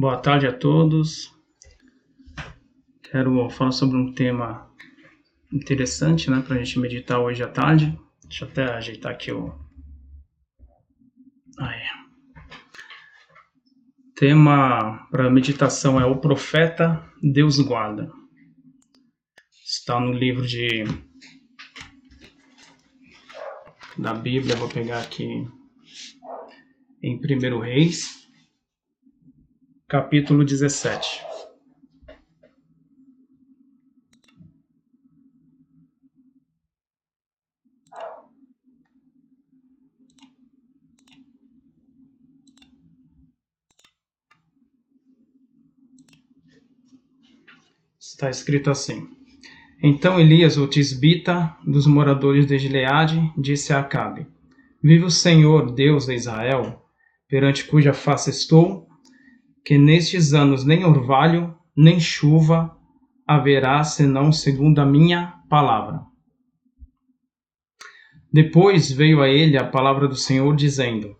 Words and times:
Boa 0.00 0.16
tarde 0.16 0.46
a 0.46 0.52
todos. 0.58 1.30
Quero 3.02 3.50
falar 3.50 3.70
sobre 3.70 3.98
um 3.98 4.14
tema 4.14 4.66
interessante, 5.52 6.30
né, 6.30 6.40
para 6.40 6.56
a 6.56 6.58
gente 6.58 6.78
meditar 6.78 7.20
hoje 7.20 7.42
à 7.42 7.48
tarde. 7.48 7.94
Deixa 8.24 8.46
eu 8.46 8.48
até 8.48 8.64
ajeitar 8.64 9.12
aqui 9.12 9.30
o. 9.30 9.54
Aí. 11.58 11.82
Tema 14.16 15.06
para 15.10 15.28
meditação 15.28 16.00
é 16.00 16.06
o 16.06 16.16
profeta 16.16 17.06
Deus 17.22 17.60
guarda. 17.60 18.10
Está 19.62 20.00
no 20.00 20.14
livro 20.14 20.46
de 20.46 20.82
da 23.98 24.14
Bíblia, 24.14 24.56
vou 24.56 24.70
pegar 24.70 25.02
aqui 25.02 25.46
em 27.02 27.16
1 27.18 27.60
Reis, 27.60 28.19
capítulo 29.90 30.44
17. 30.44 31.26
Está 47.98 48.30
escrito 48.30 48.70
assim: 48.70 49.08
Então 49.82 50.20
Elias, 50.20 50.56
o 50.56 50.68
tisbita 50.68 51.56
dos 51.66 51.88
moradores 51.88 52.46
de 52.46 52.56
Gileade, 52.58 53.20
disse 53.36 53.72
a 53.72 53.80
Acabe: 53.80 54.28
Vive 54.80 55.04
o 55.06 55.10
Senhor, 55.10 55.74
Deus 55.74 56.06
de 56.06 56.14
Israel, 56.14 56.80
perante 57.28 57.64
cuja 57.64 57.92
face 57.92 58.30
estou, 58.30 58.89
que 59.64 59.78
nestes 59.78 60.32
anos 60.32 60.64
nem 60.64 60.84
orvalho, 60.84 61.54
nem 61.76 62.00
chuva 62.00 62.76
haverá, 63.26 63.84
senão 63.84 64.32
segundo 64.32 64.80
a 64.80 64.86
minha 64.86 65.40
palavra. 65.48 66.00
Depois 68.32 68.90
veio 68.90 69.22
a 69.22 69.28
ele 69.28 69.56
a 69.56 69.64
palavra 69.64 70.06
do 70.06 70.16
Senhor, 70.16 70.54
dizendo: 70.54 71.16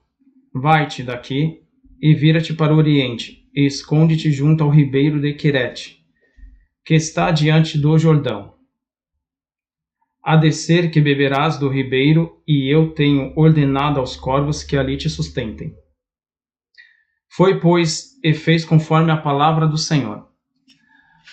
Vai-te 0.53 1.03
daqui 1.03 1.61
e 2.01 2.15
vira-te 2.15 2.55
para 2.55 2.75
o 2.75 2.79
oriente, 2.79 3.49
e 3.55 3.67
esconde-te 3.67 4.31
junto 4.31 4.65
ao 4.65 4.71
ribeiro 4.71 5.21
de 5.21 5.35
Querete, 5.35 6.05
que 6.85 6.95
está 6.95 7.31
diante 7.31 7.79
do 7.79 7.99
Jordão. 7.99 8.55
A 10.23 10.37
descer 10.37 10.91
que 10.91 11.01
beberás 11.01 11.59
do 11.59 11.69
ribeiro, 11.69 12.41
e 12.47 12.73
eu 12.73 12.93
tenho 12.93 13.33
ordenado 13.37 13.99
aos 14.01 14.17
corvos 14.17 14.63
que 14.63 14.77
ali 14.77 14.97
te 14.97 15.09
sustentem. 15.09 15.75
Foi, 17.33 17.61
pois, 17.61 18.19
e 18.25 18.35
fez 18.35 18.65
conforme 18.65 19.13
a 19.13 19.17
palavra 19.17 19.67
do 19.67 19.79
Senhor. 19.79 20.29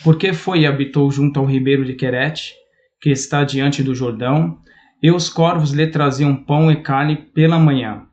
Porque 0.03 0.31
foi 0.31 0.62
e 0.62 0.66
habitou 0.67 1.09
junto 1.09 1.40
ao 1.40 1.45
ribeiro 1.45 1.84
de 1.84 1.95
Querete, 1.95 2.53
que 3.02 3.09
está 3.09 3.44
diante 3.44 3.81
do 3.81 3.95
Jordão, 3.95 4.62
e 5.02 5.12
os 5.12 5.30
corvos 5.30 5.72
lhe 5.72 5.88
traziam 5.88 6.36
pão 6.36 6.72
e 6.72 6.81
carne 6.81 7.16
pela 7.16 7.59
manhã, 7.59 8.08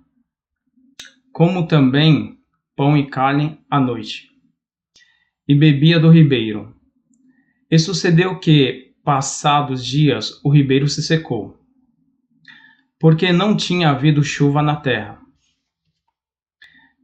como 1.32 1.66
também 1.66 2.38
pão 2.76 2.96
e 2.96 3.06
carne 3.06 3.58
à 3.70 3.78
noite. 3.78 4.28
E 5.46 5.54
bebia 5.54 6.00
do 6.00 6.10
ribeiro. 6.10 6.74
E 7.70 7.78
sucedeu 7.78 8.38
que, 8.38 8.94
passados 9.02 9.84
dias, 9.84 10.40
o 10.42 10.50
ribeiro 10.50 10.88
se 10.88 11.02
secou, 11.02 11.58
porque 12.98 13.30
não 13.32 13.54
tinha 13.54 13.90
havido 13.90 14.24
chuva 14.24 14.62
na 14.62 14.76
terra. 14.76 15.23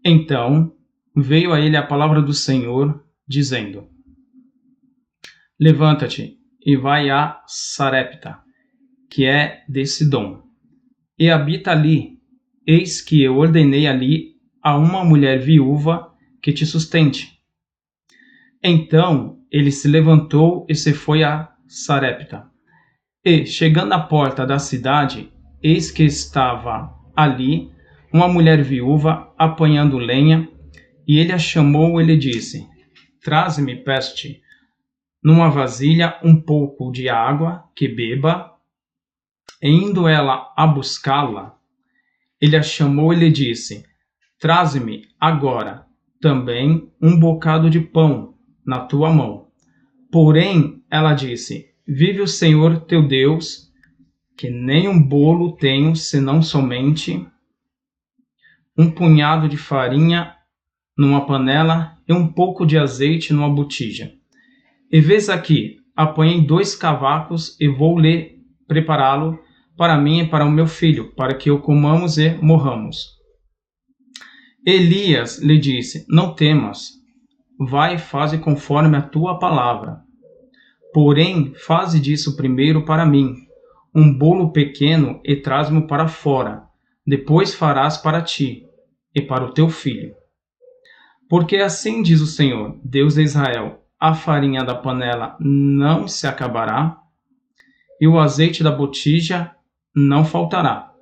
Então 0.04 0.72
veio 1.14 1.52
a 1.52 1.60
ele 1.60 1.76
a 1.76 1.86
palavra 1.86 2.22
do 2.22 2.32
Senhor, 2.32 3.04
dizendo: 3.28 3.88
Levanta-te 5.58 6.38
e 6.64 6.76
vai 6.76 7.10
a 7.10 7.42
Sarepta, 7.46 8.38
que 9.10 9.26
é 9.26 9.62
de 9.68 9.84
Sidom, 9.86 10.42
e 11.18 11.30
habita 11.30 11.72
ali. 11.72 12.18
Eis 12.66 13.00
que 13.00 13.22
eu 13.22 13.36
ordenei 13.36 13.86
ali 13.86 14.36
a 14.62 14.76
uma 14.76 15.04
mulher 15.04 15.40
viúva 15.40 16.14
que 16.42 16.52
te 16.52 16.64
sustente. 16.64 17.40
Então 18.62 19.38
ele 19.50 19.72
se 19.72 19.88
levantou 19.88 20.66
e 20.68 20.74
se 20.74 20.92
foi 20.92 21.24
a 21.24 21.50
Sarepta. 21.66 22.48
E, 23.24 23.44
chegando 23.44 23.92
à 23.92 23.98
porta 23.98 24.46
da 24.46 24.58
cidade, 24.58 25.32
eis 25.62 25.90
que 25.90 26.04
estava 26.04 26.94
ali 27.14 27.70
uma 28.12 28.28
mulher 28.28 28.62
viúva 28.62 29.32
apanhando 29.38 29.98
lenha, 29.98 30.48
e 31.06 31.18
ele 31.18 31.32
a 31.32 31.38
chamou 31.38 32.00
e 32.00 32.04
lhe 32.04 32.16
disse: 32.16 32.66
Traze-me, 33.22 33.76
peste, 33.76 34.40
numa 35.22 35.50
vasilha 35.50 36.18
um 36.22 36.40
pouco 36.40 36.90
de 36.90 37.08
água 37.08 37.64
que 37.74 37.88
beba. 37.88 38.50
E 39.62 39.68
indo 39.68 40.08
ela 40.08 40.52
a 40.56 40.66
buscá-la, 40.66 41.54
ele 42.40 42.56
a 42.56 42.62
chamou 42.62 43.12
e 43.12 43.16
lhe 43.16 43.30
disse: 43.30 43.84
Traze-me 44.38 45.02
agora 45.20 45.86
também 46.20 46.90
um 47.00 47.18
bocado 47.18 47.68
de 47.68 47.80
pão 47.80 48.34
na 48.64 48.80
tua 48.80 49.12
mão. 49.12 49.48
Porém, 50.10 50.82
ela 50.90 51.14
disse: 51.14 51.66
Vive 51.86 52.22
o 52.22 52.26
Senhor 52.26 52.80
teu 52.80 53.06
Deus, 53.06 53.70
que 54.36 54.48
nem 54.48 54.88
um 54.88 55.00
bolo 55.02 55.56
tenho, 55.56 55.94
senão 55.94 56.40
somente 56.42 57.26
um 58.76 58.90
punhado 58.90 59.48
de 59.48 59.56
farinha 59.56 60.34
numa 60.96 61.26
panela 61.26 61.96
e 62.08 62.12
um 62.12 62.26
pouco 62.26 62.66
de 62.66 62.78
azeite 62.78 63.32
numa 63.32 63.48
botija. 63.48 64.12
E 64.90 65.00
vês 65.00 65.28
aqui, 65.28 65.76
apanhei 65.96 66.40
dois 66.40 66.74
cavacos 66.74 67.56
e 67.60 67.68
vou 67.68 67.98
lhe 67.98 68.38
prepará-lo 68.66 69.38
para 69.76 69.96
mim 69.96 70.20
e 70.20 70.28
para 70.28 70.44
o 70.44 70.50
meu 70.50 70.66
filho, 70.66 71.14
para 71.14 71.34
que 71.34 71.50
o 71.50 71.60
comamos 71.60 72.18
e 72.18 72.36
morramos. 72.42 73.18
Elias 74.66 75.38
lhe 75.42 75.58
disse: 75.58 76.04
Não 76.08 76.34
temas, 76.34 76.90
vai 77.58 77.94
e 77.94 77.98
faze 77.98 78.38
conforme 78.38 78.96
a 78.96 79.02
tua 79.02 79.38
palavra. 79.38 80.00
Porém, 80.92 81.54
faze 81.54 82.00
disso 82.00 82.36
primeiro 82.36 82.84
para 82.84 83.06
mim, 83.06 83.34
um 83.94 84.12
bolo 84.12 84.52
pequeno 84.52 85.20
e 85.24 85.36
traz-me 85.36 85.86
para 85.86 86.08
fora, 86.08 86.64
depois 87.10 87.52
farás 87.52 87.96
para 87.96 88.22
ti 88.22 88.68
e 89.12 89.20
para 89.20 89.44
o 89.44 89.52
teu 89.52 89.68
filho. 89.68 90.14
Porque 91.28 91.56
assim 91.56 92.02
diz 92.02 92.20
o 92.20 92.26
Senhor, 92.26 92.78
Deus 92.84 93.14
de 93.14 93.22
Israel: 93.22 93.84
a 93.98 94.14
farinha 94.14 94.62
da 94.62 94.76
panela 94.76 95.36
não 95.40 96.06
se 96.06 96.28
acabará, 96.28 96.96
e 98.00 98.06
o 98.06 98.16
azeite 98.16 98.62
da 98.62 98.70
botija 98.70 99.50
não 99.92 100.24
faltará, 100.24 100.92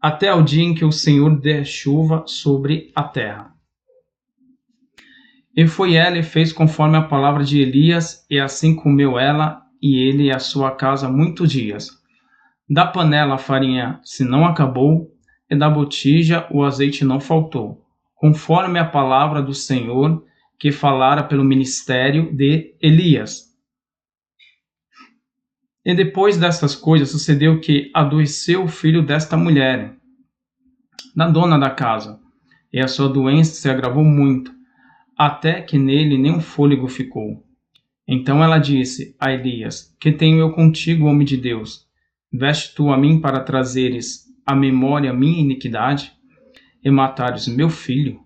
até 0.00 0.32
o 0.32 0.42
dia 0.42 0.62
em 0.62 0.74
que 0.74 0.84
o 0.84 0.92
Senhor 0.92 1.40
der 1.40 1.64
chuva 1.64 2.22
sobre 2.28 2.92
a 2.94 3.02
terra. 3.02 3.52
E 5.56 5.66
foi 5.66 5.94
ela 5.94 6.18
e 6.18 6.22
fez 6.22 6.52
conforme 6.52 6.96
a 6.96 7.02
palavra 7.02 7.42
de 7.42 7.60
Elias, 7.60 8.24
e 8.30 8.38
assim 8.38 8.76
comeu 8.76 9.18
ela 9.18 9.60
e 9.82 10.08
ele 10.08 10.26
e 10.26 10.30
a 10.30 10.38
sua 10.38 10.70
casa 10.70 11.08
muitos 11.08 11.50
dias. 11.50 11.99
Da 12.70 12.86
panela 12.86 13.34
a 13.34 13.38
farinha 13.38 13.98
se 14.04 14.22
não 14.24 14.46
acabou, 14.46 15.12
e 15.50 15.56
da 15.56 15.68
botija 15.68 16.46
o 16.52 16.62
azeite 16.62 17.04
não 17.04 17.18
faltou, 17.18 17.84
conforme 18.14 18.78
a 18.78 18.84
palavra 18.84 19.42
do 19.42 19.52
Senhor 19.52 20.24
que 20.56 20.70
falara 20.70 21.24
pelo 21.24 21.42
ministério 21.42 22.32
de 22.32 22.76
Elias. 22.80 23.50
E 25.84 25.92
depois 25.96 26.38
dessas 26.38 26.76
coisas 26.76 27.10
sucedeu 27.10 27.60
que 27.60 27.90
adoeceu 27.92 28.62
o 28.62 28.68
filho 28.68 29.04
desta 29.04 29.36
mulher, 29.36 29.96
da 31.16 31.28
dona 31.28 31.58
da 31.58 31.70
casa, 31.70 32.20
e 32.72 32.78
a 32.78 32.86
sua 32.86 33.08
doença 33.08 33.52
se 33.54 33.68
agravou 33.68 34.04
muito, 34.04 34.52
até 35.18 35.60
que 35.60 35.76
nele 35.76 36.16
nenhum 36.16 36.40
fôlego 36.40 36.86
ficou. 36.86 37.44
Então 38.06 38.44
ela 38.44 38.58
disse 38.58 39.16
a 39.18 39.32
Elias: 39.32 39.92
Que 39.98 40.12
tenho 40.12 40.38
eu 40.38 40.52
contigo, 40.52 41.06
homem 41.06 41.26
de 41.26 41.36
Deus? 41.36 41.89
Veste 42.32 42.74
tu 42.74 42.90
a 42.90 42.96
mim 42.96 43.20
para 43.20 43.40
trazeres 43.40 44.24
à 44.46 44.54
memória 44.54 45.12
minha 45.12 45.40
iniquidade 45.40 46.12
e 46.82 46.90
matares 46.90 47.48
meu 47.48 47.68
filho? 47.68 48.20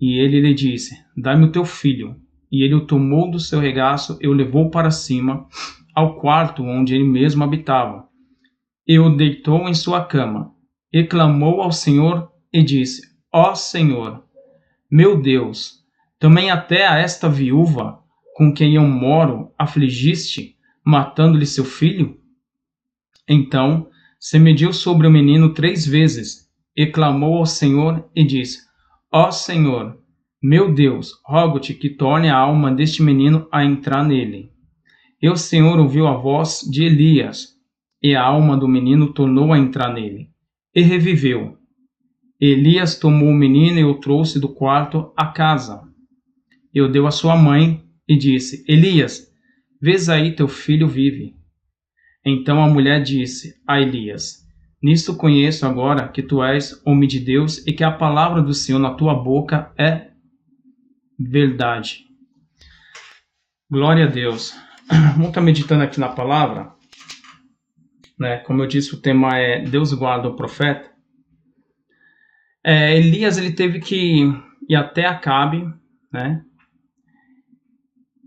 E 0.00 0.18
ele 0.18 0.40
lhe 0.40 0.54
disse: 0.54 0.94
Dai-me 1.16 1.46
o 1.46 1.52
teu 1.52 1.64
filho. 1.64 2.16
E 2.50 2.64
ele 2.64 2.74
o 2.74 2.86
tomou 2.86 3.30
do 3.30 3.38
seu 3.38 3.60
regaço 3.60 4.18
e 4.20 4.26
o 4.26 4.32
levou 4.32 4.70
para 4.70 4.90
cima, 4.90 5.46
ao 5.94 6.18
quarto 6.18 6.62
onde 6.62 6.94
ele 6.94 7.04
mesmo 7.04 7.44
habitava. 7.44 8.08
E 8.86 8.98
o 8.98 9.10
deitou 9.10 9.68
em 9.68 9.74
sua 9.74 10.04
cama, 10.04 10.54
e 10.92 11.04
clamou 11.04 11.60
ao 11.60 11.70
Senhor 11.70 12.32
e 12.52 12.62
disse: 12.62 13.02
Ó 13.32 13.54
Senhor, 13.54 14.24
meu 14.90 15.20
Deus, 15.20 15.84
também 16.18 16.50
até 16.50 16.86
a 16.86 16.98
esta 16.98 17.28
viúva 17.28 18.00
com 18.34 18.52
quem 18.52 18.76
eu 18.76 18.86
moro 18.86 19.52
afligiste, 19.58 20.56
matando-lhe 20.84 21.44
seu 21.44 21.64
filho? 21.64 22.17
Então 23.28 23.88
se 24.18 24.38
mediu 24.38 24.72
sobre 24.72 25.06
o 25.06 25.10
menino 25.10 25.52
três 25.52 25.86
vezes, 25.86 26.48
e 26.76 26.86
clamou 26.86 27.38
ao 27.38 27.46
Senhor 27.46 28.08
e 28.14 28.24
disse: 28.24 28.60
Ó 29.12 29.30
Senhor, 29.30 29.98
Meu 30.40 30.72
Deus, 30.72 31.12
rogo-te 31.26 31.74
que 31.74 31.90
torne 31.90 32.28
a 32.28 32.36
alma 32.36 32.72
deste 32.72 33.02
menino 33.02 33.48
a 33.50 33.64
entrar 33.64 34.04
nele. 34.04 34.52
E 35.20 35.28
o 35.28 35.36
Senhor 35.36 35.80
ouviu 35.80 36.06
a 36.06 36.16
voz 36.16 36.60
de 36.70 36.84
Elias, 36.84 37.56
e 38.00 38.14
a 38.14 38.22
alma 38.22 38.56
do 38.56 38.68
menino 38.68 39.12
tornou 39.12 39.52
a 39.52 39.58
entrar 39.58 39.92
nele, 39.92 40.28
e 40.72 40.80
reviveu. 40.80 41.56
Elias 42.40 42.96
tomou 42.96 43.30
o 43.30 43.34
menino 43.34 43.80
e 43.80 43.84
o 43.84 43.98
trouxe 43.98 44.38
do 44.38 44.48
quarto 44.48 45.12
à 45.16 45.26
casa. 45.26 45.82
E 46.72 46.80
o 46.80 46.88
deu 46.88 47.04
à 47.08 47.10
sua 47.10 47.36
mãe, 47.36 47.82
e 48.06 48.16
disse: 48.16 48.64
Elias, 48.68 49.28
vês 49.82 50.08
aí 50.08 50.36
teu 50.36 50.46
filho 50.46 50.86
vive. 50.86 51.34
Então 52.28 52.62
a 52.62 52.68
mulher 52.68 53.02
disse 53.02 53.54
a 53.66 53.80
Elias: 53.80 54.46
Nisto 54.82 55.16
conheço 55.16 55.66
agora 55.66 56.08
que 56.08 56.22
tu 56.22 56.44
és 56.44 56.78
homem 56.84 57.08
de 57.08 57.18
Deus 57.18 57.66
e 57.66 57.72
que 57.72 57.82
a 57.82 57.90
palavra 57.90 58.42
do 58.42 58.52
Senhor 58.52 58.78
na 58.78 58.92
tua 58.92 59.14
boca 59.14 59.72
é 59.78 60.10
verdade. 61.18 62.04
Glória 63.70 64.04
a 64.04 64.08
Deus. 64.08 64.54
Vamos 65.14 65.28
estar 65.28 65.40
meditando 65.40 65.82
aqui 65.82 65.98
na 65.98 66.10
palavra. 66.10 66.70
Né? 68.18 68.38
Como 68.38 68.62
eu 68.62 68.66
disse, 68.66 68.94
o 68.94 69.00
tema 69.00 69.38
é 69.38 69.62
Deus 69.62 69.94
guarda 69.94 70.28
o 70.28 70.36
profeta. 70.36 70.90
É, 72.62 72.94
Elias 72.94 73.38
ele 73.38 73.52
teve 73.52 73.80
que 73.80 74.30
ir 74.68 74.76
até 74.76 75.06
Acabe, 75.06 75.64
né? 76.12 76.44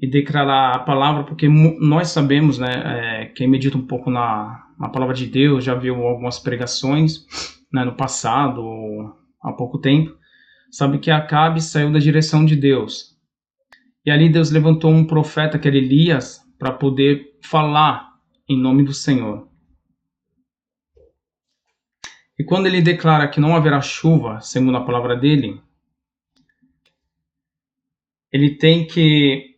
E 0.01 0.07
declarar 0.07 0.75
a 0.75 0.79
palavra, 0.79 1.23
porque 1.23 1.47
nós 1.47 2.09
sabemos, 2.09 2.57
né? 2.57 2.71
É, 2.73 3.25
quem 3.27 3.47
medita 3.47 3.77
um 3.77 3.85
pouco 3.85 4.09
na, 4.09 4.67
na 4.79 4.89
palavra 4.89 5.13
de 5.13 5.27
Deus 5.27 5.63
já 5.63 5.75
viu 5.75 5.95
algumas 6.07 6.39
pregações 6.39 7.27
né, 7.71 7.85
no 7.85 7.95
passado, 7.95 9.15
há 9.41 9.53
pouco 9.53 9.77
tempo, 9.77 10.17
sabe 10.71 10.97
que 10.97 11.11
Acabe 11.11 11.61
saiu 11.61 11.91
da 11.91 11.99
direção 11.99 12.43
de 12.43 12.55
Deus. 12.55 13.15
E 14.05 14.09
ali 14.09 14.27
Deus 14.27 14.49
levantou 14.49 14.91
um 14.91 15.05
profeta 15.05 15.59
que 15.59 15.67
era 15.67 15.77
Elias 15.77 16.41
para 16.57 16.71
poder 16.71 17.37
falar 17.43 18.15
em 18.49 18.59
nome 18.59 18.83
do 18.83 18.93
Senhor. 18.93 19.47
E 22.37 22.43
quando 22.43 22.65
ele 22.65 22.81
declara 22.81 23.27
que 23.27 23.39
não 23.39 23.55
haverá 23.55 23.79
chuva, 23.81 24.41
segundo 24.41 24.77
a 24.77 24.83
palavra 24.83 25.15
dele, 25.15 25.61
ele 28.31 28.55
tem 28.57 28.87
que 28.87 29.50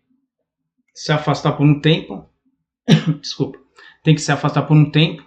se 0.93 1.11
afastar 1.11 1.53
por 1.53 1.65
um 1.65 1.79
tempo. 1.79 2.29
Desculpa. 3.19 3.57
Tem 4.03 4.13
que 4.13 4.21
se 4.21 4.31
afastar 4.31 4.63
por 4.63 4.75
um 4.75 4.89
tempo. 4.89 5.23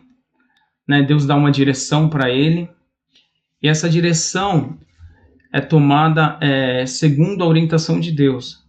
Né? 0.86 1.02
Deus 1.02 1.26
dá 1.26 1.34
uma 1.34 1.50
direção 1.50 2.08
para 2.08 2.30
ele. 2.30 2.68
E 3.62 3.68
essa 3.68 3.88
direção 3.88 4.78
é 5.52 5.60
tomada 5.60 6.38
é, 6.40 6.86
segundo 6.86 7.42
a 7.42 7.46
orientação 7.46 7.98
de 7.98 8.12
Deus. 8.12 8.64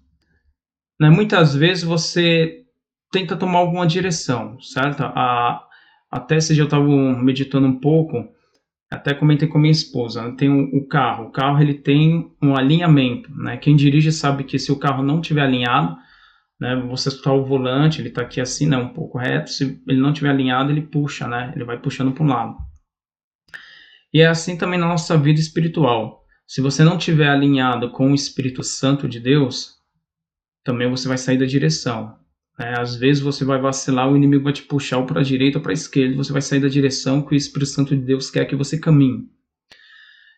Né? 0.99 1.09
Muitas 1.09 1.55
vezes 1.55 1.83
você 1.83 2.63
tenta 3.11 3.35
tomar 3.35 3.59
alguma 3.59 3.85
direção, 3.85 4.59
certo? 4.61 5.03
A, 5.03 5.63
até 6.09 6.37
dia 6.37 6.61
eu 6.61 6.65
estava 6.65 6.85
meditando 6.85 7.67
um 7.67 7.79
pouco, 7.79 8.27
até 8.89 9.13
comentei 9.13 9.47
com 9.47 9.59
minha 9.59 9.71
esposa, 9.71 10.31
tem 10.37 10.49
o, 10.49 10.77
o, 10.77 10.87
carro, 10.87 11.25
o 11.25 11.31
carro 11.31 11.61
ele 11.61 11.73
tem 11.73 12.31
um 12.41 12.55
alinhamento, 12.55 13.29
né? 13.35 13.57
Quem 13.57 13.75
dirige 13.75 14.11
sabe 14.11 14.43
que 14.43 14.57
se 14.57 14.71
o 14.71 14.79
carro 14.79 15.03
não 15.03 15.21
tiver 15.21 15.41
alinhado, 15.41 15.97
né, 16.59 16.75
você 16.89 17.09
está 17.09 17.31
o 17.31 17.45
volante, 17.45 18.01
ele 18.01 18.09
está 18.09 18.21
aqui 18.21 18.41
assim, 18.41 18.67
né, 18.67 18.77
um 18.77 18.93
pouco 18.93 19.17
reto, 19.17 19.49
se 19.49 19.81
ele 19.87 19.99
não 19.99 20.11
tiver 20.11 20.29
alinhado, 20.29 20.71
ele 20.71 20.81
puxa, 20.81 21.27
né? 21.27 21.51
Ele 21.55 21.63
vai 21.63 21.79
puxando 21.79 22.11
para 22.11 22.23
um 22.23 22.27
lado. 22.27 22.57
E 24.13 24.21
é 24.21 24.27
assim 24.27 24.57
também 24.57 24.79
na 24.79 24.87
nossa 24.87 25.17
vida 25.17 25.39
espiritual. 25.39 26.23
Se 26.47 26.61
você 26.61 26.83
não 26.83 26.97
tiver 26.97 27.29
alinhado 27.29 27.91
com 27.91 28.11
o 28.11 28.15
Espírito 28.15 28.63
Santo 28.63 29.07
de 29.07 29.19
Deus, 29.19 29.75
também 30.63 30.89
você 30.89 31.07
vai 31.07 31.17
sair 31.17 31.37
da 31.37 31.45
direção. 31.45 32.17
Né? 32.57 32.73
Às 32.77 32.95
vezes 32.95 33.21
você 33.21 33.45
vai 33.45 33.59
vacilar, 33.59 34.09
o 34.09 34.17
inimigo 34.17 34.45
vai 34.45 34.53
te 34.53 34.63
puxar 34.63 35.01
para 35.03 35.19
a 35.19 35.23
direita 35.23 35.59
ou 35.59 35.61
para 35.61 35.71
a 35.71 35.73
esquerda, 35.73 36.15
você 36.15 36.31
vai 36.31 36.41
sair 36.41 36.59
da 36.59 36.67
direção 36.67 37.21
que 37.21 37.35
o 37.35 37.37
Espírito 37.37 37.71
Santo 37.71 37.95
de 37.95 38.01
Deus 38.01 38.31
quer 38.31 38.45
que 38.45 38.55
você 38.55 38.79
caminhe. 38.79 39.29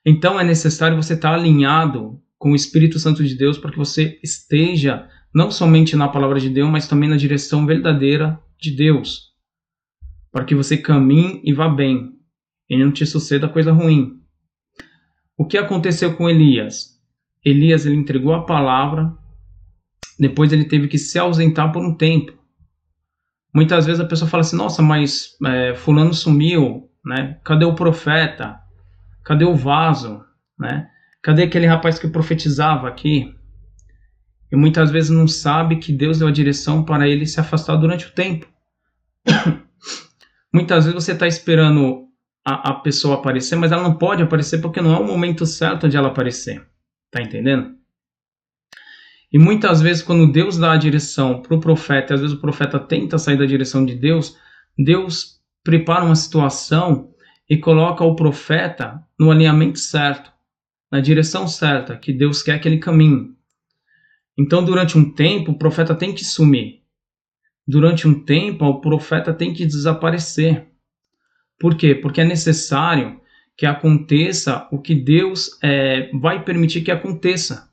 Então 0.06 0.40
é 0.40 0.44
necessário 0.44 0.98
você 0.98 1.14
estar 1.14 1.34
alinhado 1.34 2.22
com 2.38 2.52
o 2.52 2.56
Espírito 2.56 3.00
Santo 3.00 3.24
de 3.24 3.36
Deus 3.36 3.58
para 3.58 3.72
que 3.72 3.78
você 3.78 4.20
esteja 4.24 5.08
não 5.34 5.52
somente 5.52 5.96
na 5.96 6.08
palavra 6.08 6.40
de 6.40 6.50
Deus, 6.50 6.70
mas 6.70 6.88
também 6.88 7.10
na 7.10 7.18
direção 7.18 7.66
verdadeira 7.66 8.40
de 8.60 8.72
Deus. 8.72 9.30
Para 10.32 10.46
que 10.46 10.56
você 10.56 10.78
caminhe 10.78 11.42
e 11.44 11.54
vá 11.54 11.68
bem, 11.68 12.14
e 12.70 12.78
não 12.78 12.92
te 12.92 13.06
suceda 13.06 13.50
coisa 13.50 13.72
ruim. 13.72 14.20
O 15.38 15.46
que 15.46 15.58
aconteceu 15.58 16.16
com 16.16 16.30
Elias? 16.30 17.00
Elias 17.44 17.86
ele 17.86 17.96
entregou 17.96 18.34
a 18.34 18.46
palavra, 18.46 19.14
depois 20.20 20.52
ele 20.52 20.66
teve 20.66 20.88
que 20.88 20.98
se 20.98 21.18
ausentar 21.18 21.72
por 21.72 21.84
um 21.84 21.96
tempo. 21.96 22.34
Muitas 23.54 23.86
vezes 23.86 24.02
a 24.02 24.06
pessoa 24.06 24.30
fala 24.30 24.42
assim: 24.42 24.58
Nossa, 24.58 24.82
mas 24.82 25.38
é, 25.46 25.74
Fulano 25.76 26.14
sumiu, 26.14 26.90
né? 27.04 27.40
Cadê 27.44 27.66
o 27.66 27.74
profeta? 27.74 28.60
Cadê 29.24 29.46
o 29.46 29.56
vaso? 29.56 30.24
Né? 30.58 30.90
Cadê 31.22 31.44
aquele 31.44 31.66
rapaz 31.66 31.98
que 31.98 32.08
profetizava 32.08 32.88
aqui? 32.88 33.34
E 34.52 34.56
muitas 34.56 34.90
vezes 34.90 35.10
não 35.10 35.28
sabe 35.28 35.78
que 35.78 35.94
Deus 35.94 36.20
deu 36.20 36.28
a 36.28 36.32
direção 36.32 36.84
para 36.84 37.08
ele 37.08 37.26
se 37.26 37.40
afastar 37.40 37.76
durante 37.76 38.08
o 38.08 38.12
tempo. 38.12 38.48
muitas 40.54 40.86
vezes 40.86 41.04
você 41.04 41.12
está 41.12 41.28
esperando 41.28 42.08
a, 42.44 42.72
a 42.72 42.74
pessoa 42.74 43.16
aparecer, 43.16 43.56
mas 43.56 43.72
ela 43.72 43.84
não 43.84 43.96
pode 43.96 44.24
aparecer 44.24 44.60
porque 44.60 44.82
não 44.82 44.96
é 44.96 45.00
o 45.00 45.06
momento 45.06 45.46
certo 45.46 45.88
de 45.88 45.98
ela 45.98 46.08
aparecer. 46.08 46.66
Tá 47.12 47.22
entendendo? 47.22 47.78
E 49.32 49.38
muitas 49.38 49.82
vezes, 49.82 50.02
quando 50.02 50.32
Deus 50.32 50.58
dá 50.58 50.72
a 50.72 50.78
direção 50.78 51.42
para 51.42 51.56
o 51.56 51.60
profeta, 51.60 52.14
e 52.14 52.16
às 52.16 52.22
vezes 52.22 52.36
o 52.36 52.42
profeta 52.42 52.80
tenta 52.80 53.20
sair 53.20 53.38
da 53.38 53.46
direção 53.46 53.86
de 53.86 53.94
Deus, 53.94 54.36
Deus 54.78 55.40
prepara 55.64 56.04
uma 56.04 56.16
situação 56.16 57.14
e 57.48 57.58
coloca 57.58 58.04
o 58.04 58.16
profeta 58.16 59.04
no 59.20 59.30
alinhamento 59.30 59.78
certo, 59.78 60.32
na 60.92 61.00
direção 61.00 61.48
certa, 61.48 61.96
que 61.96 62.12
Deus 62.12 62.42
quer 62.42 62.60
que 62.60 62.68
ele 62.68 62.80
caminhe. 62.80 63.36
Então, 64.40 64.64
durante 64.64 64.98
um 64.98 65.12
tempo, 65.12 65.52
o 65.52 65.58
profeta 65.58 65.94
tem 65.94 66.14
que 66.14 66.24
sumir. 66.24 66.80
Durante 67.68 68.08
um 68.08 68.24
tempo, 68.24 68.64
o 68.64 68.80
profeta 68.80 69.34
tem 69.34 69.52
que 69.52 69.66
desaparecer. 69.66 70.66
Por 71.60 71.76
quê? 71.76 71.94
Porque 71.94 72.22
é 72.22 72.26
necessário 72.26 73.20
que 73.58 73.66
aconteça 73.66 74.66
o 74.72 74.80
que 74.80 74.96
Deus 74.96 75.60
é, 75.62 76.10
vai 76.14 76.42
permitir 76.46 76.82
que 76.82 76.90
aconteça, 76.90 77.70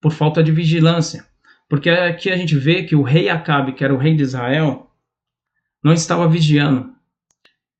por 0.00 0.10
falta 0.10 0.42
de 0.42 0.50
vigilância. 0.50 1.24
Porque 1.68 1.88
aqui 1.88 2.30
a 2.30 2.36
gente 2.36 2.56
vê 2.56 2.82
que 2.82 2.96
o 2.96 3.02
rei 3.02 3.28
Acabe, 3.28 3.74
que 3.74 3.84
era 3.84 3.94
o 3.94 3.98
rei 3.98 4.16
de 4.16 4.24
Israel, 4.24 4.90
não 5.82 5.92
estava 5.92 6.28
vigiando. 6.28 6.92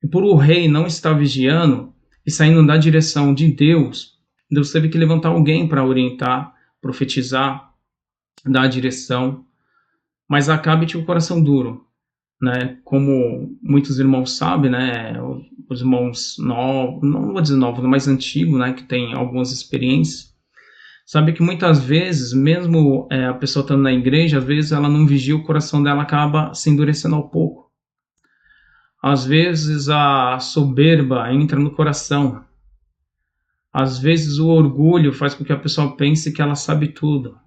E 0.01 0.07
por 0.07 0.23
o 0.23 0.35
rei 0.35 0.69
não 0.69 0.87
estar 0.87 1.11
vigiando 1.11 1.93
e 2.25 2.31
saindo 2.31 2.65
da 2.65 2.77
direção 2.77 3.33
de 3.33 3.51
Deus, 3.51 4.13
Deus 4.49 4.71
teve 4.71 4.87
que 4.87 4.97
levantar 4.97 5.29
alguém 5.29 5.67
para 5.67 5.85
orientar, 5.85 6.55
profetizar, 6.81 7.64
dar 8.43 8.63
a 8.63 8.67
direção. 8.67 9.45
Mas 10.27 10.49
Acabe 10.49 10.85
tinha 10.85 11.01
o 11.01 11.05
coração 11.05 11.41
duro 11.41 11.85
né? 12.41 12.77
Como 12.83 13.57
muitos 13.61 13.99
irmãos 13.99 14.37
sabem, 14.37 14.71
né? 14.71 15.15
Os 15.69 15.81
irmãos 15.81 16.35
novos, 16.37 17.09
não 17.09 17.33
vou 17.33 17.41
dizer 17.41 17.55
novos, 17.55 17.83
mais 17.83 18.07
antigos, 18.07 18.59
né? 18.59 18.73
Que 18.73 18.83
tem 18.83 19.13
algumas 19.13 19.51
experiências, 19.51 20.33
sabe 21.05 21.33
que 21.33 21.41
muitas 21.41 21.83
vezes, 21.83 22.33
mesmo 22.33 23.07
é, 23.11 23.25
a 23.25 23.33
pessoa 23.33 23.63
estando 23.63 23.83
na 23.83 23.93
igreja, 23.93 24.37
às 24.37 24.43
vezes 24.43 24.71
ela 24.71 24.89
não 24.89 25.07
vigia, 25.07 25.35
o 25.35 25.43
coração 25.43 25.81
dela 25.81 26.03
acaba 26.03 26.53
se 26.53 26.69
endurecendo 26.69 27.15
ao 27.15 27.29
pouco. 27.29 27.65
Às 29.01 29.25
vezes 29.25 29.87
a 29.87 30.39
soberba 30.39 31.31
entra 31.31 31.59
no 31.59 31.71
coração. 31.71 32.43
Às 33.71 33.99
vezes 33.99 34.39
o 34.39 34.47
orgulho 34.47 35.13
faz 35.13 35.33
com 35.33 35.43
que 35.43 35.53
a 35.53 35.59
pessoa 35.59 35.95
pense 35.95 36.31
que 36.31 36.41
ela 36.41 36.55
sabe 36.55 36.87
tudo. 36.87 37.37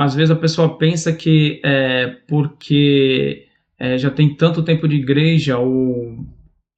Às 0.00 0.14
vezes 0.14 0.30
a 0.30 0.36
pessoa 0.36 0.78
pensa 0.78 1.12
que 1.12 1.60
é 1.64 2.06
porque 2.28 3.48
é, 3.76 3.98
já 3.98 4.08
tem 4.08 4.32
tanto 4.32 4.62
tempo 4.62 4.86
de 4.86 4.94
igreja 4.94 5.58
ou 5.58 6.24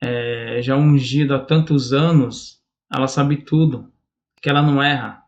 é, 0.00 0.62
já 0.62 0.74
ungida 0.74 1.36
há 1.36 1.38
tantos 1.38 1.92
anos, 1.92 2.62
ela 2.90 3.06
sabe 3.06 3.36
tudo, 3.36 3.92
que 4.40 4.48
ela 4.48 4.62
não 4.62 4.82
erra, 4.82 5.20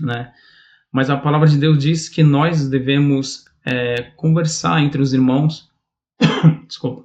né? 0.00 0.32
Mas 0.90 1.10
a 1.10 1.18
palavra 1.18 1.46
de 1.46 1.58
Deus 1.58 1.76
diz 1.76 2.08
que 2.08 2.22
nós 2.22 2.66
devemos 2.66 3.44
é, 3.66 4.00
conversar 4.16 4.80
entre 4.80 5.02
os 5.02 5.12
irmãos, 5.12 5.68
desculpa, 6.66 7.04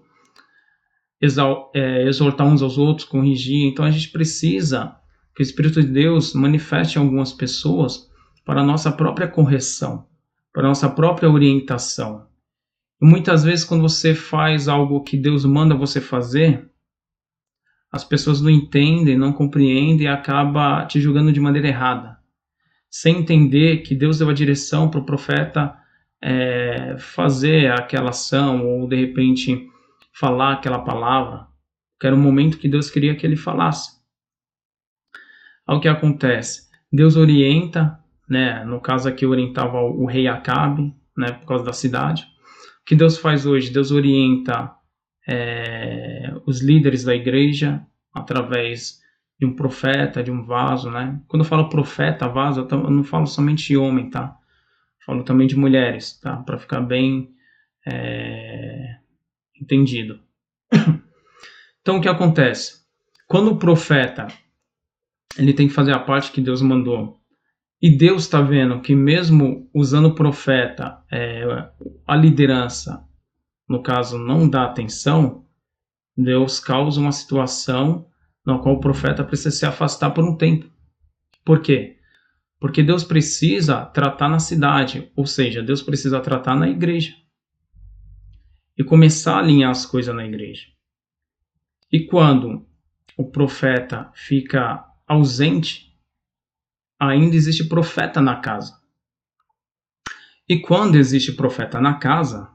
é, 1.75 2.07
exortar 2.07 2.47
uns 2.47 2.61
aos 2.61 2.77
outros, 2.77 3.05
corrigir. 3.05 3.65
Então 3.65 3.83
a 3.83 3.91
gente 3.91 4.07
precisa 4.07 4.95
que 5.35 5.41
o 5.41 5.43
Espírito 5.43 5.81
de 5.81 5.89
Deus 5.89 6.33
manifeste 6.33 6.97
em 6.97 7.01
algumas 7.01 7.33
pessoas 7.33 8.08
para 8.49 8.63
nossa 8.63 8.91
própria 8.91 9.27
correção, 9.27 10.07
para 10.51 10.67
nossa 10.67 10.89
própria 10.89 11.29
orientação. 11.29 12.27
E 12.99 13.05
muitas 13.05 13.43
vezes, 13.43 13.63
quando 13.63 13.83
você 13.83 14.15
faz 14.15 14.67
algo 14.67 15.03
que 15.03 15.15
Deus 15.15 15.45
manda 15.45 15.75
você 15.75 16.01
fazer, 16.01 16.67
as 17.91 18.03
pessoas 18.03 18.41
não 18.41 18.49
entendem, 18.49 19.15
não 19.15 19.31
compreendem 19.31 20.07
e 20.07 20.09
acaba 20.09 20.83
te 20.87 20.99
julgando 20.99 21.31
de 21.31 21.39
maneira 21.39 21.67
errada, 21.67 22.17
sem 22.89 23.19
entender 23.19 23.83
que 23.83 23.93
Deus 23.93 24.17
deu 24.17 24.27
a 24.27 24.33
direção 24.33 24.89
para 24.89 24.99
o 24.99 25.05
profeta 25.05 25.77
é, 26.19 26.95
fazer 26.97 27.71
aquela 27.71 28.09
ação 28.09 28.65
ou 28.65 28.89
de 28.89 28.95
repente 28.95 29.69
falar 30.11 30.53
aquela 30.53 30.79
palavra, 30.79 31.45
que 32.01 32.07
era 32.07 32.15
o 32.15 32.19
momento 32.19 32.57
que 32.57 32.67
Deus 32.67 32.89
queria 32.89 33.15
que 33.15 33.27
ele 33.27 33.37
falasse. 33.37 33.99
Ao 35.67 35.79
que 35.79 35.87
acontece, 35.87 36.67
Deus 36.91 37.15
orienta, 37.15 37.99
né? 38.29 38.63
No 38.63 38.79
caso 38.79 39.09
aqui 39.09 39.25
orientava 39.25 39.81
o 39.81 40.05
rei 40.05 40.27
Acabe, 40.27 40.93
né? 41.17 41.31
Por 41.31 41.47
causa 41.47 41.63
da 41.63 41.73
cidade. 41.73 42.23
O 42.81 42.85
que 42.85 42.95
Deus 42.95 43.17
faz 43.17 43.45
hoje? 43.45 43.71
Deus 43.71 43.91
orienta 43.91 44.71
é, 45.27 46.33
os 46.45 46.61
líderes 46.61 47.03
da 47.03 47.15
igreja 47.15 47.85
através 48.13 48.99
de 49.39 49.45
um 49.45 49.55
profeta, 49.55 50.23
de 50.23 50.31
um 50.31 50.45
vaso, 50.45 50.91
né? 50.91 51.19
Quando 51.27 51.43
eu 51.43 51.49
falo 51.49 51.69
profeta, 51.69 52.27
vaso, 52.27 52.67
eu 52.69 52.89
não 52.89 53.03
falo 53.03 53.25
somente 53.25 53.67
de 53.67 53.77
homem, 53.77 54.09
tá? 54.09 54.37
Falo 55.05 55.23
também 55.23 55.47
de 55.47 55.55
mulheres, 55.55 56.19
tá? 56.19 56.37
Para 56.37 56.59
ficar 56.59 56.81
bem 56.81 57.31
é, 57.87 58.97
entendido. 59.59 60.19
Então, 61.81 61.97
o 61.97 62.01
que 62.01 62.09
acontece? 62.09 62.83
Quando 63.25 63.51
o 63.51 63.57
profeta 63.57 64.27
ele 65.37 65.53
tem 65.53 65.67
que 65.67 65.73
fazer 65.73 65.93
a 65.93 65.99
parte 65.99 66.31
que 66.31 66.41
Deus 66.41 66.61
mandou, 66.61 67.18
e 67.81 67.89
Deus 67.89 68.23
está 68.23 68.41
vendo 68.41 68.81
que 68.81 68.93
mesmo 68.93 69.69
usando 69.73 70.07
o 70.07 70.15
profeta, 70.15 71.01
é, 71.09 71.43
a 72.05 72.15
liderança, 72.15 73.07
no 73.67 73.81
caso, 73.81 74.17
não 74.17 74.49
dá 74.49 74.65
atenção, 74.65 75.45
Deus 76.17 76.59
causa 76.59 76.99
uma 76.99 77.13
situação 77.13 78.07
na 78.45 78.57
qual 78.57 78.75
o 78.75 78.79
profeta 78.79 79.23
precisa 79.23 79.51
se 79.51 79.65
afastar 79.65 80.11
por 80.11 80.25
um 80.25 80.35
tempo. 80.35 80.69
Por 81.45 81.61
quê? 81.61 81.97
Porque 82.59 82.83
Deus 82.83 83.05
precisa 83.05 83.85
tratar 83.85 84.27
na 84.27 84.39
cidade, 84.39 85.09
ou 85.15 85.25
seja, 85.25 85.63
Deus 85.63 85.81
precisa 85.81 86.19
tratar 86.19 86.55
na 86.55 86.67
igreja. 86.67 87.13
E 88.77 88.83
começar 88.83 89.35
a 89.35 89.39
alinhar 89.39 89.71
as 89.71 89.85
coisas 89.85 90.13
na 90.13 90.25
igreja. 90.25 90.67
E 91.91 92.05
quando 92.05 92.67
o 93.17 93.29
profeta 93.29 94.11
fica 94.13 94.85
ausente, 95.07 95.88
ainda 96.99 97.35
existe 97.35 97.63
profeta 97.63 98.19
na 98.19 98.35
casa. 98.37 98.77
E 100.47 100.59
quando 100.59 100.95
existe 100.95 101.31
profeta 101.31 101.79
na 101.79 101.95
casa, 101.95 102.49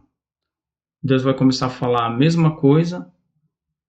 Deus 1.03 1.23
vai 1.23 1.35
começar 1.35 1.67
a 1.67 1.71
falar 1.71 2.07
a 2.07 2.17
mesma 2.17 2.57
coisa, 2.57 3.11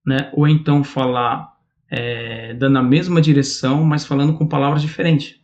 né? 0.05 0.31
ou 0.33 0.47
então 0.47 0.83
falar 0.83 1.55
é, 1.89 2.53
dando 2.53 2.77
a 2.77 2.83
mesma 2.83 3.21
direção, 3.21 3.83
mas 3.83 4.05
falando 4.05 4.37
com 4.37 4.47
palavras 4.47 4.81
diferentes. 4.81 5.39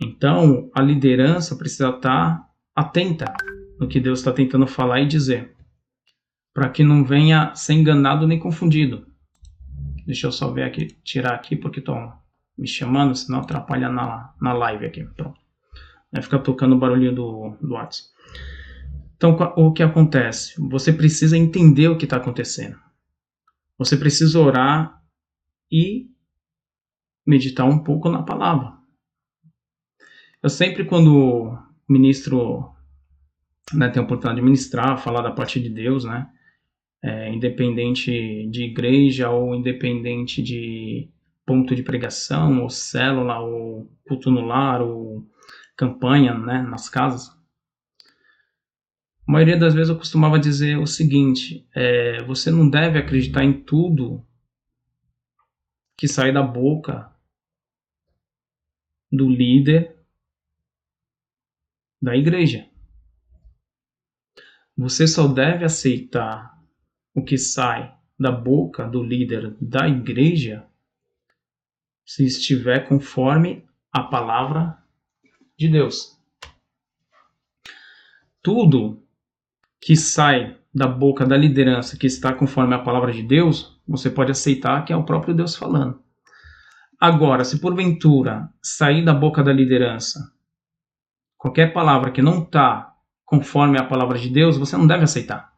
Então, 0.00 0.70
a 0.74 0.82
liderança 0.82 1.56
precisa 1.56 1.90
estar 1.90 2.44
atenta 2.74 3.32
no 3.78 3.86
que 3.86 4.00
Deus 4.00 4.18
está 4.18 4.32
tentando 4.32 4.66
falar 4.66 5.00
e 5.00 5.06
dizer, 5.06 5.54
para 6.52 6.68
que 6.68 6.82
não 6.82 7.04
venha 7.04 7.54
ser 7.54 7.74
enganado 7.74 8.26
nem 8.26 8.38
confundido. 8.38 9.06
Deixa 10.04 10.26
eu 10.26 10.32
só 10.32 10.50
ver 10.50 10.64
aqui, 10.64 10.88
tirar 11.04 11.34
aqui, 11.34 11.54
porque 11.54 11.78
estão 11.78 12.12
me 12.56 12.66
chamando, 12.66 13.14
senão 13.14 13.40
atrapalha 13.40 13.88
na, 13.88 14.34
na 14.40 14.52
live 14.52 14.86
aqui. 14.86 15.04
Pronto. 15.04 15.40
Vai 16.10 16.22
ficar 16.22 16.40
tocando 16.40 16.74
o 16.74 16.78
barulhinho 16.78 17.14
do, 17.14 17.56
do 17.60 17.74
WhatsApp. 17.74 18.10
Então, 19.16 19.36
o 19.56 19.72
que 19.72 19.82
acontece? 19.82 20.60
Você 20.68 20.92
precisa 20.92 21.38
entender 21.38 21.88
o 21.88 21.96
que 21.96 22.04
está 22.04 22.16
acontecendo. 22.16 22.76
Você 23.78 23.96
precisa 23.96 24.38
orar 24.40 25.00
e 25.70 26.10
meditar 27.26 27.66
um 27.66 27.82
pouco 27.82 28.08
na 28.08 28.22
palavra. 28.22 28.76
Eu 30.42 30.50
sempre, 30.50 30.84
quando 30.84 31.56
ministro, 31.88 32.74
né, 33.72 33.88
tenho 33.88 34.02
a 34.02 34.06
oportunidade 34.06 34.40
de 34.40 34.44
ministrar, 34.44 34.98
falar 34.98 35.22
da 35.22 35.30
parte 35.30 35.60
de 35.60 35.68
Deus, 35.68 36.04
né, 36.04 36.28
é, 37.02 37.32
independente 37.32 38.48
de 38.50 38.64
igreja 38.64 39.30
ou 39.30 39.54
independente 39.54 40.42
de 40.42 41.08
ponto 41.44 41.74
de 41.74 41.82
pregação, 41.82 42.62
ou 42.62 42.70
célula, 42.70 43.40
ou 43.40 43.90
culto 44.06 44.30
no 44.30 44.42
lar, 44.42 44.80
ou 44.80 45.26
campanha 45.76 46.34
né, 46.36 46.62
nas 46.62 46.88
casas. 46.88 47.28
A 49.26 49.32
maioria 49.32 49.56
das 49.56 49.74
vezes 49.74 49.88
eu 49.88 49.96
costumava 49.96 50.38
dizer 50.38 50.78
o 50.78 50.86
seguinte: 50.86 51.66
é, 51.74 52.22
você 52.24 52.50
não 52.50 52.68
deve 52.68 52.98
acreditar 52.98 53.44
em 53.44 53.62
tudo 53.62 54.26
que 55.96 56.08
sai 56.08 56.32
da 56.32 56.42
boca 56.42 57.10
do 59.10 59.28
líder 59.28 59.96
da 62.00 62.16
igreja. 62.16 62.68
Você 64.76 65.06
só 65.06 65.28
deve 65.28 65.64
aceitar 65.64 66.58
o 67.14 67.22
que 67.22 67.36
sai 67.36 67.94
da 68.18 68.32
boca 68.32 68.88
do 68.88 69.02
líder 69.02 69.56
da 69.60 69.86
igreja 69.86 70.66
se 72.14 72.26
estiver 72.26 72.86
conforme 72.86 73.64
a 73.90 74.02
palavra 74.02 74.76
de 75.58 75.66
Deus. 75.66 76.20
Tudo 78.42 79.02
que 79.80 79.96
sai 79.96 80.58
da 80.74 80.86
boca 80.86 81.24
da 81.24 81.38
liderança 81.38 81.96
que 81.96 82.06
está 82.06 82.34
conforme 82.34 82.74
a 82.74 82.78
palavra 82.78 83.12
de 83.12 83.22
Deus, 83.22 83.80
você 83.88 84.10
pode 84.10 84.30
aceitar 84.30 84.84
que 84.84 84.92
é 84.92 84.96
o 84.96 85.06
próprio 85.06 85.34
Deus 85.34 85.56
falando. 85.56 86.02
Agora, 87.00 87.44
se 87.44 87.58
porventura 87.58 88.52
sair 88.60 89.02
da 89.02 89.14
boca 89.14 89.42
da 89.42 89.52
liderança 89.52 90.20
qualquer 91.38 91.72
palavra 91.72 92.10
que 92.10 92.20
não 92.20 92.42
está 92.42 92.94
conforme 93.24 93.78
a 93.78 93.84
palavra 93.84 94.18
de 94.18 94.28
Deus, 94.28 94.58
você 94.58 94.76
não 94.76 94.86
deve 94.86 95.04
aceitar. 95.04 95.50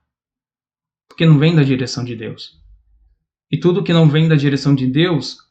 Porque 1.08 1.26
não 1.26 1.37
vem 1.37 1.56
da 1.56 1.64
direção 1.64 2.04
de 2.04 2.14
Deus. 2.14 2.62
E 3.50 3.58
tudo 3.58 3.82
que 3.82 3.92
não 3.92 4.08
vem 4.08 4.28
da 4.28 4.37
direção 4.37 4.73
de 4.73 4.87
Deus, 4.87 5.43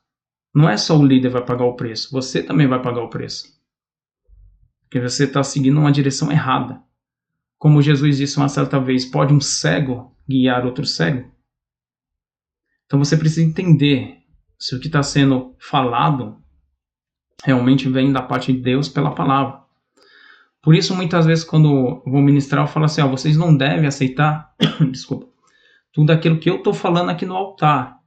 não 0.53 0.69
é 0.69 0.77
só 0.77 0.98
o 0.98 1.05
líder 1.05 1.29
vai 1.29 1.43
pagar 1.43 1.65
o 1.65 1.75
preço, 1.75 2.12
você 2.12 2.43
também 2.43 2.67
vai 2.67 2.81
pagar 2.81 3.01
o 3.01 3.10
preço. 3.10 3.48
Porque 4.83 5.00
você 5.00 5.24
está 5.24 5.43
seguindo 5.43 5.79
uma 5.79 5.91
direção 5.91 6.31
errada. 6.31 6.81
Como 7.57 7.81
Jesus 7.81 8.17
disse 8.17 8.38
uma 8.38 8.50
certa 8.50 8.79
vez, 8.79 9.05
pode 9.05 9.33
um 9.33 9.41
cego 9.41 10.15
guiar 10.29 10.65
outro 10.65 10.86
cego? 10.86 11.31
Então 12.86 13.00
você 13.00 13.17
precisa 13.17 13.41
entender 13.41 14.19
se 14.60 14.75
o 14.75 14.79
que 14.79 14.88
está 14.88 15.01
sendo 15.01 15.55
falado 15.57 16.38
realmente 17.43 17.89
vem 17.89 18.12
da 18.12 18.22
parte 18.22 18.53
de 18.53 18.62
Deus 18.62 18.88
pela 18.88 19.15
palavra. 19.15 19.63
Por 20.62 20.75
isso, 20.75 20.95
muitas 20.95 21.25
vezes, 21.25 21.43
quando 21.43 22.01
vou 22.05 22.22
ministrar, 22.22 22.63
eu 22.63 22.67
falo 22.67 22.86
assim: 22.86 23.01
ó, 23.01 23.07
vocês 23.07 23.36
não 23.36 23.55
devem 23.55 23.86
aceitar, 23.86 24.53
desculpa, 24.91 25.27
tudo 25.91 26.12
aquilo 26.12 26.39
que 26.39 26.50
eu 26.50 26.57
estou 26.57 26.74
falando 26.74 27.10
aqui 27.10 27.25
no 27.25 27.36
altar, 27.36 28.00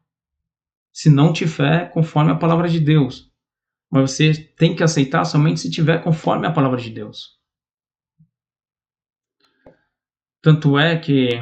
se 0.97 1.11
não 1.11 1.31
tiver 1.31 1.91
conforme 1.91 2.33
a 2.33 2.37
palavra 2.37 2.67
de 2.67 2.81
Deus. 2.81 3.31
Mas 3.91 4.11
você 4.11 4.33
tem 4.33 4.75
que 4.75 4.83
aceitar 4.83 5.27
somente 5.27 5.61
se 5.61 5.71
tiver 5.71 6.03
conforme 6.03 6.47
a 6.47 6.51
palavra 6.51 6.81
de 6.81 6.89
Deus. 6.89 7.39
Tanto 10.41 10.79
é 10.79 10.97
que 10.99 11.39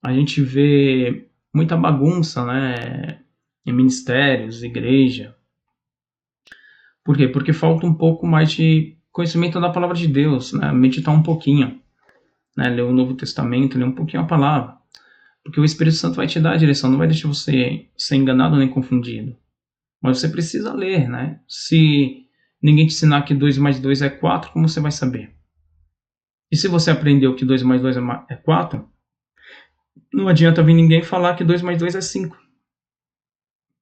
a 0.00 0.12
gente 0.12 0.40
vê 0.40 1.28
muita 1.52 1.76
bagunça, 1.76 2.46
né, 2.46 3.24
em 3.66 3.72
ministérios, 3.72 4.62
igreja. 4.62 5.36
Por 7.02 7.16
quê? 7.16 7.26
Porque 7.26 7.52
falta 7.52 7.84
um 7.84 7.94
pouco 7.94 8.24
mais 8.24 8.52
de 8.52 8.96
conhecimento 9.10 9.60
da 9.60 9.72
palavra 9.72 9.96
de 9.96 10.06
Deus, 10.06 10.52
né, 10.52 10.70
meditar 10.70 11.12
um 11.12 11.24
pouquinho, 11.24 11.82
né, 12.56 12.68
ler 12.68 12.82
o 12.82 12.92
Novo 12.92 13.14
Testamento, 13.14 13.76
ler 13.76 13.84
um 13.84 13.96
pouquinho 13.96 14.22
a 14.22 14.26
palavra. 14.26 14.76
Porque 15.46 15.60
o 15.60 15.64
Espírito 15.64 15.94
Santo 15.94 16.16
vai 16.16 16.26
te 16.26 16.40
dar 16.40 16.54
a 16.54 16.56
direção, 16.56 16.90
não 16.90 16.98
vai 16.98 17.06
deixar 17.06 17.28
você 17.28 17.88
ser 17.96 18.16
enganado 18.16 18.56
nem 18.56 18.68
confundido. 18.68 19.36
Mas 20.02 20.18
você 20.18 20.28
precisa 20.28 20.74
ler, 20.74 21.08
né? 21.08 21.40
Se 21.46 22.26
ninguém 22.60 22.84
te 22.84 22.94
ensinar 22.94 23.22
que 23.22 23.32
2 23.32 23.56
mais 23.56 23.78
2 23.78 24.02
é 24.02 24.10
4, 24.10 24.50
como 24.50 24.68
você 24.68 24.80
vai 24.80 24.90
saber? 24.90 25.32
E 26.50 26.56
se 26.56 26.66
você 26.66 26.90
aprendeu 26.90 27.36
que 27.36 27.44
2 27.44 27.62
mais 27.62 27.80
2 27.80 27.96
é 28.28 28.34
4, 28.34 28.80
é 28.80 28.84
não 30.12 30.26
adianta 30.26 30.64
vir 30.64 30.74
ninguém 30.74 31.04
falar 31.04 31.36
que 31.36 31.44
2 31.44 31.62
mais 31.62 31.78
2 31.78 31.94
é 31.94 32.00
5. 32.00 32.36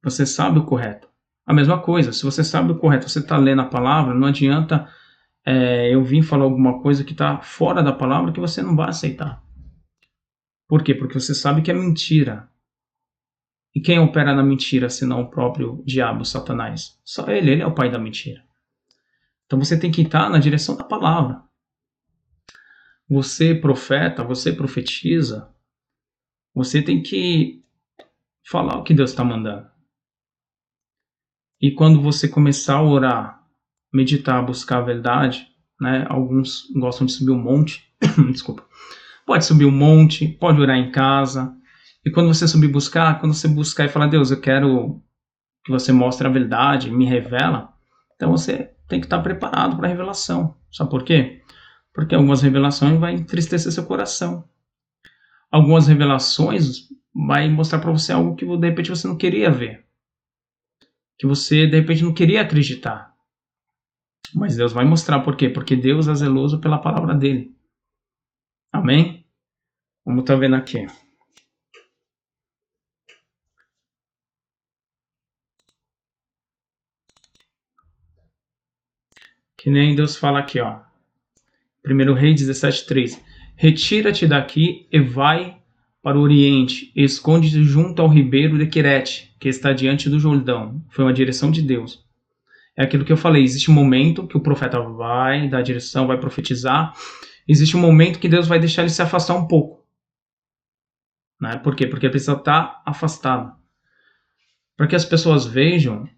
Você 0.02 0.26
sabe 0.26 0.58
o 0.58 0.66
correto. 0.66 1.08
A 1.46 1.54
mesma 1.54 1.80
coisa, 1.80 2.12
se 2.12 2.24
você 2.24 2.44
sabe 2.44 2.72
o 2.72 2.78
correto, 2.78 3.08
você 3.08 3.20
está 3.20 3.38
lendo 3.38 3.62
a 3.62 3.66
palavra, 3.66 4.12
não 4.12 4.28
adianta 4.28 4.86
é, 5.46 5.94
eu 5.94 6.04
vir 6.04 6.22
falar 6.22 6.44
alguma 6.44 6.82
coisa 6.82 7.02
que 7.04 7.12
está 7.12 7.40
fora 7.40 7.82
da 7.82 7.92
palavra 7.92 8.32
que 8.32 8.40
você 8.40 8.60
não 8.60 8.76
vai 8.76 8.90
aceitar. 8.90 9.42
Por 10.74 10.82
quê? 10.82 10.92
Porque 10.92 11.20
você 11.20 11.36
sabe 11.36 11.62
que 11.62 11.70
é 11.70 11.74
mentira. 11.74 12.50
E 13.72 13.80
quem 13.80 14.00
opera 14.00 14.34
na 14.34 14.42
mentira 14.42 14.90
senão 14.90 15.20
o 15.20 15.30
próprio 15.30 15.84
diabo, 15.86 16.24
Satanás? 16.24 17.00
Só 17.04 17.30
ele, 17.30 17.52
ele 17.52 17.62
é 17.62 17.66
o 17.66 17.76
pai 17.76 17.88
da 17.88 17.96
mentira. 17.96 18.44
Então 19.46 19.56
você 19.56 19.78
tem 19.78 19.92
que 19.92 20.02
estar 20.02 20.28
na 20.28 20.40
direção 20.40 20.76
da 20.76 20.82
palavra. 20.82 21.40
Você 23.08 23.54
profeta, 23.54 24.24
você 24.24 24.52
profetiza, 24.52 25.48
você 26.52 26.82
tem 26.82 27.00
que 27.00 27.64
falar 28.44 28.76
o 28.76 28.82
que 28.82 28.94
Deus 28.94 29.10
está 29.10 29.22
mandando. 29.22 29.70
E 31.60 31.70
quando 31.70 32.02
você 32.02 32.26
começar 32.26 32.78
a 32.78 32.82
orar, 32.82 33.46
meditar, 33.92 34.44
buscar 34.44 34.78
a 34.78 34.84
verdade, 34.84 35.48
né? 35.80 36.04
Alguns 36.08 36.68
gostam 36.72 37.06
de 37.06 37.12
subir 37.12 37.30
um 37.30 37.40
monte, 37.40 37.88
desculpa. 38.32 38.66
Pode 39.26 39.44
subir 39.44 39.64
um 39.64 39.70
monte, 39.70 40.28
pode 40.28 40.60
orar 40.60 40.76
em 40.76 40.90
casa. 40.90 41.54
E 42.04 42.10
quando 42.10 42.32
você 42.32 42.46
subir 42.46 42.68
buscar, 42.68 43.18
quando 43.18 43.34
você 43.34 43.48
buscar 43.48 43.86
e 43.86 43.88
falar, 43.88 44.06
Deus, 44.06 44.30
eu 44.30 44.40
quero 44.40 45.02
que 45.64 45.72
você 45.72 45.92
mostre 45.92 46.26
a 46.26 46.30
verdade, 46.30 46.90
me 46.90 47.06
revela, 47.06 47.72
então 48.14 48.30
você 48.30 48.70
tem 48.86 49.00
que 49.00 49.06
estar 49.06 49.20
preparado 49.20 49.76
para 49.76 49.86
a 49.86 49.90
revelação. 49.90 50.56
Sabe 50.70 50.90
por 50.90 51.02
quê? 51.02 51.40
Porque 51.92 52.14
algumas 52.14 52.42
revelações 52.42 52.98
vão 52.98 53.08
entristecer 53.08 53.72
seu 53.72 53.86
coração. 53.86 54.46
Algumas 55.50 55.86
revelações 55.86 56.88
vai 57.14 57.48
mostrar 57.48 57.78
para 57.78 57.92
você 57.92 58.12
algo 58.12 58.34
que 58.34 58.44
de 58.44 58.68
repente 58.68 58.90
você 58.90 59.06
não 59.06 59.16
queria 59.16 59.50
ver. 59.50 59.86
Que 61.16 61.26
você 61.26 61.66
de 61.66 61.76
repente 61.76 62.02
não 62.02 62.12
queria 62.12 62.42
acreditar. 62.42 63.14
Mas 64.34 64.56
Deus 64.56 64.72
vai 64.72 64.84
mostrar 64.84 65.20
por 65.20 65.36
quê? 65.36 65.48
Porque 65.48 65.76
Deus 65.76 66.08
é 66.08 66.14
zeloso 66.14 66.60
pela 66.60 66.78
palavra 66.78 67.14
dele. 67.14 67.53
Amém? 68.74 69.24
Vamos 70.04 70.22
estar 70.22 70.34
tá 70.34 70.40
vendo 70.40 70.56
aqui. 70.56 70.84
Que 79.56 79.70
nem 79.70 79.94
Deus 79.94 80.16
fala 80.16 80.40
aqui, 80.40 80.58
ó. 80.58 80.80
1 81.86 82.14
Rei 82.14 82.34
17,3. 82.34 83.22
Retira-te 83.54 84.26
daqui 84.26 84.88
e 84.90 84.98
vai 84.98 85.56
para 86.02 86.18
o 86.18 86.22
oriente, 86.22 86.92
esconde-te 86.96 87.62
junto 87.62 88.02
ao 88.02 88.08
ribeiro 88.08 88.58
de 88.58 88.66
Querete, 88.66 89.32
que 89.38 89.48
está 89.48 89.72
diante 89.72 90.10
do 90.10 90.18
Jordão. 90.18 90.84
Foi 90.90 91.04
uma 91.04 91.14
direção 91.14 91.48
de 91.48 91.62
Deus. 91.62 92.04
É 92.76 92.82
aquilo 92.82 93.04
que 93.04 93.12
eu 93.12 93.16
falei, 93.16 93.44
existe 93.44 93.70
um 93.70 93.74
momento 93.74 94.26
que 94.26 94.36
o 94.36 94.42
profeta 94.42 94.80
vai 94.80 95.48
dar 95.48 95.58
a 95.58 95.62
direção, 95.62 96.08
vai 96.08 96.18
profetizar. 96.18 96.92
Existe 97.46 97.76
um 97.76 97.80
momento 97.80 98.18
que 98.18 98.28
Deus 98.28 98.48
vai 98.48 98.58
deixar 98.58 98.82
ele 98.82 98.90
se 98.90 99.02
afastar 99.02 99.34
um 99.34 99.46
pouco. 99.46 99.86
Né? 101.40 101.58
Por 101.58 101.76
quê? 101.76 101.86
Porque 101.86 102.06
ele 102.06 102.12
precisa 102.12 102.32
estar 102.32 102.82
afastado. 102.86 103.54
Para 104.76 104.88
que 104.88 104.96
as 104.96 105.04
pessoas 105.04 105.46
vejam 105.46 106.08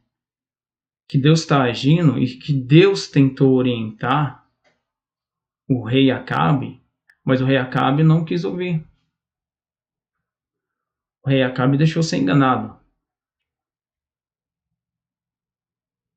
que 1.08 1.18
Deus 1.18 1.40
está 1.40 1.62
agindo 1.62 2.18
e 2.18 2.38
que 2.38 2.52
Deus 2.52 3.08
tentou 3.08 3.54
orientar 3.54 4.48
o 5.68 5.84
rei 5.84 6.10
Acabe, 6.10 6.82
mas 7.24 7.40
o 7.40 7.44
rei 7.44 7.56
Acabe 7.56 8.02
não 8.02 8.24
quis 8.24 8.44
ouvir. 8.44 8.86
O 11.24 11.28
rei 11.28 11.42
Acabe 11.42 11.76
deixou 11.76 12.02
ser 12.02 12.18
enganado. 12.18 12.78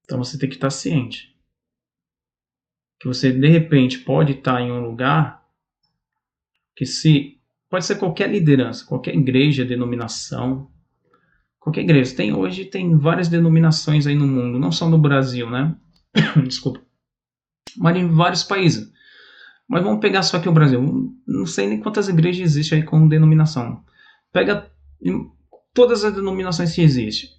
Então 0.03 0.17
você 0.19 0.37
tem 0.37 0.49
que 0.49 0.55
estar 0.55 0.69
ciente 0.69 1.28
que 2.99 3.07
você 3.07 3.31
de 3.31 3.47
repente 3.47 3.99
pode 3.99 4.33
estar 4.33 4.61
em 4.61 4.71
um 4.71 4.81
lugar 4.81 5.43
que 6.75 6.85
se 6.85 7.39
pode 7.69 7.85
ser 7.85 7.95
qualquer 7.95 8.29
liderança, 8.29 8.85
qualquer 8.85 9.15
igreja, 9.15 9.63
denominação, 9.63 10.69
qualquer 11.59 11.81
igreja. 11.81 12.15
Tem 12.15 12.33
hoje 12.33 12.65
tem 12.65 12.97
várias 12.97 13.27
denominações 13.27 14.05
aí 14.05 14.15
no 14.15 14.27
mundo, 14.27 14.59
não 14.59 14.71
só 14.71 14.89
no 14.89 14.97
Brasil, 14.97 15.49
né? 15.49 15.75
Desculpa. 16.45 16.81
Mas 17.77 17.95
em 17.97 18.07
vários 18.07 18.43
países. 18.43 18.91
Mas 19.67 19.83
vamos 19.83 19.99
pegar 19.99 20.23
só 20.23 20.37
aqui 20.37 20.49
o 20.49 20.53
Brasil. 20.53 20.81
Não 21.27 21.45
sei 21.45 21.67
nem 21.67 21.79
quantas 21.79 22.09
igrejas 22.09 22.41
existem 22.41 22.79
aí 22.79 22.85
com 22.85 23.07
denominação. 23.07 23.83
Pega 24.33 24.69
todas 25.73 26.03
as 26.03 26.13
denominações 26.13 26.73
que 26.73 26.81
existem. 26.81 27.29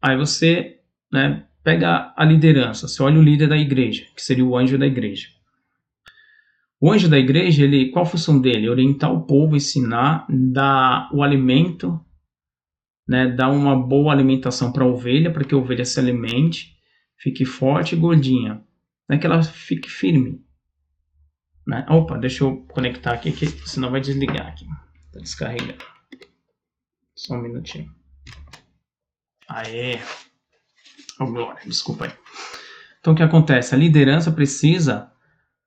Aí 0.00 0.16
você, 0.16 0.80
né, 1.12 1.45
pega 1.66 2.14
a 2.16 2.24
liderança. 2.24 2.86
Você 2.86 3.02
olha 3.02 3.18
o 3.18 3.22
líder 3.22 3.48
da 3.48 3.58
igreja, 3.58 4.06
que 4.14 4.22
seria 4.22 4.44
o 4.44 4.56
anjo 4.56 4.78
da 4.78 4.86
igreja. 4.86 5.26
O 6.80 6.92
anjo 6.92 7.08
da 7.08 7.18
igreja, 7.18 7.64
ele, 7.64 7.90
qual 7.90 8.04
a 8.04 8.08
função 8.08 8.40
dele? 8.40 8.68
Orientar 8.68 9.12
o 9.12 9.26
povo, 9.26 9.56
ensinar, 9.56 10.26
dar 10.30 11.10
o 11.12 11.24
alimento 11.24 12.00
né, 13.08 13.28
dar 13.28 13.50
uma 13.50 13.76
boa 13.76 14.12
alimentação 14.12 14.72
para 14.72 14.84
a 14.84 14.86
ovelha, 14.86 15.32
para 15.32 15.44
que 15.44 15.54
a 15.54 15.58
ovelha 15.58 15.84
se 15.84 15.98
alimente, 16.00 16.76
fique 17.16 17.44
forte 17.44 17.94
e 17.94 17.98
gordinha, 17.98 18.64
né, 19.08 19.18
que 19.18 19.26
ela 19.26 19.42
fique 19.42 19.88
firme. 19.88 20.44
Né? 21.66 21.86
Opa, 21.88 22.18
deixa 22.18 22.44
eu 22.44 22.64
conectar 22.68 23.12
aqui, 23.12 23.32
que 23.32 23.46
senão 23.68 23.90
vai 23.90 24.00
desligar 24.00 24.48
aqui. 24.48 24.66
Tá 25.12 25.20
descarregando. 25.20 25.84
Só 27.14 27.34
um 27.34 27.42
minutinho. 27.42 27.90
Aê! 29.48 29.98
Glória, 31.18 31.60
desculpa 31.64 32.04
aí. 32.04 32.12
Então 33.00 33.12
o 33.12 33.16
que 33.16 33.22
acontece? 33.22 33.74
A 33.74 33.78
liderança 33.78 34.30
precisa 34.30 35.10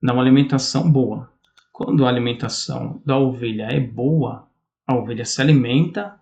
dar 0.02 0.14
uma 0.14 0.22
alimentação 0.22 0.92
boa. 0.92 1.32
Quando 1.72 2.06
a 2.06 2.10
alimentação 2.10 3.02
da 3.06 3.18
ovelha 3.18 3.68
é 3.72 3.80
boa, 3.80 4.48
a 4.86 4.96
ovelha 4.96 5.26
se 5.26 5.42
alimenta 5.42 6.20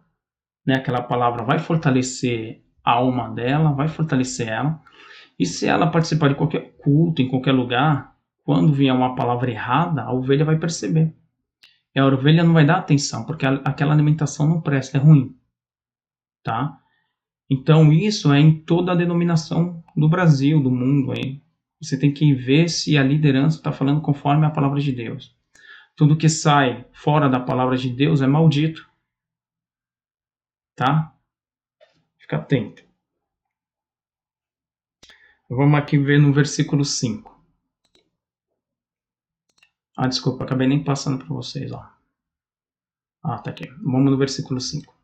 né? 0.68 0.76
Aquela 0.76 1.02
palavra 1.02 1.46
vai 1.46 1.60
fortalecer 1.60 2.62
a 2.84 2.92
alma 2.92 3.30
dela, 3.30 3.72
vai 3.72 3.88
fortalecer 3.88 4.50
ela. 4.50 4.82
E 5.40 5.46
se 5.46 5.66
ela 5.66 5.88
participar 5.88 6.28
de 6.28 6.36
qualquer 6.36 6.76
culto, 6.78 7.22
em 7.22 7.30
qualquer 7.30 7.54
lugar, 7.54 8.14
quando 8.44 8.74
vier 8.74 8.94
uma 8.94 9.16
palavra 9.16 9.50
errada, 9.50 10.04
a 10.04 10.12
ovelha 10.12 10.44
vai 10.44 10.58
perceber. 10.58 11.16
E 11.96 12.00
a 12.00 12.06
ovelha 12.06 12.44
não 12.44 12.54
vai 12.54 12.66
dar 12.66 12.80
atenção, 12.80 13.24
porque 13.26 13.46
aquela 13.46 13.94
alimentação 13.94 14.48
não 14.48 14.60
presta, 14.60 14.98
é 14.98 15.00
ruim. 15.00 15.34
Tá? 16.44 16.78
Então 17.50 17.94
isso 17.94 18.32
é 18.34 18.40
em 18.40 18.60
toda 18.60 18.92
a 18.92 18.96
denominação 18.96 19.84
do 19.96 20.10
Brasil, 20.10 20.62
do 20.62 20.72
mundo 20.72 21.12
aí. 21.12 21.42
Você 21.82 21.98
tem 21.98 22.14
que 22.14 22.34
ver 22.34 22.70
se 22.70 22.98
a 22.98 23.04
liderança 23.04 23.58
está 23.58 23.72
falando 23.72 24.02
conforme 24.02 24.46
a 24.46 24.50
palavra 24.50 24.80
de 24.80 24.92
Deus. 24.92 25.36
Tudo 25.96 26.18
que 26.18 26.28
sai 26.28 26.86
fora 26.92 27.30
da 27.30 27.40
palavra 27.40 27.78
de 27.78 27.90
Deus 27.90 28.22
é 28.22 28.28
maldito 28.28 28.88
tá? 30.78 31.12
Fica 32.20 32.38
atento. 32.38 32.86
Vamos 35.50 35.80
aqui 35.80 35.98
ver 35.98 36.20
no 36.20 36.32
versículo 36.32 36.86
5. 36.86 37.36
Ah, 39.98 40.08
desculpa, 40.08 40.44
acabei 40.44 40.68
nem 40.68 40.84
passando 40.84 41.18
para 41.18 41.34
vocês, 41.34 41.72
ó. 41.72 41.92
Ah, 43.24 43.40
tá 43.40 43.50
aqui. 43.50 43.68
Vamos 43.82 44.12
no 44.12 44.18
versículo 44.18 44.62
5. 44.62 44.96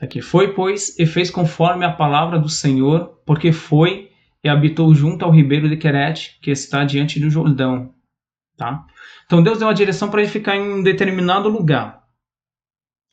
Aqui. 0.00 0.20
Foi, 0.20 0.54
pois, 0.54 0.98
e 0.98 1.06
fez 1.06 1.30
conforme 1.30 1.84
a 1.84 1.92
palavra 1.92 2.38
do 2.38 2.48
Senhor, 2.48 3.20
porque 3.26 3.52
foi 3.52 4.10
e 4.42 4.48
habitou 4.48 4.94
junto 4.94 5.24
ao 5.24 5.30
ribeiro 5.30 5.68
de 5.68 5.76
Querete, 5.76 6.38
que 6.40 6.50
está 6.50 6.84
diante 6.84 7.20
do 7.20 7.28
Jordão. 7.28 7.94
Tá? 8.56 8.86
Então 9.26 9.42
Deus 9.42 9.58
deu 9.58 9.68
a 9.68 9.72
direção 9.72 10.10
para 10.10 10.22
ele 10.22 10.30
ficar 10.30 10.56
em 10.56 10.72
um 10.72 10.82
determinado 10.82 11.48
lugar, 11.48 12.04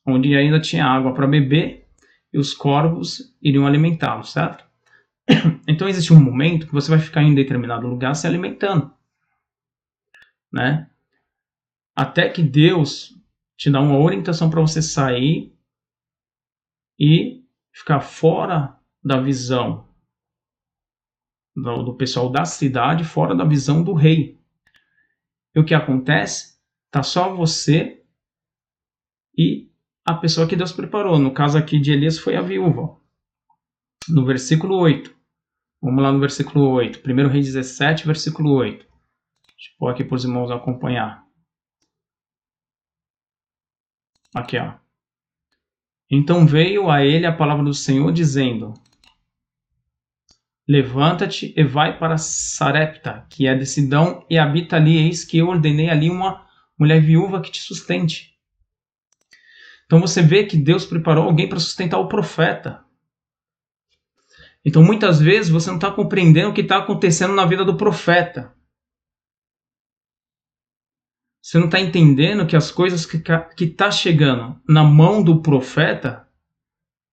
onde 0.05 0.35
ainda 0.35 0.59
tinha 0.59 0.85
água 0.85 1.13
para 1.13 1.27
beber 1.27 1.87
e 2.33 2.37
os 2.37 2.53
corvos 2.53 3.35
iriam 3.41 3.67
alimentá-lo, 3.67 4.23
certo? 4.23 4.65
Então 5.67 5.87
existe 5.87 6.13
um 6.13 6.19
momento 6.19 6.65
que 6.65 6.73
você 6.73 6.89
vai 6.89 6.99
ficar 6.99 7.21
em 7.21 7.31
um 7.31 7.35
determinado 7.35 7.85
lugar 7.87 8.15
se 8.15 8.25
alimentando, 8.25 8.91
né? 10.51 10.89
Até 11.93 12.29
que 12.29 12.41
Deus 12.41 13.17
te 13.57 13.69
dá 13.69 13.81
uma 13.81 13.97
orientação 13.97 14.49
para 14.49 14.61
você 14.61 14.81
sair 14.81 15.56
e 16.99 17.43
ficar 17.71 18.01
fora 18.01 18.77
da 19.03 19.19
visão 19.19 19.87
do, 21.55 21.95
pessoal 21.95 22.29
da 22.29 22.45
cidade, 22.45 23.03
fora 23.03 23.35
da 23.35 23.43
visão 23.43 23.83
do 23.83 23.93
rei. 23.93 24.39
E 25.55 25.59
o 25.59 25.65
que 25.65 25.73
acontece? 25.73 26.59
Tá 26.91 27.01
só 27.01 27.33
você 27.33 28.03
e 29.37 29.71
a 30.05 30.13
pessoa 30.13 30.47
que 30.47 30.55
Deus 30.55 30.71
preparou. 30.71 31.19
No 31.19 31.33
caso 31.33 31.57
aqui 31.57 31.79
de 31.79 31.91
Elias 31.91 32.17
foi 32.17 32.35
a 32.35 32.41
viúva. 32.41 32.99
No 34.07 34.25
versículo 34.25 34.77
8. 34.77 35.15
Vamos 35.81 36.03
lá 36.03 36.11
no 36.11 36.19
versículo 36.19 36.69
8. 36.69 36.99
1 36.99 37.27
Rei 37.27 37.41
17, 37.41 38.05
versículo 38.05 38.53
8. 38.53 38.77
Deixa 38.77 39.71
eu 39.71 39.77
pôr 39.77 39.91
aqui 39.91 40.03
para 40.03 40.15
os 40.15 40.23
irmãos 40.23 40.51
acompanhar. 40.51 41.25
Aqui, 44.35 44.57
ó. 44.57 44.86
Então 46.09 46.47
veio 46.47 46.89
a 46.89 47.03
ele 47.03 47.25
a 47.25 47.33
palavra 47.33 47.63
do 47.63 47.73
Senhor, 47.73 48.11
dizendo: 48.11 48.73
Levanta-te 50.67 51.53
e 51.55 51.63
vai 51.63 51.97
para 51.97 52.17
Sarepta, 52.17 53.25
que 53.29 53.47
é 53.47 53.55
de 53.55 53.65
Sidão, 53.65 54.25
e 54.29 54.37
habita 54.37 54.75
ali, 54.75 54.97
eis 54.97 55.23
que 55.23 55.37
eu 55.37 55.47
ordenei 55.47 55.89
ali 55.89 56.09
uma 56.09 56.45
mulher 56.77 57.01
viúva 57.01 57.41
que 57.41 57.51
te 57.51 57.61
sustente. 57.61 58.35
Então 59.85 60.01
você 60.01 60.21
vê 60.21 60.43
que 60.43 60.57
Deus 60.57 60.85
preparou 60.85 61.23
alguém 61.23 61.47
para 61.47 61.59
sustentar 61.59 61.97
o 61.97 62.09
profeta. 62.09 62.83
Então 64.63 64.83
muitas 64.83 65.21
vezes 65.21 65.49
você 65.49 65.69
não 65.69 65.77
está 65.77 65.89
compreendendo 65.89 66.49
o 66.49 66.53
que 66.53 66.59
está 66.59 66.77
acontecendo 66.77 67.33
na 67.33 67.45
vida 67.45 67.63
do 67.63 67.77
profeta. 67.77 68.53
Você 71.47 71.59
não 71.59 71.67
está 71.67 71.79
entendendo 71.79 72.45
que 72.45 72.57
as 72.57 72.69
coisas 72.69 73.05
que 73.05 73.63
está 73.63 73.89
chegando 73.89 74.61
na 74.67 74.83
mão 74.83 75.23
do 75.23 75.41
profeta 75.41 76.27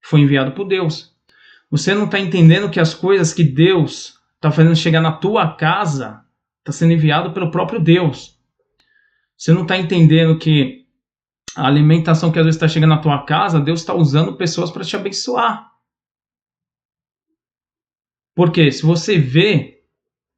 foi 0.02 0.22
enviado 0.22 0.50
por 0.56 0.66
Deus. 0.66 1.16
Você 1.70 1.94
não 1.94 2.06
está 2.06 2.18
entendendo 2.18 2.68
que 2.68 2.80
as 2.80 2.92
coisas 2.92 3.32
que 3.32 3.44
Deus 3.44 4.18
está 4.34 4.50
fazendo 4.50 4.74
chegar 4.74 5.00
na 5.00 5.12
tua 5.12 5.54
casa 5.54 6.26
está 6.58 6.72
sendo 6.72 6.94
enviado 6.94 7.32
pelo 7.32 7.52
próprio 7.52 7.78
Deus. 7.78 8.36
Você 9.36 9.52
não 9.52 9.62
está 9.62 9.78
entendendo 9.78 10.36
que 10.36 10.84
a 11.54 11.68
alimentação 11.68 12.32
que 12.32 12.38
às 12.40 12.44
vezes 12.44 12.56
está 12.56 12.66
chegando 12.66 12.90
na 12.90 13.00
tua 13.00 13.24
casa, 13.24 13.60
Deus 13.60 13.78
está 13.78 13.94
usando 13.94 14.36
pessoas 14.36 14.68
para 14.68 14.82
te 14.82 14.96
abençoar. 14.96 15.70
Porque 18.34 18.72
se 18.72 18.82
você 18.82 19.16
vê 19.16 19.84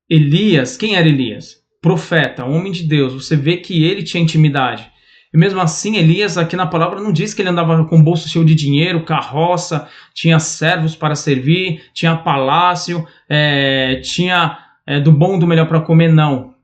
Elias, 0.06 0.76
quem 0.76 0.96
era 0.96 1.08
Elias? 1.08 1.65
Profeta, 1.86 2.44
homem 2.44 2.72
de 2.72 2.82
Deus, 2.82 3.14
você 3.14 3.36
vê 3.36 3.58
que 3.58 3.84
ele 3.84 4.02
tinha 4.02 4.20
intimidade. 4.20 4.90
E 5.32 5.38
mesmo 5.38 5.60
assim, 5.60 5.96
Elias, 5.96 6.36
aqui 6.36 6.56
na 6.56 6.66
palavra, 6.66 7.00
não 7.00 7.12
diz 7.12 7.32
que 7.32 7.40
ele 7.40 7.48
andava 7.48 7.84
com 7.84 8.02
bolso 8.02 8.28
cheio 8.28 8.44
de 8.44 8.56
dinheiro, 8.56 9.04
carroça, 9.04 9.88
tinha 10.12 10.40
servos 10.40 10.96
para 10.96 11.14
servir, 11.14 11.84
tinha 11.94 12.16
palácio, 12.16 13.06
é, 13.28 14.00
tinha 14.00 14.58
é, 14.84 14.98
do 14.98 15.12
bom 15.12 15.38
do 15.38 15.46
melhor 15.46 15.68
para 15.68 15.80
comer, 15.80 16.12
não. 16.12 16.56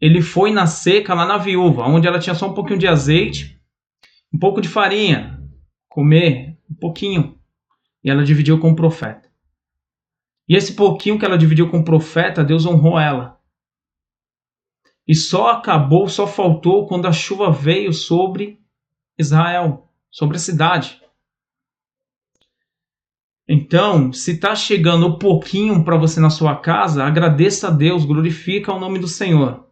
Ele 0.00 0.22
foi 0.22 0.52
na 0.52 0.66
seca, 0.66 1.12
lá 1.12 1.26
na 1.26 1.36
viúva, 1.36 1.82
onde 1.82 2.08
ela 2.08 2.18
tinha 2.18 2.34
só 2.34 2.48
um 2.48 2.54
pouquinho 2.54 2.78
de 2.78 2.88
azeite, 2.88 3.60
um 4.32 4.38
pouco 4.38 4.62
de 4.62 4.70
farinha, 4.70 5.38
comer 5.86 6.56
um 6.70 6.74
pouquinho. 6.74 7.36
E 8.02 8.08
ela 8.08 8.24
dividiu 8.24 8.58
com 8.58 8.70
o 8.70 8.74
profeta. 8.74 9.28
E 10.48 10.56
esse 10.56 10.72
pouquinho 10.72 11.18
que 11.18 11.26
ela 11.26 11.36
dividiu 11.36 11.68
com 11.68 11.80
o 11.80 11.84
profeta, 11.84 12.42
Deus 12.42 12.64
honrou 12.64 12.98
ela. 12.98 13.37
E 15.08 15.14
só 15.14 15.52
acabou, 15.52 16.06
só 16.06 16.26
faltou 16.26 16.86
quando 16.86 17.06
a 17.06 17.12
chuva 17.12 17.50
veio 17.50 17.94
sobre 17.94 18.60
Israel, 19.18 19.90
sobre 20.10 20.36
a 20.36 20.40
cidade. 20.40 21.00
Então, 23.48 24.12
se 24.12 24.32
está 24.32 24.54
chegando 24.54 25.06
um 25.06 25.18
pouquinho 25.18 25.82
para 25.82 25.96
você 25.96 26.20
na 26.20 26.28
sua 26.28 26.54
casa, 26.56 27.02
agradeça 27.02 27.68
a 27.68 27.70
Deus, 27.70 28.04
glorifica 28.04 28.70
o 28.70 28.78
nome 28.78 28.98
do 28.98 29.08
Senhor. 29.08 29.66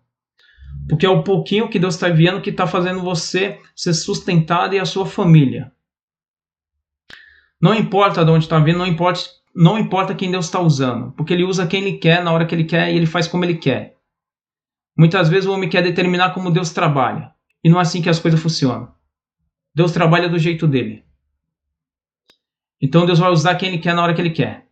Porque 0.88 1.05
é 1.05 1.11
o 1.11 1.22
pouquinho 1.22 1.68
que 1.68 1.79
Deus 1.79 1.94
está 1.94 2.09
enviando 2.09 2.40
que 2.40 2.49
está 2.49 2.66
fazendo 2.66 3.03
você 3.03 3.61
ser 3.75 3.92
sustentado 3.92 4.75
e 4.75 4.79
a 4.79 4.87
sua 4.87 5.05
família. 5.05 5.70
Não 7.61 7.75
importa 7.75 8.25
de 8.25 8.31
onde 8.31 8.44
está 8.44 8.59
vindo, 8.59 8.79
não 8.79 8.87
importa, 8.87 9.20
não 9.55 9.79
importa 9.79 10.14
quem 10.14 10.31
Deus 10.31 10.46
está 10.46 10.61
usando, 10.61 11.12
porque 11.12 11.35
Ele 11.35 11.44
usa 11.44 11.66
quem 11.66 11.83
Ele 11.83 11.99
quer, 11.99 12.25
na 12.25 12.33
hora 12.33 12.46
que 12.46 12.55
Ele 12.55 12.64
quer 12.64 12.90
e 12.90 12.96
Ele 12.96 13.07
faz 13.07 13.29
como 13.29 13.44
Ele 13.44 13.57
quer. 13.57 13.95
Muitas 14.96 15.28
vezes 15.28 15.46
o 15.46 15.52
homem 15.52 15.68
quer 15.68 15.82
determinar 15.82 16.32
como 16.32 16.50
Deus 16.50 16.70
trabalha, 16.70 17.32
e 17.62 17.68
não 17.68 17.78
é 17.78 17.82
assim 17.82 18.00
que 18.00 18.09
as 18.09 18.18
coisas 18.18 18.40
funcionam. 18.40 18.94
Deus 19.74 19.92
trabalha 19.92 20.28
do 20.28 20.38
jeito 20.38 20.66
dele. 20.66 21.04
Então 22.80 23.04
Deus 23.04 23.18
vai 23.18 23.30
usar 23.30 23.56
quem 23.56 23.68
Ele 23.68 23.78
quer 23.78 23.94
na 23.94 24.02
hora 24.02 24.14
que 24.14 24.20
Ele 24.20 24.30
quer. 24.30 24.66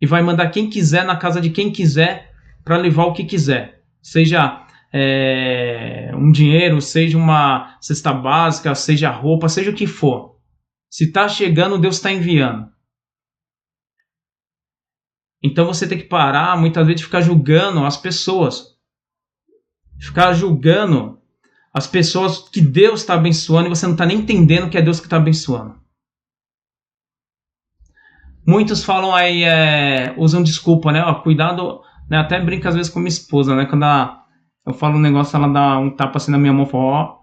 E 0.00 0.06
vai 0.06 0.20
mandar 0.20 0.50
quem 0.50 0.68
quiser 0.68 1.04
na 1.04 1.16
casa 1.16 1.40
de 1.40 1.50
quem 1.50 1.70
quiser 1.70 2.32
para 2.64 2.76
levar 2.76 3.04
o 3.04 3.12
que 3.12 3.24
quiser. 3.24 3.84
Seja 4.02 4.66
é, 4.92 6.10
um 6.14 6.32
dinheiro, 6.32 6.80
seja 6.80 7.16
uma 7.16 7.78
cesta 7.80 8.12
básica, 8.12 8.74
seja 8.74 9.10
roupa, 9.10 9.48
seja 9.48 9.70
o 9.70 9.74
que 9.74 9.86
for. 9.86 10.38
Se 10.90 11.04
está 11.04 11.28
chegando, 11.28 11.78
Deus 11.78 11.96
está 11.96 12.10
enviando. 12.10 12.70
Então 15.42 15.64
você 15.64 15.88
tem 15.88 15.98
que 15.98 16.04
parar, 16.04 16.56
muitas 16.56 16.86
vezes, 16.86 17.00
de 17.00 17.06
ficar 17.06 17.20
julgando 17.20 17.84
as 17.84 17.96
pessoas. 17.96 18.72
Ficar 20.02 20.32
julgando 20.32 21.16
as 21.72 21.86
pessoas 21.86 22.48
que 22.48 22.60
Deus 22.60 23.00
está 23.00 23.14
abençoando 23.14 23.68
e 23.68 23.70
você 23.70 23.86
não 23.86 23.92
está 23.92 24.04
nem 24.04 24.18
entendendo 24.18 24.68
que 24.68 24.76
é 24.76 24.82
Deus 24.82 24.98
que 24.98 25.06
está 25.06 25.16
abençoando. 25.16 25.80
Muitos 28.44 28.82
falam 28.82 29.14
aí, 29.14 29.44
é, 29.44 30.12
usam 30.18 30.42
desculpa, 30.42 30.90
né? 30.90 31.04
Ó, 31.04 31.14
cuidado, 31.22 31.80
né? 32.10 32.18
até 32.18 32.40
brinca 32.40 32.68
às 32.68 32.74
vezes 32.74 32.90
com 32.90 32.98
minha 32.98 33.08
esposa, 33.08 33.54
né? 33.54 33.64
Quando 33.64 33.84
ela, 33.84 34.24
eu 34.66 34.74
falo 34.74 34.96
um 34.96 35.00
negócio, 35.00 35.36
ela 35.36 35.46
dá 35.46 35.78
um 35.78 35.94
tapa 35.94 36.16
assim 36.16 36.32
na 36.32 36.38
minha 36.38 36.52
mão 36.52 36.66
e 36.66 36.68
fala, 36.68 36.84
ó, 36.84 37.18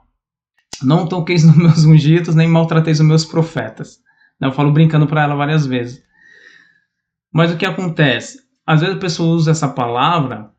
não 0.82 1.06
toqueis 1.06 1.44
nos 1.44 1.58
meus 1.58 1.84
ungidos, 1.84 2.34
nem 2.34 2.48
maltrateis 2.48 3.02
os 3.02 3.06
meus 3.06 3.26
profetas. 3.26 3.98
Eu 4.40 4.54
falo 4.54 4.72
brincando 4.72 5.06
para 5.06 5.24
ela 5.24 5.36
várias 5.36 5.66
vezes. 5.66 6.02
Mas 7.32 7.52
o 7.52 7.58
que 7.58 7.66
acontece? 7.66 8.40
Às 8.66 8.80
vezes 8.80 8.96
a 8.96 9.00
pessoa 9.00 9.36
usa 9.36 9.52
essa 9.52 9.68
palavra 9.68 10.50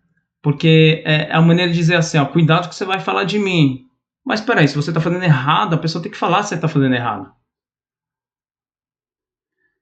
porque 0.43 1.03
é 1.05 1.33
a 1.33 1.41
maneira 1.41 1.71
de 1.71 1.77
dizer 1.77 1.97
assim, 1.97 2.19
ó, 2.19 2.25
cuidado 2.25 2.69
que 2.69 2.75
você 2.75 2.85
vai 2.85 3.01
falar 3.01 3.25
de 3.25 3.39
mim. 3.39 3.87
Mas 4.25 4.41
peraí, 4.41 4.69
se 4.69 4.77
você 4.77 4.91
está 4.91 5.01
fazendo 5.01 5.25
errado, 5.25 5.75
a 5.75 5.79
pessoa 5.79 6.03
tem 6.03 6.11
que 6.11 6.19
falar 6.19 6.43
se 6.43 6.51
você 6.51 6.55
está 6.55 6.69
fazendo 6.69 6.95
errado. 6.95 7.33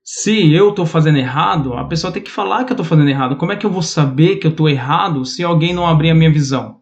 Se 0.02 0.52
eu 0.54 0.70
estou 0.70 0.86
fazendo 0.86 1.18
errado, 1.18 1.74
a 1.74 1.84
pessoa 1.86 2.12
tem 2.12 2.22
que 2.22 2.30
falar 2.30 2.64
que 2.64 2.72
eu 2.72 2.74
estou 2.74 2.86
fazendo 2.86 3.10
errado. 3.10 3.36
Como 3.36 3.52
é 3.52 3.56
que 3.56 3.66
eu 3.66 3.70
vou 3.70 3.82
saber 3.82 4.36
que 4.36 4.46
eu 4.46 4.50
estou 4.50 4.68
errado 4.68 5.24
se 5.24 5.44
alguém 5.44 5.74
não 5.74 5.86
abrir 5.86 6.10
a 6.10 6.14
minha 6.14 6.32
visão? 6.32 6.80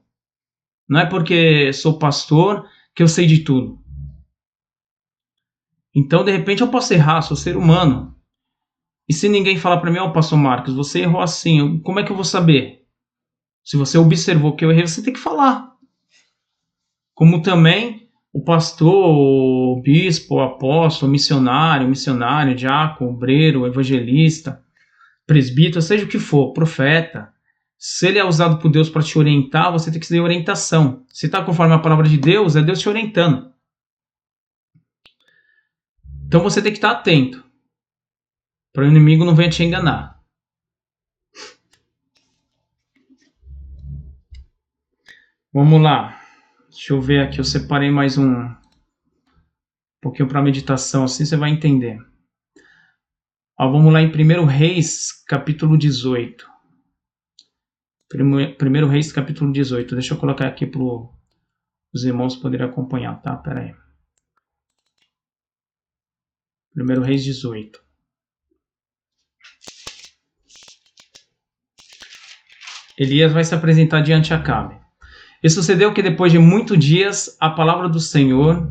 Não 0.88 1.00
é 1.00 1.06
porque 1.06 1.72
sou 1.72 1.98
pastor 1.98 2.68
que 2.94 3.02
eu 3.02 3.08
sei 3.08 3.26
de 3.26 3.40
tudo. 3.40 3.80
Então, 5.92 6.22
de 6.22 6.30
repente, 6.30 6.62
eu 6.62 6.68
posso 6.68 6.94
errar, 6.94 7.20
sou 7.22 7.36
ser 7.36 7.56
humano. 7.56 8.14
E 9.08 9.12
se 9.12 9.28
ninguém 9.28 9.58
falar 9.58 9.78
para 9.78 9.90
mim, 9.90 9.98
ó, 9.98 10.06
oh, 10.06 10.12
pastor 10.12 10.38
Marcos, 10.38 10.74
você 10.74 11.00
errou 11.00 11.20
assim, 11.20 11.80
como 11.80 11.98
é 11.98 12.04
que 12.04 12.12
eu 12.12 12.16
vou 12.16 12.24
saber? 12.24 12.85
Se 13.66 13.76
você 13.76 13.98
observou 13.98 14.54
que 14.54 14.64
eu 14.64 14.70
errei, 14.70 14.86
você 14.86 15.02
tem 15.02 15.12
que 15.12 15.18
falar. 15.18 15.72
Como 17.12 17.42
também 17.42 18.08
o 18.32 18.44
pastor, 18.44 18.94
o 18.94 19.82
bispo, 19.82 20.36
o 20.36 20.40
apóstolo, 20.40 21.08
o 21.08 21.12
missionário, 21.12 21.84
o 21.84 21.90
missionário, 21.90 22.54
diácono, 22.54 23.10
obreiro, 23.10 23.66
evangelista, 23.66 24.62
presbítero, 25.26 25.82
seja 25.82 26.04
o 26.04 26.08
que 26.08 26.20
for, 26.20 26.52
profeta. 26.52 27.32
Se 27.76 28.06
ele 28.06 28.20
é 28.20 28.24
usado 28.24 28.60
por 28.60 28.70
Deus 28.70 28.88
para 28.88 29.02
te 29.02 29.18
orientar, 29.18 29.72
você 29.72 29.90
tem 29.90 29.98
que 29.98 30.06
ter 30.06 30.20
orientação. 30.20 31.04
Se 31.08 31.26
está 31.26 31.42
conforme 31.42 31.74
a 31.74 31.80
palavra 31.80 32.08
de 32.08 32.18
Deus, 32.18 32.54
é 32.54 32.62
Deus 32.62 32.78
te 32.78 32.88
orientando. 32.88 33.52
Então 36.28 36.40
você 36.40 36.62
tem 36.62 36.70
que 36.70 36.78
estar 36.78 36.92
atento 36.92 37.44
para 38.72 38.84
o 38.84 38.86
inimigo 38.86 39.24
não 39.24 39.34
venha 39.34 39.50
te 39.50 39.64
enganar. 39.64 40.15
Vamos 45.56 45.80
lá. 45.80 46.20
Deixa 46.68 46.92
eu 46.92 47.00
ver 47.00 47.22
aqui, 47.22 47.38
eu 47.38 47.44
separei 47.44 47.90
mais 47.90 48.18
um, 48.18 48.42
um 48.42 48.56
pouquinho 50.02 50.28
para 50.28 50.42
meditação, 50.42 51.04
assim 51.04 51.24
você 51.24 51.34
vai 51.34 51.48
entender. 51.48 51.98
Ó, 53.58 53.72
vamos 53.72 53.90
lá 53.90 54.02
em 54.02 54.08
1 54.08 54.44
Reis, 54.44 55.12
capítulo 55.24 55.78
18. 55.78 56.46
1 58.14 58.86
Reis, 58.86 59.10
capítulo 59.10 59.50
18. 59.50 59.94
Deixa 59.94 60.12
eu 60.12 60.18
colocar 60.18 60.46
aqui 60.46 60.66
para 60.66 60.82
os 60.82 62.04
irmãos 62.04 62.36
poderem 62.36 62.66
acompanhar, 62.66 63.22
tá? 63.22 63.34
Pera 63.34 63.62
aí. 63.62 63.74
1 66.76 67.00
Reis 67.00 67.24
18. 67.24 67.82
Elias 72.98 73.32
vai 73.32 73.42
se 73.42 73.54
apresentar 73.54 74.02
diante 74.02 74.26
de 74.26 74.34
Acabe. 74.34 74.84
E 75.42 75.50
sucedeu 75.50 75.92
que 75.92 76.02
depois 76.02 76.32
de 76.32 76.38
muitos 76.38 76.78
dias 76.78 77.36
a 77.40 77.50
palavra 77.50 77.88
do 77.88 78.00
Senhor 78.00 78.66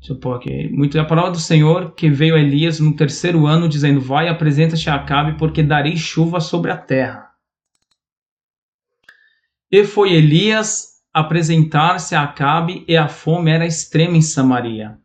Deixa 0.00 0.14
eu 0.14 0.18
pôr 0.18 0.34
aqui. 0.34 0.68
Muito, 0.70 0.98
a 0.98 1.04
palavra 1.04 1.30
do 1.30 1.38
Senhor 1.38 1.94
que 1.94 2.08
veio 2.08 2.34
a 2.34 2.40
Elias 2.40 2.80
no 2.80 2.96
terceiro 2.96 3.46
ano, 3.46 3.68
dizendo: 3.68 4.00
Vai, 4.00 4.28
apresenta-te 4.28 4.88
a 4.88 4.94
Acabe, 4.94 5.36
porque 5.36 5.62
darei 5.62 5.94
chuva 5.94 6.40
sobre 6.40 6.70
a 6.70 6.76
terra. 6.76 7.30
E 9.70 9.84
foi 9.84 10.14
Elias 10.14 11.02
apresentar-se 11.12 12.14
a 12.14 12.22
Acabe, 12.22 12.82
e 12.88 12.96
a 12.96 13.08
fome 13.08 13.50
era 13.50 13.66
extrema 13.66 14.16
em 14.16 14.22
Samaria. 14.22 14.98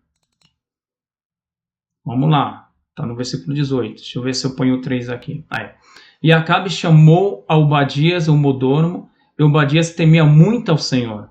Vamos 2.06 2.30
lá. 2.30 2.72
Está 2.92 3.06
no 3.06 3.16
versículo 3.16 3.54
18. 3.54 3.96
Deixa 3.96 4.18
eu 4.18 4.24
ver 4.24 4.34
se 4.34 4.46
eu 4.46 4.56
ponho 4.56 4.76
o 4.76 4.82
3 4.82 5.10
aqui. 5.10 5.44
É. 5.60 5.76
E 6.22 6.32
Acabe 6.32 6.70
chamou 6.70 7.46
a 7.48 7.58
Obadias, 7.58 8.28
o 8.28 8.36
Modormo, 8.36 9.10
e 9.38 9.44
Obadias 9.44 9.94
temia 9.94 10.26
muito 10.26 10.72
ao 10.72 10.78
Senhor. 10.78 11.30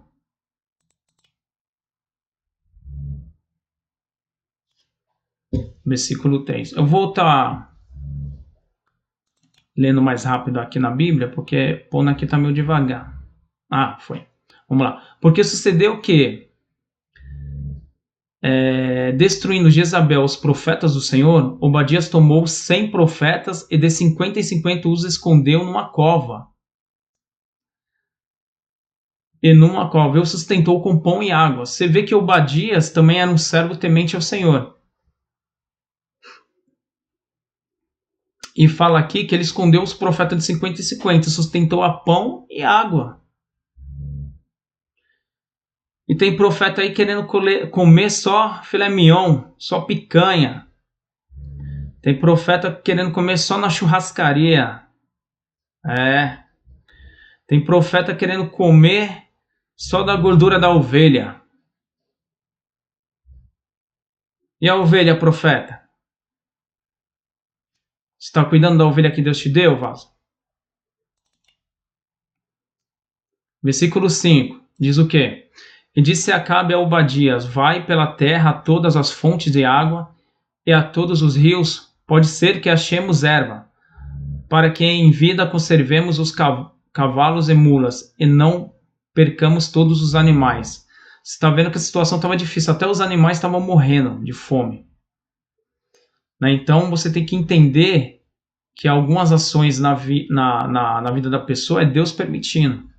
Versículo 5.85 6.45
3. 6.45 6.73
Eu 6.73 6.87
vou 6.87 7.11
estar 7.11 7.25
tá 7.25 7.75
lendo 9.77 10.01
mais 10.01 10.25
rápido 10.25 10.61
aqui 10.61 10.79
na 10.79 10.91
Bíblia, 10.91 11.29
porque 11.29 11.87
pondo 11.91 12.11
aqui 12.11 12.25
está 12.25 12.39
meio 12.39 12.55
devagar. 12.55 13.21
Ah, 13.71 13.99
foi. 14.01 14.27
Vamos 14.69 14.85
lá. 14.85 15.17
Porque 15.21 15.43
sucedeu 15.43 16.01
que 16.01 16.44
é, 18.45 19.13
destruindo 19.13 19.71
Jezabel 19.71 20.23
os 20.23 20.37
profetas 20.37 20.93
do 20.93 21.01
Senhor, 21.01 21.57
Obadias 21.63 22.11
tomou 22.11 22.47
100 22.47 22.91
profetas 22.91 23.67
e 23.71 23.79
de 23.79 23.89
50 23.89 24.39
em 24.39 24.43
50 24.43 24.89
os 24.89 25.05
escondeu 25.05 25.65
numa 25.65 25.89
cova. 25.91 26.53
e 29.45 29.53
numa 29.53 29.91
cova 29.91 30.17
eu 30.17 30.25
sustentou 30.25 30.83
com 30.83 30.99
pão 30.99 31.23
e 31.23 31.31
água. 31.31 31.67
Você 31.67 31.87
vê 31.87 32.03
que 32.03 32.15
Obadias 32.15 32.89
também 32.89 33.21
era 33.21 33.31
um 33.31 33.37
servo 33.37 33.77
temente 33.77 34.17
ao 34.17 34.23
Senhor. 34.23 34.75
E 38.57 38.67
fala 38.67 38.99
aqui 38.99 39.25
que 39.25 39.35
ele 39.35 39.43
escondeu 39.43 39.83
os 39.83 39.93
profetas 39.93 40.39
de 40.39 40.45
50 40.45 40.81
e 40.81 40.85
50, 40.85 41.29
sustentou 41.29 41.83
a 41.83 41.93
pão 41.93 42.47
e 42.49 42.63
água. 42.63 43.21
E 46.07 46.15
tem 46.17 46.37
profeta 46.37 46.83
aí 46.83 46.93
querendo 46.93 47.27
comer 47.27 48.11
só 48.11 48.63
filé 48.63 48.89
mignon, 48.89 49.55
só 49.59 49.81
picanha. 49.81 50.69
Tem 52.03 52.19
profeta 52.19 52.75
querendo 52.75 53.13
comer 53.13 53.39
só 53.39 53.57
na 53.57 53.71
churrascaria. 53.71 54.87
É. 55.87 56.45
Tem 57.47 57.65
profeta 57.65 58.15
querendo 58.15 58.51
comer 58.51 59.29
só 59.75 60.03
da 60.03 60.15
gordura 60.15 60.59
da 60.59 60.71
ovelha. 60.71 61.41
E 64.61 64.69
a 64.69 64.77
ovelha, 64.77 65.19
profeta? 65.19 65.83
Você 68.19 68.29
está 68.29 68.45
cuidando 68.45 68.79
da 68.79 68.87
ovelha 68.87 69.11
que 69.11 69.23
Deus 69.23 69.39
te 69.39 69.49
deu, 69.49 69.79
vaso? 69.79 70.15
Versículo 73.63 74.11
5 74.11 74.63
diz 74.79 74.99
o 74.99 75.09
quê? 75.09 75.44
E 75.95 76.03
disse 76.03 76.33
Acabe 76.33 76.75
a 76.75 76.79
Obadias: 76.79 77.45
Vai 77.45 77.87
pela 77.87 78.07
terra 78.07 78.51
a 78.51 78.55
todas 78.55 78.97
as 78.97 79.13
fontes 79.13 79.53
de 79.53 79.65
água 79.65 80.11
e 80.67 80.73
a 80.73 80.83
todos 80.83 81.23
os 81.23 81.37
rios, 81.37 81.95
pode 82.07 82.27
ser 82.27 82.61
que 82.61 82.69
achemos 82.69 83.23
erva, 83.23 83.67
para 84.49 84.71
que 84.71 84.85
em 84.85 85.11
vida 85.11 85.47
conservemos 85.47 86.19
os 86.19 86.35
cavalos 86.93 87.49
e 87.49 87.55
mulas, 87.55 88.15
e 88.19 88.27
não 88.27 88.73
percamos 89.13 89.71
todos 89.71 90.03
os 90.03 90.15
animais. 90.15 90.85
Você 91.23 91.35
está 91.35 91.51
vendo 91.51 91.71
que 91.71 91.79
a 91.79 91.81
situação 91.81 92.19
estava 92.19 92.37
difícil, 92.37 92.73
até 92.73 92.87
os 92.87 93.01
animais 93.01 93.37
estavam 93.37 93.61
morrendo 93.61 94.23
de 94.25 94.33
fome. 94.33 94.87
Né? 96.41 96.53
Então 96.53 96.91
você 96.91 97.11
tem 97.11 97.25
que 97.25 97.37
entender 97.37 98.21
que 98.75 98.89
algumas 98.89 99.33
ações 99.33 99.79
na, 99.79 99.95
vi 99.95 100.27
na, 100.29 100.67
na, 100.67 101.01
na 101.01 101.11
vida 101.13 101.31
da 101.31 101.39
pessoa 101.39 101.83
é 101.83 101.87
Deus 101.87 102.11
permitindo 102.11 102.94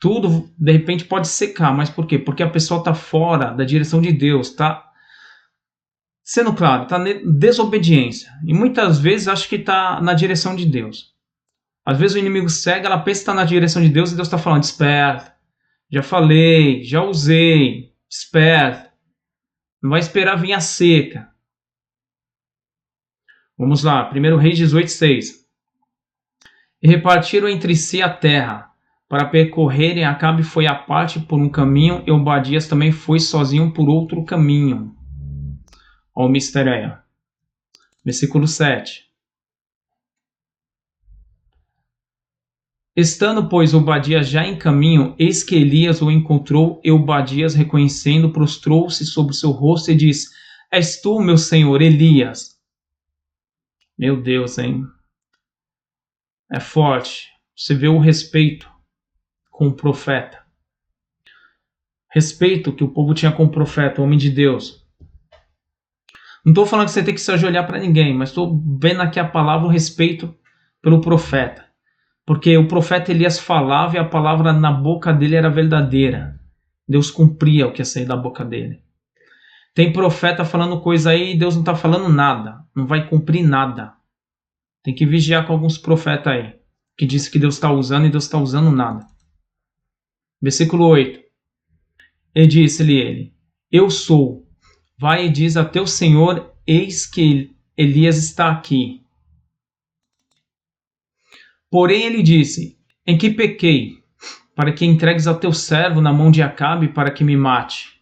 tudo 0.00 0.50
de 0.58 0.72
repente 0.72 1.04
pode 1.04 1.28
secar, 1.28 1.76
mas 1.76 1.90
por 1.90 2.06
quê? 2.06 2.18
Porque 2.18 2.42
a 2.42 2.50
pessoa 2.50 2.80
está 2.80 2.94
fora 2.94 3.50
da 3.50 3.64
direção 3.64 4.00
de 4.00 4.10
Deus, 4.10 4.48
está 4.48 4.90
sendo 6.24 6.54
claro, 6.54 6.84
está 6.84 6.98
desobediência 7.24 8.32
e 8.46 8.54
muitas 8.54 8.98
vezes 8.98 9.28
acho 9.28 9.48
que 9.48 9.56
está 9.56 10.00
na 10.00 10.14
direção 10.14 10.56
de 10.56 10.64
Deus. 10.64 11.10
Às 11.84 11.98
vezes 11.98 12.16
o 12.16 12.18
inimigo 12.18 12.48
cega, 12.48 12.86
ela 12.86 12.98
pensa 12.98 13.20
que 13.20 13.22
está 13.22 13.34
na 13.34 13.44
direção 13.44 13.82
de 13.82 13.88
Deus 13.88 14.10
e 14.10 14.16
Deus 14.16 14.28
está 14.28 14.38
falando, 14.38 14.62
esperto, 14.62 15.30
já 15.90 16.02
falei, 16.02 16.82
já 16.82 17.02
usei, 17.02 17.92
esperto, 18.08 18.90
não 19.82 19.90
vai 19.90 20.00
esperar 20.00 20.36
vir 20.36 20.52
a 20.52 20.60
seca. 20.60 21.28
Vamos 23.58 23.82
lá, 23.82 24.10
1 24.10 24.36
Reis 24.36 24.56
18, 24.56 24.88
6. 24.88 25.46
E 26.82 26.88
repartiram 26.88 27.48
entre 27.48 27.76
si 27.76 28.00
a 28.00 28.08
terra, 28.08 28.69
para 29.10 29.24
percorrerem, 29.24 30.04
Acabe 30.04 30.44
foi 30.44 30.68
à 30.68 30.74
parte 30.74 31.18
por 31.18 31.36
um 31.36 31.48
caminho 31.48 32.04
e 32.06 32.12
Obadias 32.12 32.68
também 32.68 32.92
foi 32.92 33.18
sozinho 33.18 33.72
por 33.72 33.88
outro 33.88 34.24
caminho. 34.24 34.94
Olha 36.14 36.28
o 36.28 36.30
mistério 36.30 36.72
aí. 36.72 36.96
Versículo 38.04 38.46
7. 38.46 39.10
Estando, 42.94 43.48
pois, 43.48 43.74
Obadias 43.74 44.28
já 44.28 44.46
em 44.46 44.56
caminho, 44.56 45.16
eis 45.18 45.42
que 45.42 45.56
Elias 45.56 46.00
o 46.00 46.08
encontrou, 46.08 46.80
e 46.84 46.92
Obadias, 46.92 47.52
reconhecendo, 47.52 48.32
prostrou-se 48.32 49.04
sobre 49.04 49.34
seu 49.34 49.50
rosto 49.50 49.90
e 49.90 49.96
disse: 49.96 50.28
És 50.70 51.00
tu, 51.00 51.18
meu 51.18 51.36
senhor 51.36 51.82
Elias? 51.82 52.60
Meu 53.98 54.22
Deus, 54.22 54.56
hein? 54.56 54.84
É 56.48 56.60
forte. 56.60 57.28
Você 57.56 57.74
vê 57.74 57.88
o 57.88 57.98
respeito 57.98 58.70
com 59.60 59.66
o 59.66 59.74
profeta. 59.74 60.38
Respeito 62.10 62.72
que 62.72 62.82
o 62.82 62.88
povo 62.88 63.12
tinha 63.12 63.30
com 63.30 63.44
o 63.44 63.50
profeta, 63.50 64.00
o 64.00 64.04
homem 64.04 64.18
de 64.18 64.30
Deus. 64.30 64.82
Não 66.42 66.52
estou 66.52 66.64
falando 66.64 66.86
que 66.86 66.92
você 66.92 67.02
tem 67.02 67.12
que 67.12 67.20
se 67.20 67.30
ajoelhar 67.30 67.66
para 67.66 67.78
ninguém, 67.78 68.16
mas 68.16 68.30
estou 68.30 68.58
vendo 68.80 69.02
aqui 69.02 69.20
a 69.20 69.28
palavra 69.28 69.66
o 69.66 69.70
respeito 69.70 70.34
pelo 70.80 71.02
profeta. 71.02 71.66
Porque 72.24 72.56
o 72.56 72.66
profeta 72.66 73.10
Elias 73.10 73.38
falava 73.38 73.96
e 73.96 73.98
a 73.98 74.04
palavra 74.04 74.50
na 74.50 74.72
boca 74.72 75.12
dele 75.12 75.36
era 75.36 75.50
verdadeira. 75.50 76.40
Deus 76.88 77.10
cumpria 77.10 77.66
o 77.66 77.72
que 77.74 77.82
ia 77.82 77.84
sair 77.84 78.06
da 78.06 78.16
boca 78.16 78.42
dele. 78.42 78.82
Tem 79.74 79.92
profeta 79.92 80.42
falando 80.42 80.80
coisa 80.80 81.10
aí 81.10 81.34
e 81.34 81.38
Deus 81.38 81.54
não 81.54 81.60
está 81.60 81.74
falando 81.74 82.08
nada. 82.08 82.64
Não 82.74 82.86
vai 82.86 83.06
cumprir 83.06 83.46
nada. 83.46 83.92
Tem 84.82 84.94
que 84.94 85.04
vigiar 85.04 85.46
com 85.46 85.52
alguns 85.52 85.76
profetas 85.76 86.32
aí. 86.32 86.54
Que 86.96 87.04
diz 87.04 87.28
que 87.28 87.38
Deus 87.38 87.56
está 87.56 87.70
usando 87.70 88.06
e 88.06 88.10
Deus 88.10 88.24
está 88.24 88.38
usando 88.38 88.70
nada. 88.70 89.10
Versículo 90.40 90.86
8. 90.86 91.20
E 92.34 92.46
disse-lhe 92.46 92.98
ele: 92.98 93.34
Eu 93.70 93.90
sou. 93.90 94.46
Vai 94.98 95.26
e 95.26 95.30
diz 95.30 95.56
a 95.56 95.64
teu 95.64 95.86
senhor: 95.86 96.54
Eis 96.66 97.06
que 97.06 97.54
Elias 97.76 98.16
está 98.16 98.50
aqui. 98.50 99.02
Porém 101.70 102.02
ele 102.02 102.22
disse: 102.22 102.78
Em 103.06 103.18
que 103.18 103.30
pequei, 103.30 104.02
para 104.54 104.72
que 104.72 104.84
entregues 104.84 105.26
ao 105.26 105.38
teu 105.38 105.52
servo 105.52 106.00
na 106.00 106.12
mão 106.12 106.30
de 106.30 106.42
Acabe 106.42 106.88
para 106.88 107.10
que 107.10 107.24
me 107.24 107.36
mate? 107.36 108.00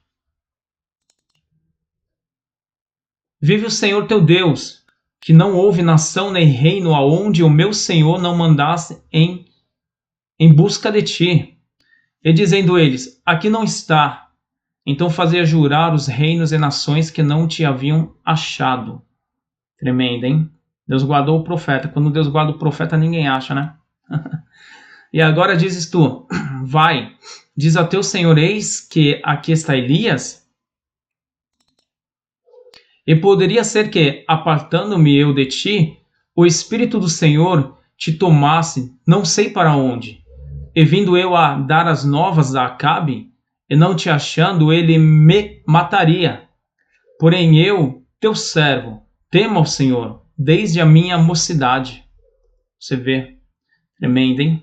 Vive 3.40 3.66
o 3.66 3.70
Senhor 3.70 4.06
teu 4.08 4.20
Deus, 4.20 4.84
que 5.20 5.32
não 5.32 5.54
houve 5.54 5.82
nação 5.82 6.32
nem 6.32 6.46
reino 6.46 6.94
aonde 6.94 7.44
o 7.44 7.50
meu 7.50 7.72
Senhor 7.72 8.20
não 8.20 8.36
mandasse 8.36 9.00
em, 9.12 9.44
em 10.38 10.52
busca 10.52 10.90
de 10.90 11.02
ti. 11.02 11.57
E 12.22 12.32
dizendo 12.32 12.78
eles: 12.78 13.20
Aqui 13.24 13.48
não 13.48 13.64
está. 13.64 14.28
Então 14.86 15.10
fazia 15.10 15.44
jurar 15.44 15.94
os 15.94 16.06
reinos 16.06 16.52
e 16.52 16.58
nações 16.58 17.10
que 17.10 17.22
não 17.22 17.46
te 17.46 17.64
haviam 17.64 18.14
achado. 18.24 19.02
Tremendo, 19.78 20.24
hein? 20.24 20.50
Deus 20.86 21.02
guardou 21.02 21.38
o 21.38 21.44
profeta. 21.44 21.88
Quando 21.88 22.10
Deus 22.10 22.26
guarda 22.26 22.52
o 22.52 22.58
profeta, 22.58 22.96
ninguém 22.96 23.28
acha, 23.28 23.54
né? 23.54 23.74
e 25.12 25.20
agora 25.20 25.56
dizes 25.56 25.90
tu: 25.90 26.26
Vai, 26.64 27.12
diz 27.56 27.76
a 27.76 27.84
teu 27.86 28.02
senhor: 28.02 28.38
Eis 28.38 28.80
que 28.80 29.20
aqui 29.22 29.52
está 29.52 29.76
Elias. 29.76 30.48
E 33.06 33.16
poderia 33.16 33.64
ser 33.64 33.90
que, 33.90 34.24
apartando-me 34.28 35.16
eu 35.16 35.32
de 35.32 35.46
ti, 35.46 35.98
o 36.36 36.44
Espírito 36.44 36.98
do 36.98 37.08
Senhor 37.08 37.78
te 37.96 38.12
tomasse, 38.12 38.94
não 39.06 39.24
sei 39.24 39.50
para 39.50 39.74
onde, 39.74 40.22
e 40.78 40.84
vindo 40.84 41.18
eu 41.18 41.34
a 41.34 41.56
dar 41.58 41.88
as 41.88 42.04
novas 42.04 42.54
a 42.54 42.66
Acabe, 42.66 43.32
e 43.68 43.74
não 43.74 43.96
te 43.96 44.08
achando, 44.08 44.72
ele 44.72 44.96
me 44.96 45.60
mataria. 45.66 46.48
Porém 47.18 47.58
eu, 47.58 48.06
teu 48.20 48.32
servo, 48.32 49.02
temo 49.28 49.58
ao 49.58 49.66
Senhor, 49.66 50.22
desde 50.38 50.80
a 50.80 50.86
minha 50.86 51.18
mocidade. 51.18 52.04
Você 52.78 52.94
vê, 52.94 53.38
tremendo, 53.98 54.38
hein? 54.38 54.62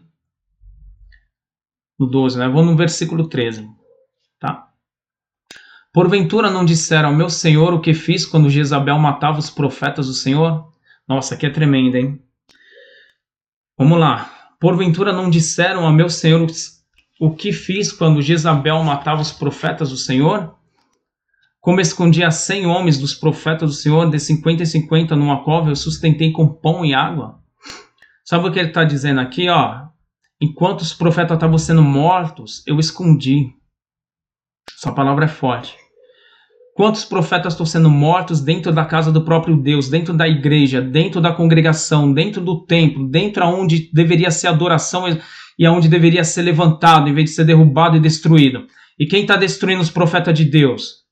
No 1.99 2.07
12, 2.07 2.39
né? 2.39 2.47
Vou 2.47 2.63
no 2.63 2.77
versículo 2.77 3.27
13, 3.27 3.69
tá? 4.39 4.69
Porventura 5.91 6.49
não 6.49 6.63
disseram 6.63 7.09
ao 7.09 7.15
meu 7.15 7.29
Senhor 7.29 7.73
o 7.73 7.81
que 7.81 7.93
fiz 7.93 8.25
quando 8.25 8.49
Jezabel 8.49 8.97
matava 8.97 9.37
os 9.37 9.49
profetas 9.49 10.07
do 10.07 10.13
Senhor? 10.13 10.73
Nossa, 11.05 11.35
aqui 11.35 11.45
é 11.45 11.49
tremendo, 11.49 11.97
hein? 11.97 12.23
Vamos 13.77 13.99
lá. 13.99 14.34
Porventura 14.59 15.11
não 15.11 15.29
disseram 15.29 15.87
a 15.87 15.91
meu 15.91 16.09
senhor 16.09 16.45
o 17.19 17.33
que 17.33 17.51
fiz 17.51 17.91
quando 17.91 18.21
Jezabel 18.21 18.83
matava 18.83 19.21
os 19.21 19.31
profetas 19.31 19.89
do 19.89 19.97
Senhor? 19.97 20.55
Como 21.61 21.79
escondia 21.79 22.29
cem 22.29 22.65
homens 22.65 22.99
dos 22.99 23.13
profetas 23.13 23.69
do 23.69 23.75
Senhor, 23.75 24.09
de 24.09 24.19
cinquenta 24.19 24.63
em 24.63 24.65
cinquenta 24.65 25.15
numa 25.15 25.43
cova, 25.43 25.69
eu 25.69 25.75
sustentei 25.75 26.31
com 26.31 26.47
pão 26.47 26.85
e 26.85 26.93
água? 26.93 27.39
Sabe 28.23 28.47
o 28.47 28.51
que 28.51 28.59
ele 28.59 28.69
está 28.69 28.83
dizendo 28.83 29.21
aqui? 29.21 29.49
Ó? 29.49 29.85
Enquanto 30.39 30.81
os 30.81 30.93
profetas 30.93 31.35
estavam 31.35 31.57
sendo 31.57 31.81
mortos, 31.81 32.61
eu 32.67 32.79
escondi. 32.79 33.53
Essa 34.77 34.91
palavra 34.91 35.25
é 35.25 35.29
forte. 35.29 35.75
Quantos 36.75 37.05
profetas 37.05 37.53
estão 37.53 37.65
sendo 37.65 37.89
mortos 37.89 38.41
dentro 38.41 38.69
da 38.73 38.83
casa 38.83 39.09
do 39.09 39.23
próprio 39.23 39.55
Deus, 39.55 39.87
dentro 39.87 40.13
da 40.13 40.27
igreja, 40.27 40.81
dentro 40.81 41.21
da 41.21 41.31
congregação, 41.33 42.11
dentro 42.11 42.43
do 42.43 42.65
templo, 42.65 43.07
dentro 43.07 43.45
aonde 43.45 43.89
deveria 43.93 44.29
ser 44.29 44.47
adoração 44.47 45.05
e 45.57 45.65
aonde 45.65 45.87
deveria 45.87 46.25
ser 46.25 46.41
levantado, 46.41 47.07
em 47.07 47.13
vez 47.13 47.29
de 47.29 47.35
ser 47.37 47.45
derrubado 47.45 47.95
e 47.95 48.01
destruído? 48.01 48.67
E 48.99 49.05
quem 49.05 49.21
está 49.21 49.37
destruindo 49.37 49.81
os 49.81 49.89
profetas 49.89 50.37
de 50.37 50.43
Deus? 50.43 51.05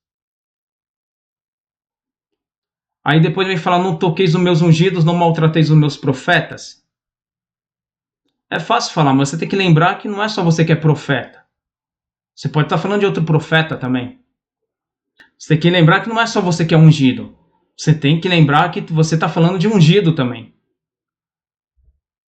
Aí 3.01 3.21
depois 3.21 3.47
vem 3.47 3.55
falar: 3.55 3.79
não 3.79 3.97
toqueis 3.97 4.35
os 4.35 4.41
meus 4.41 4.61
ungidos, 4.61 5.05
não 5.05 5.15
maltrateis 5.15 5.69
os 5.69 5.77
meus 5.77 5.95
profetas. 5.95 6.83
É 8.51 8.59
fácil 8.59 8.93
falar, 8.93 9.13
mas 9.13 9.29
você 9.29 9.37
tem 9.37 9.47
que 9.47 9.55
lembrar 9.55 9.97
que 9.97 10.09
não 10.09 10.21
é 10.21 10.27
só 10.27 10.43
você 10.43 10.65
que 10.65 10.73
é 10.73 10.75
profeta. 10.75 11.41
Você 12.35 12.49
pode 12.49 12.65
estar 12.65 12.77
falando 12.77 12.99
de 12.99 13.05
outro 13.05 13.23
profeta 13.23 13.77
também. 13.77 14.22
Você 15.43 15.55
tem 15.55 15.59
que 15.59 15.69
lembrar 15.69 15.99
que 15.99 16.07
não 16.07 16.21
é 16.21 16.25
só 16.25 16.39
você 16.39 16.65
que 16.65 16.73
é 16.73 16.77
ungido. 16.77 17.37
Você 17.77 17.93
tem 17.93 18.17
que 18.17 18.29
lembrar 18.29 18.71
que 18.71 18.79
você 18.79 19.15
está 19.15 19.27
falando 19.27 19.59
de 19.59 19.67
ungido 19.67 20.15
também. 20.15 20.55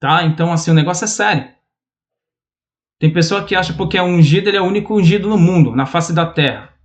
Tá? 0.01 0.25
Então, 0.25 0.51
assim, 0.51 0.71
o 0.71 0.73
negócio 0.73 1.06
é 1.06 1.08
sério. 1.08 1.56
Tem 2.99 3.13
pessoa 3.13 3.45
que 3.45 3.56
acha 3.56 3.73
porque 3.73 3.97
é 3.97 4.04
ungido, 4.04 4.49
ele 4.49 4.58
é 4.58 4.62
o 4.62 4.65
único 4.65 4.93
ungido 4.93 5.30
no 5.30 5.38
mundo, 5.38 5.73
na 5.73 5.86
face 5.86 6.13
da 6.13 6.30
terra. 6.30 6.78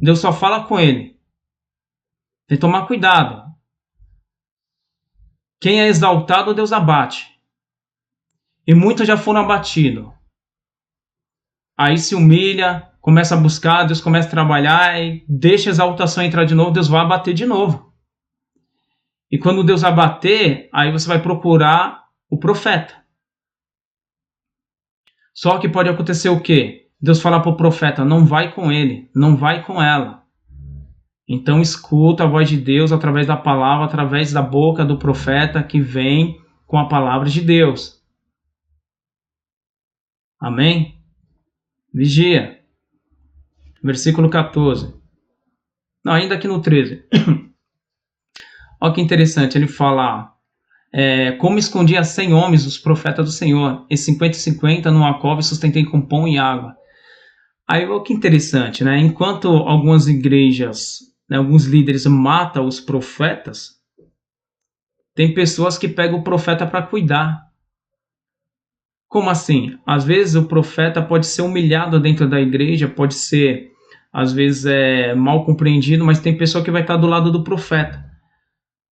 Deus 0.00 0.20
só 0.20 0.32
fala 0.32 0.68
com 0.68 0.78
ele. 0.78 1.18
Tem 2.46 2.56
que 2.56 2.60
tomar 2.60 2.86
cuidado. 2.86 3.52
Quem 5.60 5.80
é 5.80 5.88
exaltado, 5.88 6.54
Deus 6.54 6.72
abate. 6.72 7.26
E 8.64 8.72
muitos 8.72 9.04
já 9.04 9.16
foram 9.16 9.40
abatidos. 9.40 10.12
Aí 11.76 11.98
se 11.98 12.14
humilha, 12.14 12.88
começa 13.08 13.34
a 13.34 13.40
buscar, 13.40 13.84
Deus 13.84 14.02
começa 14.02 14.28
a 14.28 14.30
trabalhar 14.30 15.00
e 15.00 15.24
deixa 15.26 15.70
a 15.70 15.72
exaltação 15.72 16.22
entrar 16.22 16.44
de 16.44 16.54
novo, 16.54 16.72
Deus 16.72 16.88
vai 16.88 17.00
abater 17.00 17.32
de 17.32 17.46
novo. 17.46 17.90
E 19.30 19.38
quando 19.38 19.64
Deus 19.64 19.82
abater, 19.82 20.68
aí 20.70 20.92
você 20.92 21.08
vai 21.08 21.22
procurar 21.22 22.04
o 22.28 22.38
profeta. 22.38 22.94
Só 25.32 25.56
que 25.56 25.70
pode 25.70 25.88
acontecer 25.88 26.28
o 26.28 26.42
quê? 26.42 26.90
Deus 27.00 27.22
fala 27.22 27.40
para 27.40 27.50
o 27.50 27.56
profeta: 27.56 28.04
não 28.04 28.26
vai 28.26 28.52
com 28.52 28.70
ele, 28.70 29.10
não 29.14 29.34
vai 29.34 29.64
com 29.64 29.82
ela. 29.82 30.22
Então 31.26 31.62
escuta 31.62 32.24
a 32.24 32.26
voz 32.26 32.46
de 32.46 32.58
Deus 32.58 32.92
através 32.92 33.26
da 33.26 33.38
palavra, 33.38 33.86
através 33.86 34.34
da 34.34 34.42
boca 34.42 34.84
do 34.84 34.98
profeta 34.98 35.62
que 35.62 35.80
vem 35.80 36.38
com 36.66 36.76
a 36.76 36.86
palavra 36.86 37.30
de 37.30 37.40
Deus. 37.40 38.04
Amém? 40.38 41.00
Vigia. 41.90 42.57
Versículo 43.82 44.28
14. 44.28 44.94
Não, 46.04 46.12
ainda 46.12 46.34
aqui 46.34 46.48
no 46.48 46.60
13. 46.60 47.04
Olha 48.80 48.94
que 48.94 49.00
interessante, 49.00 49.58
ele 49.58 49.66
fala 49.66 50.32
é, 50.92 51.32
como 51.32 51.58
escondia 51.58 52.02
cem 52.04 52.32
homens 52.32 52.66
os 52.66 52.78
profetas 52.78 53.26
do 53.26 53.32
Senhor, 53.32 53.84
e 53.90 53.96
cinquenta 53.96 54.36
e 54.36 54.40
cinquenta 54.40 54.90
numa 54.90 55.18
cova 55.18 55.42
sustentei 55.42 55.84
com 55.84 56.00
pão 56.00 56.26
e 56.26 56.38
água. 56.38 56.76
Aí 57.66 57.86
olha 57.86 58.02
que 58.02 58.14
interessante, 58.14 58.82
né? 58.82 58.98
Enquanto 58.98 59.48
algumas 59.48 60.08
igrejas, 60.08 61.00
né, 61.28 61.36
alguns 61.36 61.66
líderes 61.66 62.06
matam 62.06 62.66
os 62.66 62.80
profetas, 62.80 63.78
tem 65.14 65.34
pessoas 65.34 65.76
que 65.76 65.88
pegam 65.88 66.20
o 66.20 66.24
profeta 66.24 66.66
para 66.66 66.86
cuidar. 66.86 67.47
Como 69.08 69.30
assim? 69.30 69.78
Às 69.86 70.04
vezes 70.04 70.34
o 70.34 70.44
profeta 70.44 71.00
pode 71.00 71.26
ser 71.26 71.42
humilhado 71.42 71.98
dentro 71.98 72.28
da 72.28 72.40
igreja, 72.40 72.88
pode 72.88 73.14
ser, 73.14 73.70
às 74.12 74.32
vezes, 74.32 74.66
é, 74.66 75.14
mal 75.14 75.44
compreendido, 75.44 76.04
mas 76.04 76.20
tem 76.20 76.36
pessoa 76.36 76.62
que 76.62 76.70
vai 76.70 76.82
estar 76.82 76.96
do 76.96 77.06
lado 77.06 77.32
do 77.32 77.42
profeta 77.42 78.08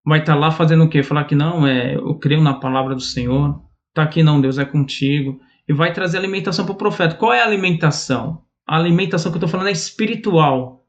vai 0.07 0.19
estar 0.19 0.35
lá 0.35 0.49
fazendo 0.49 0.85
o 0.85 0.89
quê? 0.89 1.03
Falar 1.03 1.25
que 1.25 1.35
não, 1.35 1.67
é, 1.67 1.95
eu 1.95 2.15
creio 2.15 2.41
na 2.41 2.53
palavra 2.53 2.95
do 2.95 3.01
Senhor, 3.01 3.61
tá 3.93 4.03
aqui 4.03 4.23
não, 4.23 4.39
Deus 4.39 4.57
é 4.57 4.63
contigo, 4.63 5.37
e 5.67 5.73
vai 5.73 5.91
trazer 5.91 6.17
alimentação 6.17 6.63
para 6.63 6.71
o 6.71 6.77
profeta. 6.77 7.15
Qual 7.15 7.33
é 7.33 7.41
a 7.41 7.45
alimentação? 7.45 8.41
A 8.65 8.77
alimentação 8.77 9.29
que 9.29 9.35
eu 9.35 9.39
estou 9.39 9.49
falando 9.49 9.67
é 9.67 9.73
espiritual. 9.73 10.85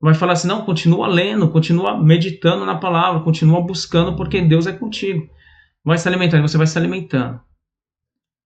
Vai 0.00 0.12
falar 0.12 0.32
assim, 0.32 0.48
não, 0.48 0.62
continua 0.62 1.06
lendo, 1.06 1.48
continua 1.50 1.96
meditando 1.96 2.66
na 2.66 2.74
palavra, 2.74 3.20
continua 3.20 3.60
buscando, 3.60 4.16
porque 4.16 4.40
Deus 4.40 4.66
é 4.66 4.72
contigo. 4.72 5.28
Vai 5.84 5.96
se 5.96 6.08
alimentando, 6.08 6.48
você 6.48 6.58
vai 6.58 6.66
se 6.66 6.76
alimentando. 6.76 7.40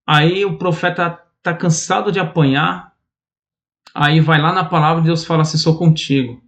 Aí 0.05 0.43
o 0.45 0.57
profeta 0.57 1.21
está 1.37 1.53
cansado 1.53 2.11
de 2.11 2.19
apanhar, 2.19 2.93
aí 3.93 4.19
vai 4.19 4.41
lá 4.41 4.51
na 4.51 4.63
palavra 4.63 5.01
e 5.01 5.05
Deus 5.05 5.23
fala 5.25 5.41
assim, 5.41 5.57
sou 5.57 5.77
contigo. 5.77 6.41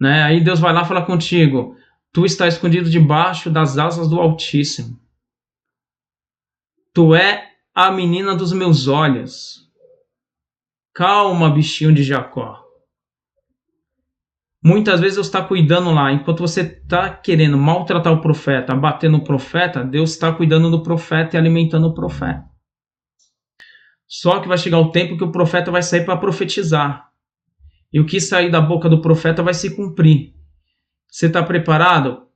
Né? 0.00 0.22
Aí 0.22 0.42
Deus 0.42 0.60
vai 0.60 0.72
lá 0.72 0.84
falar 0.84 1.06
contigo: 1.06 1.76
Tu 2.12 2.24
está 2.24 2.46
escondido 2.46 2.90
debaixo 2.90 3.50
das 3.50 3.78
asas 3.78 4.08
do 4.08 4.20
Altíssimo. 4.20 4.98
Tu 6.92 7.14
é 7.14 7.52
a 7.74 7.90
menina 7.90 8.34
dos 8.34 8.52
meus 8.52 8.88
olhos. 8.88 9.70
Calma, 10.94 11.50
bichinho 11.50 11.94
de 11.94 12.02
Jacó. 12.02 12.65
Muitas 14.66 14.98
vezes 14.98 15.14
Deus 15.14 15.28
está 15.28 15.44
cuidando 15.44 15.92
lá, 15.92 16.10
enquanto 16.10 16.40
você 16.40 16.62
está 16.62 17.08
querendo 17.08 17.56
maltratar 17.56 18.12
o 18.12 18.20
profeta, 18.20 18.74
bater 18.74 19.08
no 19.08 19.22
profeta, 19.22 19.84
Deus 19.84 20.10
está 20.10 20.32
cuidando 20.32 20.68
do 20.68 20.82
profeta 20.82 21.36
e 21.36 21.38
alimentando 21.38 21.86
o 21.86 21.94
profeta. 21.94 22.44
Só 24.08 24.40
que 24.40 24.48
vai 24.48 24.58
chegar 24.58 24.80
o 24.80 24.90
tempo 24.90 25.16
que 25.16 25.22
o 25.22 25.30
profeta 25.30 25.70
vai 25.70 25.84
sair 25.84 26.04
para 26.04 26.16
profetizar. 26.16 27.12
E 27.92 28.00
o 28.00 28.04
que 28.04 28.20
sair 28.20 28.50
da 28.50 28.60
boca 28.60 28.88
do 28.88 29.00
profeta 29.00 29.40
vai 29.40 29.54
se 29.54 29.76
cumprir. 29.76 30.34
Você 31.06 31.26
está 31.26 31.44
preparado 31.44 32.26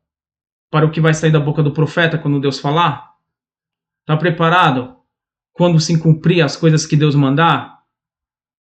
para 0.71 0.87
o 0.87 0.91
que 0.93 1.01
vai 1.01 1.13
sair 1.13 1.33
da 1.33 1.41
boca 1.41 1.65
do 1.65 1.73
profeta 1.73 2.17
quando 2.17 2.39
Deus 2.39 2.61
falar? 2.61 3.11
Está 4.03 4.17
preparado 4.17 4.99
quando 5.53 5.81
se 5.81 5.99
cumprir 5.99 6.43
as 6.43 6.57
coisas 6.57 6.87
que 6.87 6.95
Deus 6.95 7.17
mandar? 7.17 7.81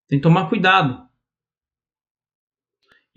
Tem 0.08 0.18
que 0.18 0.24
tomar 0.24 0.48
cuidado. 0.48 1.08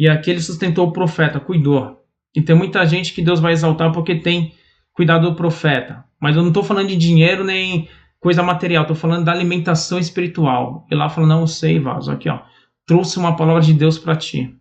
E 0.03 0.09
aqui 0.09 0.31
ele 0.31 0.41
sustentou 0.41 0.87
o 0.87 0.91
profeta, 0.91 1.39
cuidou. 1.39 2.03
E 2.35 2.41
tem 2.41 2.55
muita 2.55 2.85
gente 2.85 3.13
que 3.13 3.21
Deus 3.21 3.39
vai 3.39 3.53
exaltar 3.53 3.91
porque 3.91 4.15
tem 4.15 4.53
cuidado 4.91 5.29
do 5.29 5.35
profeta. 5.35 6.03
Mas 6.19 6.35
eu 6.35 6.41
não 6.41 6.49
estou 6.49 6.63
falando 6.63 6.87
de 6.87 6.95
dinheiro 6.97 7.43
nem 7.43 7.87
coisa 8.19 8.43
material, 8.43 8.83
estou 8.83 8.95
falando 8.95 9.25
da 9.25 9.31
alimentação 9.31 9.97
espiritual. 9.97 10.85
E 10.91 10.95
lá 10.95 11.09
fala, 11.09 11.27
não, 11.27 11.41
eu 11.41 11.47
sei, 11.47 11.79
vaso, 11.79 12.11
aqui 12.11 12.27
ó 12.27 12.41
trouxe 12.85 13.17
uma 13.17 13.35
palavra 13.35 13.61
de 13.61 13.73
Deus 13.73 13.97
para 13.97 14.15
ti. 14.15 14.55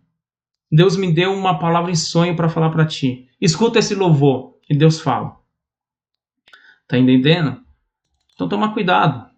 Deus 0.71 0.95
me 0.97 1.11
deu 1.11 1.33
uma 1.33 1.59
palavra 1.59 1.91
em 1.91 1.95
sonho 1.95 2.35
para 2.35 2.49
falar 2.49 2.69
para 2.69 2.85
ti. 2.85 3.27
Escuta 3.39 3.79
esse 3.79 3.93
louvor 3.93 4.57
que 4.63 4.75
Deus 4.75 4.99
fala. 4.99 5.37
Tá 6.87 6.97
entendendo? 6.97 7.61
Então 8.33 8.49
toma 8.49 8.73
cuidado. 8.73 9.29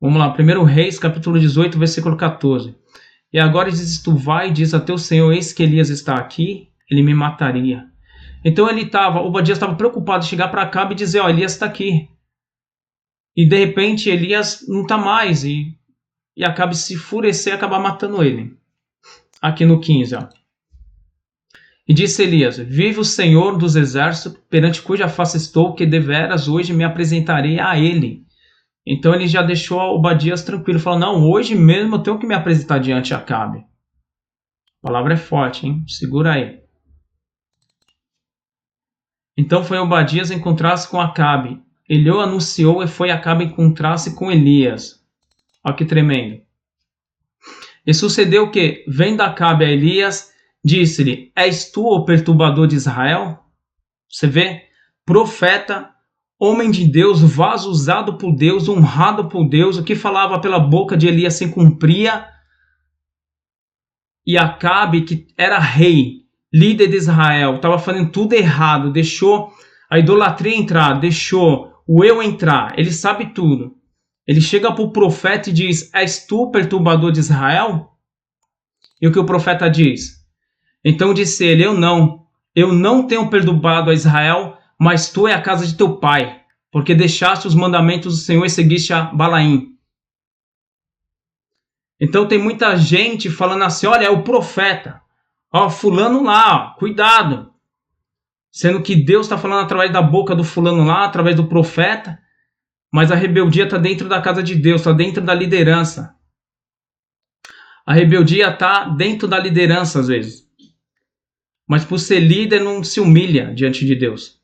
Vamos 0.00 0.18
lá, 0.18 0.34
1 0.34 0.62
Reis, 0.64 0.98
capítulo 0.98 1.38
18, 1.38 1.78
versículo 1.78 2.16
14. 2.16 2.74
E 3.32 3.38
agora 3.38 3.70
dizes 3.70 4.02
tu, 4.02 4.16
vai 4.16 4.48
e 4.48 4.52
diz 4.52 4.74
a 4.74 4.80
teu 4.80 4.98
Senhor, 4.98 5.32
eis 5.32 5.52
que 5.52 5.62
Elias 5.62 5.88
está 5.88 6.14
aqui, 6.14 6.68
ele 6.90 7.02
me 7.02 7.14
mataria. 7.14 7.86
Então 8.44 8.68
ele 8.68 8.82
estava, 8.82 9.20
Obadias 9.20 9.56
estava 9.56 9.74
preocupado 9.74 10.24
de 10.24 10.30
chegar 10.30 10.48
para 10.48 10.66
cá 10.66 10.88
e 10.90 10.94
dizer, 10.94 11.20
ó, 11.20 11.28
Elias 11.28 11.52
está 11.52 11.66
aqui. 11.66 12.08
E 13.36 13.46
de 13.46 13.56
repente 13.56 14.10
Elias 14.10 14.64
não 14.68 14.82
está 14.82 14.98
mais, 14.98 15.44
e 15.44 15.78
e 16.40 16.44
acaba 16.44 16.72
se 16.72 16.94
enfurecer 16.94 17.52
e 17.52 17.56
acabar 17.56 17.78
matando 17.78 18.24
ele. 18.24 18.56
Aqui 19.42 19.66
no 19.66 19.78
15, 19.78 20.14
ó. 20.14 20.26
E 21.86 21.92
disse 21.92 22.22
Elias: 22.22 22.56
Vive 22.56 23.00
o 23.00 23.04
Senhor 23.04 23.58
dos 23.58 23.76
exércitos, 23.76 24.40
perante 24.48 24.80
cuja 24.80 25.06
face 25.06 25.36
estou, 25.36 25.74
que 25.74 25.84
deveras 25.84 26.48
hoje 26.48 26.72
me 26.72 26.82
apresentarei 26.82 27.60
a 27.60 27.78
ele. 27.78 28.24
Então 28.92 29.14
ele 29.14 29.28
já 29.28 29.40
deixou 29.40 29.78
Obadias 29.78 30.42
tranquilo, 30.42 30.80
falou: 30.80 30.98
Não, 30.98 31.30
hoje 31.30 31.54
mesmo 31.54 31.94
eu 31.94 32.02
tenho 32.02 32.18
que 32.18 32.26
me 32.26 32.34
apresentar 32.34 32.78
diante 32.78 33.14
Acabe. 33.14 33.60
A 33.60 34.86
palavra 34.88 35.14
é 35.14 35.16
forte, 35.16 35.64
hein? 35.64 35.84
Segura 35.86 36.32
aí. 36.32 36.58
Então 39.36 39.62
foi 39.62 39.78
Obadias 39.78 40.32
encontrar-se 40.32 40.88
com 40.88 41.00
Acabe. 41.00 41.62
Ele 41.88 42.10
o 42.10 42.18
anunciou 42.18 42.82
e 42.82 42.88
foi 42.88 43.12
Acabe 43.12 43.44
encontrar-se 43.44 44.16
com 44.16 44.32
Elias. 44.32 45.00
Olha 45.64 45.76
que 45.76 45.84
tremendo. 45.84 46.42
E 47.86 47.94
sucedeu 47.94 48.50
que, 48.50 48.84
vendo 48.88 49.20
Acabe 49.20 49.64
a 49.64 49.70
Elias, 49.70 50.32
disse-lhe: 50.64 51.30
És 51.36 51.70
tu 51.70 51.84
o 51.86 52.04
perturbador 52.04 52.66
de 52.66 52.74
Israel? 52.74 53.38
Você 54.08 54.26
vê? 54.26 54.64
Profeta, 55.06 55.90
homem 56.40 56.70
de 56.70 56.86
Deus, 56.86 57.20
vaso 57.20 57.70
usado 57.70 58.16
por 58.16 58.34
Deus, 58.34 58.66
honrado 58.66 59.28
por 59.28 59.46
Deus, 59.46 59.76
o 59.76 59.84
que 59.84 59.94
falava 59.94 60.40
pela 60.40 60.58
boca 60.58 60.96
de 60.96 61.06
Elias 61.06 61.34
se 61.34 61.48
cumpria. 61.50 62.26
E 64.26 64.38
Acabe, 64.38 65.02
que 65.02 65.26
era 65.36 65.58
rei, 65.58 66.22
líder 66.52 66.88
de 66.88 66.96
Israel, 66.96 67.56
estava 67.56 67.78
fazendo 67.78 68.10
tudo 68.10 68.32
errado, 68.32 68.90
deixou 68.90 69.52
a 69.90 69.98
idolatria 69.98 70.56
entrar, 70.56 70.94
deixou 70.94 71.74
o 71.86 72.02
eu 72.02 72.22
entrar, 72.22 72.78
ele 72.78 72.90
sabe 72.90 73.34
tudo. 73.34 73.76
Ele 74.26 74.40
chega 74.40 74.72
para 74.72 74.84
o 74.84 74.92
profeta 74.92 75.50
e 75.50 75.52
diz: 75.52 75.92
És 75.92 76.24
tu 76.24 76.50
perturbador 76.50 77.10
de 77.10 77.18
Israel? 77.20 77.90
E 79.02 79.08
o 79.08 79.12
que 79.12 79.18
o 79.18 79.26
profeta 79.26 79.68
diz? 79.68 80.24
Então 80.84 81.12
disse 81.12 81.44
ele: 81.44 81.64
Eu 81.64 81.74
não. 81.74 82.20
Eu 82.54 82.72
não 82.72 83.06
tenho 83.06 83.28
perturbado 83.28 83.90
a 83.90 83.94
Israel, 83.94 84.56
mas 84.80 85.12
tu 85.12 85.28
é 85.28 85.34
a 85.34 85.42
casa 85.42 85.66
de 85.66 85.76
teu 85.76 85.98
pai, 85.98 86.40
porque 86.72 86.94
deixaste 86.94 87.46
os 87.46 87.54
mandamentos 87.54 88.14
do 88.14 88.22
Senhor 88.22 88.46
e 88.46 88.48
seguiste 88.48 88.94
a 88.94 89.02
Balaim. 89.02 89.76
Então 92.00 92.26
tem 92.26 92.38
muita 92.38 92.74
gente 92.78 93.28
falando 93.28 93.64
assim: 93.64 93.86
olha, 93.86 94.06
é 94.06 94.10
o 94.10 94.22
profeta. 94.22 95.02
Ó, 95.52 95.68
fulano 95.68 96.22
lá, 96.22 96.54
ó, 96.54 96.78
cuidado. 96.78 97.52
Sendo 98.50 98.82
que 98.82 98.96
Deus 98.96 99.26
está 99.26 99.36
falando 99.36 99.64
através 99.64 99.92
da 99.92 100.00
boca 100.00 100.34
do 100.34 100.42
fulano 100.42 100.82
lá, 100.82 101.04
através 101.04 101.36
do 101.36 101.46
profeta. 101.46 102.18
Mas 102.90 103.12
a 103.12 103.14
rebeldia 103.14 103.64
está 103.64 103.76
dentro 103.76 104.08
da 104.08 104.22
casa 104.22 104.42
de 104.42 104.54
Deus, 104.54 104.80
está 104.80 104.92
dentro 104.92 105.22
da 105.22 105.34
liderança. 105.34 106.16
A 107.84 107.92
rebeldia 107.92 108.48
está 108.48 108.84
dentro 108.84 109.28
da 109.28 109.38
liderança 109.38 110.00
às 110.00 110.08
vezes. 110.08 110.48
Mas 111.68 111.84
por 111.84 111.98
ser 111.98 112.20
líder 112.20 112.60
não 112.60 112.82
se 112.82 112.98
humilha 112.98 113.52
diante 113.54 113.84
de 113.84 113.94
Deus. 113.94 114.39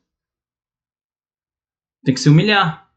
Tem 2.03 2.13
que 2.13 2.19
se 2.19 2.29
humilhar. 2.29 2.87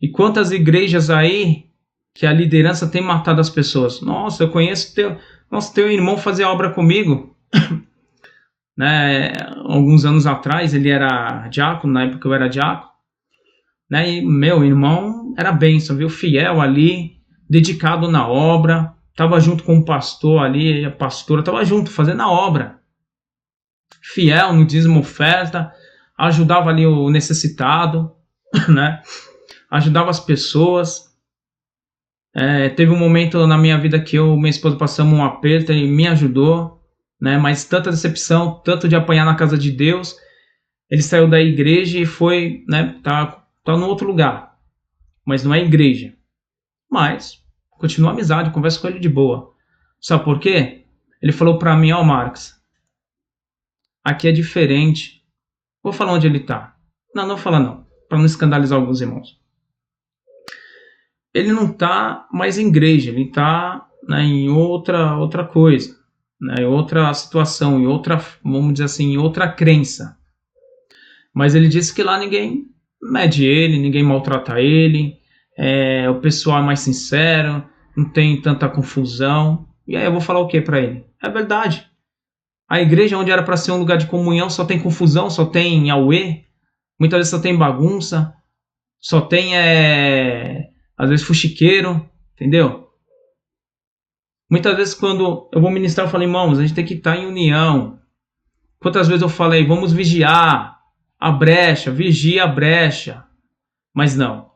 E 0.00 0.08
quantas 0.08 0.52
igrejas 0.52 1.10
aí 1.10 1.66
que 2.14 2.26
a 2.26 2.32
liderança 2.32 2.88
tem 2.88 3.02
matado 3.02 3.40
as 3.40 3.50
pessoas? 3.50 4.00
Nossa, 4.00 4.44
eu 4.44 4.50
conheço 4.50 4.94
teu, 4.94 5.18
nossa, 5.50 5.74
teu 5.74 5.90
irmão 5.90 6.16
fazia 6.16 6.48
obra 6.48 6.70
comigo. 6.70 7.36
né, 8.76 9.32
alguns 9.64 10.04
anos 10.04 10.26
atrás 10.26 10.74
ele 10.74 10.88
era 10.88 11.48
diácono, 11.48 11.92
na 11.92 12.04
época 12.04 12.28
eu 12.28 12.34
era 12.34 12.48
diácono. 12.48 12.92
Né, 13.90 14.10
e 14.10 14.24
meu 14.24 14.64
irmão 14.64 15.34
era 15.36 15.50
bênção, 15.50 15.96
viu? 15.96 16.08
Fiel 16.08 16.60
ali, 16.60 17.16
dedicado 17.48 18.10
na 18.10 18.28
obra, 18.28 18.94
estava 19.10 19.40
junto 19.40 19.64
com 19.64 19.78
o 19.78 19.84
pastor 19.84 20.42
ali, 20.42 20.84
a 20.84 20.90
pastora, 20.90 21.40
estava 21.40 21.64
junto 21.64 21.90
fazendo 21.90 22.22
a 22.22 22.30
obra. 22.30 22.78
Fiel 24.00 24.52
no 24.52 24.64
dízimo 24.64 25.00
oferta, 25.00 25.72
ajudava 26.18 26.68
ali 26.68 26.84
o 26.84 27.08
necessitado, 27.08 28.12
né? 28.68 29.00
Ajudava 29.70 30.10
as 30.10 30.18
pessoas. 30.18 31.06
É, 32.34 32.68
teve 32.70 32.90
um 32.90 32.98
momento 32.98 33.46
na 33.46 33.56
minha 33.56 33.78
vida 33.78 34.00
que 34.00 34.16
eu 34.16 34.36
minha 34.36 34.50
esposa 34.50 34.76
passamos 34.76 35.18
um 35.18 35.24
aperto 35.24 35.72
e 35.72 35.88
me 35.88 36.06
ajudou, 36.08 36.82
né? 37.20 37.38
Mas 37.38 37.64
tanta 37.64 37.90
decepção, 37.90 38.60
tanto 38.64 38.88
de 38.88 38.96
apanhar 38.96 39.24
na 39.24 39.36
casa 39.36 39.56
de 39.56 39.70
Deus, 39.70 40.16
ele 40.90 41.02
saiu 41.02 41.28
da 41.28 41.40
igreja 41.40 41.98
e 41.98 42.06
foi, 42.06 42.64
né? 42.68 42.98
Tá, 43.02 43.44
tá 43.64 43.76
no 43.76 43.86
outro 43.86 44.06
lugar, 44.06 44.56
mas 45.24 45.44
não 45.44 45.54
é 45.54 45.62
igreja. 45.62 46.14
Mas 46.90 47.42
continua 47.70 48.10
a 48.10 48.12
amizade, 48.12 48.50
conversa 48.50 48.80
com 48.80 48.88
ele 48.88 48.98
de 48.98 49.08
boa. 49.08 49.52
Sabe 50.00 50.24
por 50.24 50.38
quê? 50.40 50.84
Ele 51.20 51.32
falou 51.32 51.58
para 51.58 51.76
mim, 51.76 51.92
ó, 51.92 52.00
oh, 52.00 52.04
Marcos, 52.04 52.54
aqui 54.04 54.28
é 54.28 54.32
diferente. 54.32 55.17
Vou 55.82 55.92
falar 55.92 56.12
onde 56.12 56.26
ele 56.26 56.40
tá. 56.40 56.74
Não, 57.14 57.22
não 57.22 57.36
vou 57.36 57.42
falar 57.42 57.60
não, 57.60 57.86
para 58.08 58.18
não 58.18 58.26
escandalizar 58.26 58.78
alguns 58.78 59.00
irmãos. 59.00 59.38
Ele 61.34 61.52
não 61.52 61.72
tá 61.72 62.26
mais 62.32 62.58
em 62.58 62.68
igreja, 62.68 63.10
ele 63.10 63.30
tá 63.30 63.86
né, 64.08 64.22
em 64.22 64.48
outra 64.48 65.16
outra 65.16 65.44
coisa, 65.44 65.94
né, 66.40 66.62
em 66.62 66.64
outra 66.64 67.12
situação, 67.12 67.78
em 67.78 67.86
outra, 67.86 68.20
vamos 68.42 68.72
dizer 68.72 68.84
assim, 68.84 69.12
em 69.12 69.18
outra 69.18 69.50
crença. 69.50 70.16
Mas 71.34 71.54
ele 71.54 71.68
disse 71.68 71.94
que 71.94 72.02
lá 72.02 72.18
ninguém 72.18 72.66
mede 73.00 73.44
ele, 73.44 73.78
ninguém 73.78 74.02
maltrata 74.02 74.60
ele, 74.60 75.18
é, 75.56 76.08
o 76.08 76.20
pessoal 76.20 76.60
é 76.60 76.66
mais 76.66 76.80
sincero, 76.80 77.64
não 77.96 78.08
tem 78.08 78.40
tanta 78.40 78.68
confusão. 78.68 79.68
E 79.86 79.96
aí 79.96 80.04
eu 80.04 80.12
vou 80.12 80.20
falar 80.20 80.40
o 80.40 80.46
que 80.46 80.60
para 80.60 80.80
ele? 80.80 81.04
É 81.22 81.28
verdade. 81.28 81.87
A 82.68 82.80
igreja, 82.80 83.16
onde 83.16 83.30
era 83.30 83.42
para 83.42 83.56
ser 83.56 83.72
um 83.72 83.78
lugar 83.78 83.96
de 83.96 84.06
comunhão, 84.06 84.50
só 84.50 84.64
tem 84.64 84.78
confusão, 84.78 85.30
só 85.30 85.46
tem 85.46 85.90
auê, 85.90 86.44
muitas 86.98 87.18
vezes 87.18 87.30
só 87.30 87.38
tem 87.38 87.56
bagunça, 87.56 88.34
só 89.00 89.20
tem, 89.20 89.56
é, 89.56 90.68
às 90.96 91.08
vezes, 91.08 91.24
fuxiqueiro, 91.26 92.08
entendeu? 92.34 92.88
Muitas 94.50 94.76
vezes, 94.76 94.94
quando 94.94 95.48
eu 95.52 95.60
vou 95.60 95.70
ministrar, 95.70 96.06
eu 96.06 96.10
falo, 96.10 96.24
irmãos, 96.24 96.58
a 96.58 96.62
gente 96.62 96.74
tem 96.74 96.84
que 96.84 96.94
estar 96.94 97.16
em 97.16 97.26
união. 97.26 97.98
Quantas 98.80 99.08
vezes 99.08 99.22
eu 99.22 99.28
falei, 99.28 99.66
vamos 99.66 99.92
vigiar 99.92 100.78
a 101.18 101.30
brecha, 101.32 101.90
vigia 101.90 102.44
a 102.44 102.46
brecha. 102.46 103.24
Mas 103.94 104.16
não. 104.16 104.52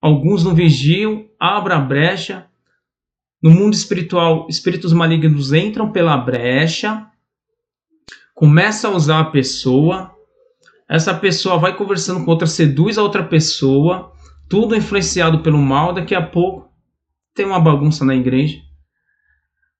Alguns 0.00 0.44
não 0.44 0.54
vigiam, 0.54 1.28
abra 1.38 1.76
a 1.76 1.80
brecha. 1.80 2.48
No 3.46 3.52
mundo 3.52 3.74
espiritual, 3.74 4.48
espíritos 4.50 4.92
malignos 4.92 5.52
entram 5.52 5.92
pela 5.92 6.16
brecha, 6.16 7.06
começa 8.34 8.88
a 8.88 8.90
usar 8.90 9.20
a 9.20 9.30
pessoa. 9.30 10.12
Essa 10.88 11.14
pessoa 11.14 11.56
vai 11.56 11.76
conversando 11.76 12.24
com 12.24 12.30
outra, 12.32 12.48
seduz 12.48 12.98
a 12.98 13.04
outra 13.04 13.22
pessoa, 13.22 14.12
tudo 14.48 14.74
influenciado 14.74 15.44
pelo 15.44 15.58
mal. 15.58 15.92
Daqui 15.92 16.12
a 16.12 16.20
pouco 16.20 16.68
tem 17.32 17.46
uma 17.46 17.60
bagunça 17.60 18.04
na 18.04 18.16
igreja. 18.16 18.60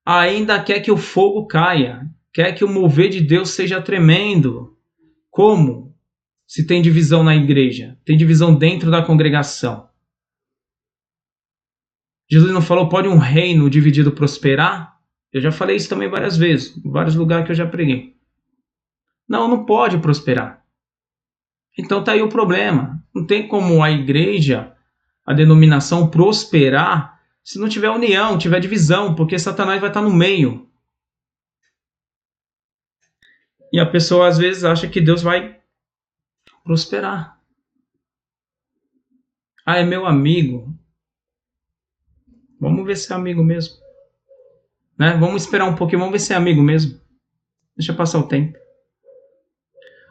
Ainda 0.04 0.62
quer 0.62 0.78
que 0.78 0.92
o 0.92 0.96
fogo 0.96 1.48
caia, 1.48 2.08
quer 2.32 2.52
que 2.52 2.64
o 2.64 2.72
mover 2.72 3.08
de 3.08 3.20
Deus 3.20 3.50
seja 3.50 3.82
tremendo. 3.82 4.76
Como? 5.28 5.92
Se 6.46 6.64
tem 6.64 6.80
divisão 6.80 7.24
na 7.24 7.34
igreja, 7.34 7.98
tem 8.04 8.16
divisão 8.16 8.54
dentro 8.54 8.92
da 8.92 9.02
congregação. 9.02 9.88
Jesus 12.28 12.52
não 12.52 12.62
falou, 12.62 12.88
pode 12.88 13.08
um 13.08 13.18
reino 13.18 13.70
dividido 13.70 14.12
prosperar? 14.12 14.98
Eu 15.32 15.40
já 15.40 15.52
falei 15.52 15.76
isso 15.76 15.88
também 15.88 16.08
várias 16.08 16.36
vezes, 16.36 16.76
em 16.76 16.90
vários 16.90 17.14
lugares 17.14 17.46
que 17.46 17.52
eu 17.52 17.56
já 17.56 17.66
preguei. 17.66 18.16
Não, 19.28 19.48
não 19.48 19.64
pode 19.64 19.98
prosperar. 19.98 20.64
Então 21.78 22.02
tá 22.02 22.12
aí 22.12 22.22
o 22.22 22.28
problema. 22.28 23.02
Não 23.14 23.26
tem 23.26 23.46
como 23.46 23.82
a 23.82 23.90
igreja, 23.90 24.74
a 25.24 25.32
denominação 25.32 26.08
prosperar 26.08 27.16
se 27.46 27.60
não 27.60 27.68
tiver 27.68 27.90
união, 27.90 28.36
tiver 28.36 28.58
divisão, 28.58 29.14
porque 29.14 29.38
Satanás 29.38 29.80
vai 29.80 29.88
estar 29.88 30.02
no 30.02 30.12
meio. 30.12 30.68
E 33.72 33.78
a 33.78 33.86
pessoa 33.86 34.26
às 34.26 34.36
vezes 34.36 34.64
acha 34.64 34.88
que 34.88 35.00
Deus 35.00 35.22
vai 35.22 35.60
prosperar. 36.64 37.40
Ah, 39.64 39.78
é 39.78 39.84
meu 39.84 40.06
amigo. 40.06 40.76
Vamos 42.60 42.84
ver 42.86 42.96
se 42.96 43.12
é 43.12 43.16
amigo 43.16 43.44
mesmo. 43.44 43.76
Né? 44.98 45.16
Vamos 45.18 45.42
esperar 45.42 45.66
um 45.66 45.76
pouquinho, 45.76 46.00
vamos 46.00 46.12
ver 46.12 46.18
se 46.20 46.32
é 46.32 46.36
amigo 46.36 46.62
mesmo. 46.62 46.98
Deixa 47.76 47.92
passar 47.92 48.18
o 48.18 48.28
tempo. 48.28 48.58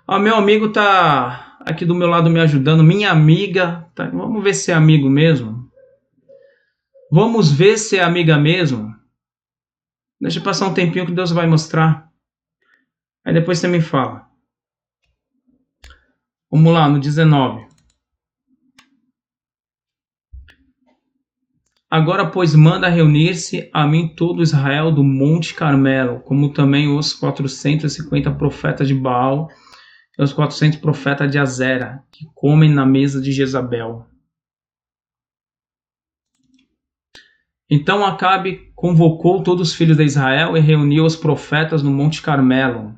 Ó, 0.07 0.19
meu 0.19 0.35
amigo 0.35 0.71
tá 0.71 1.57
aqui 1.61 1.83
do 1.83 1.95
meu 1.95 2.07
lado 2.07 2.29
me 2.29 2.39
ajudando. 2.39 2.83
Minha 2.83 3.11
amiga, 3.11 3.89
tá... 3.95 4.07
vamos 4.09 4.43
ver 4.43 4.53
se 4.53 4.71
é 4.71 4.75
amigo 4.75 5.09
mesmo. 5.09 5.69
Vamos 7.11 7.51
ver 7.51 7.77
se 7.77 7.97
é 7.97 8.03
amiga 8.03 8.37
mesmo. 8.37 8.93
Deixa 10.21 10.39
passar 10.41 10.67
um 10.67 10.73
tempinho 10.73 11.05
que 11.05 11.11
Deus 11.11 11.31
vai 11.31 11.47
mostrar. 11.47 12.11
Aí 13.23 13.33
depois 13.33 13.57
você 13.57 13.67
me 13.67 13.81
fala. 13.81 14.29
Vamos 16.51 16.71
lá, 16.71 16.87
no 16.87 16.99
19. 16.99 17.67
Agora, 21.89 22.29
pois, 22.29 22.55
manda 22.55 22.89
reunir-se 22.89 23.69
a 23.71 23.86
mim 23.88 24.13
todo 24.15 24.41
Israel 24.41 24.91
do 24.91 25.03
Monte 25.03 25.53
Carmelo, 25.53 26.19
como 26.21 26.51
também 26.51 26.88
os 26.88 27.13
450 27.13 28.31
profetas 28.31 28.88
de 28.88 28.93
Baal 28.95 29.47
e 30.17 30.23
os 30.23 30.33
400 30.33 30.79
profetas 30.79 31.31
de 31.31 31.38
Azera, 31.38 32.03
que 32.11 32.25
comem 32.33 32.71
na 32.71 32.86
mesa 32.86 33.21
de 33.21 33.31
Jezabel. 33.31 34.05
Então 37.69 38.05
Acabe 38.05 38.71
convocou 38.75 39.41
todos 39.43 39.69
os 39.69 39.75
filhos 39.75 39.97
de 39.97 40.03
Israel 40.03 40.55
e 40.55 40.59
reuniu 40.59 41.05
os 41.05 41.15
profetas 41.15 41.81
no 41.81 41.91
Monte 41.91 42.21
Carmelo. 42.21 42.95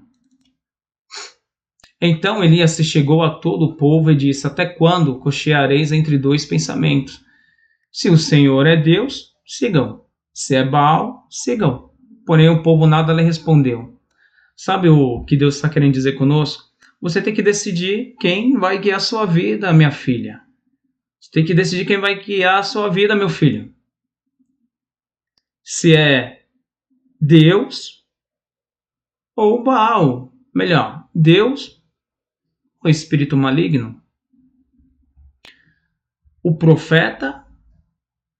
Então 2.01 2.43
Elias 2.43 2.71
se 2.71 2.83
chegou 2.83 3.23
a 3.23 3.39
todo 3.39 3.63
o 3.63 3.77
povo 3.77 4.11
e 4.11 4.15
disse: 4.15 4.45
Até 4.45 4.65
quando 4.65 5.19
cocheareis 5.19 5.91
entre 5.91 6.17
dois 6.17 6.45
pensamentos? 6.45 7.26
Se 7.97 8.11
o 8.11 8.17
Senhor 8.17 8.67
é 8.67 8.77
Deus, 8.77 9.33
sigam. 9.43 10.05
Se 10.31 10.55
é 10.55 10.63
Baal, 10.63 11.25
sigam. 11.31 11.91
Porém, 12.27 12.47
o 12.47 12.61
povo 12.61 12.85
nada 12.85 13.11
lhe 13.11 13.23
respondeu. 13.23 13.99
Sabe 14.55 14.87
o 14.87 15.25
que 15.25 15.35
Deus 15.35 15.55
está 15.55 15.67
querendo 15.67 15.93
dizer 15.93 16.11
conosco? 16.11 16.63
Você 17.01 17.23
tem 17.23 17.33
que 17.33 17.41
decidir 17.41 18.15
quem 18.19 18.55
vai 18.55 18.77
guiar 18.77 18.97
a 18.97 18.99
sua 18.99 19.25
vida, 19.25 19.73
minha 19.73 19.89
filha. 19.89 20.43
Você 21.19 21.31
tem 21.31 21.43
que 21.43 21.55
decidir 21.55 21.85
quem 21.85 21.99
vai 21.99 22.23
guiar 22.23 22.59
a 22.59 22.63
sua 22.63 22.87
vida, 22.87 23.15
meu 23.15 23.29
filho. 23.29 23.73
Se 25.63 25.95
é 25.95 26.45
Deus 27.19 28.05
ou 29.35 29.63
Baal. 29.63 30.31
Melhor, 30.53 31.09
Deus 31.15 31.83
ou 32.83 32.91
espírito 32.91 33.35
maligno. 33.35 33.99
O 36.43 36.55
profeta 36.55 37.46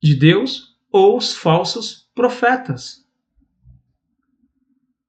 de 0.01 0.15
Deus 0.15 0.77
ou 0.91 1.17
os 1.17 1.33
falsos 1.33 2.09
profetas. 2.13 3.05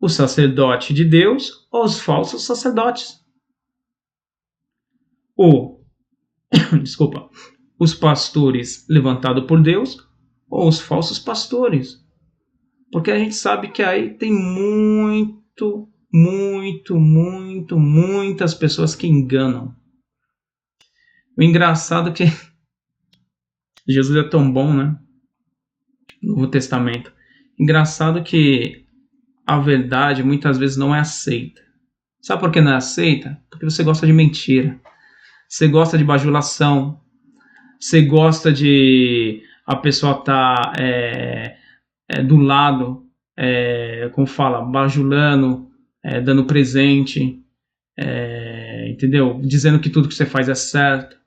O 0.01 0.09
sacerdote 0.09 0.95
de 0.95 1.05
Deus 1.05 1.67
ou 1.71 1.85
os 1.85 2.01
falsos 2.01 2.45
sacerdotes. 2.45 3.21
Ou, 5.37 5.85
desculpa, 6.83 7.29
os 7.79 7.95
pastores 7.95 8.87
levantados 8.89 9.45
por 9.47 9.63
Deus 9.63 9.97
ou 10.49 10.69
os 10.69 10.81
falsos 10.81 11.19
pastores. 11.19 12.05
Porque 12.91 13.11
a 13.11 13.19
gente 13.19 13.35
sabe 13.35 13.71
que 13.71 13.83
aí 13.83 14.15
tem 14.15 14.33
muito, 14.33 15.89
muito, 16.13 16.99
muito, 16.99 17.79
muitas 17.79 18.55
pessoas 18.55 18.95
que 18.95 19.07
enganam. 19.07 19.75
O 21.37 21.43
engraçado 21.43 22.11
é 22.11 22.13
que 22.13 22.25
Jesus 23.89 24.17
é 24.17 24.29
tão 24.29 24.51
bom, 24.53 24.73
né? 24.73 24.97
No 26.23 26.49
Testamento. 26.49 27.13
Engraçado 27.59 28.23
que 28.23 28.85
a 29.47 29.59
verdade 29.59 30.23
muitas 30.23 30.59
vezes 30.59 30.77
não 30.77 30.95
é 30.95 31.01
aceita. 31.01 31.61
Sabe 32.21 32.41
por 32.41 32.51
que 32.51 32.61
não 32.61 32.73
é 32.73 32.77
aceita? 32.77 33.41
Porque 33.51 33.65
você 33.65 33.83
gosta 33.83 34.07
de 34.07 34.13
mentira. 34.13 34.79
Você 35.49 35.67
gosta 35.69 35.97
de 35.97 36.05
bajulação. 36.05 37.01
Você 37.81 38.03
gosta 38.03 38.53
de 38.53 39.43
a 39.69 39.77
pessoa 39.77 40.23
tá 40.23 40.73
é, 40.79 41.57
é, 42.09 42.23
do 42.23 42.37
lado, 42.37 43.07
é, 43.37 44.09
como 44.15 44.27
fala, 44.27 44.63
bajulando, 44.63 45.69
é, 46.03 46.21
dando 46.23 46.47
presente, 46.47 47.39
é, 47.99 48.89
entendeu? 48.91 49.41
Dizendo 49.45 49.79
que 49.79 49.91
tudo 49.91 50.09
que 50.09 50.15
você 50.15 50.25
faz 50.25 50.49
é 50.49 50.55
certo. 50.55 51.18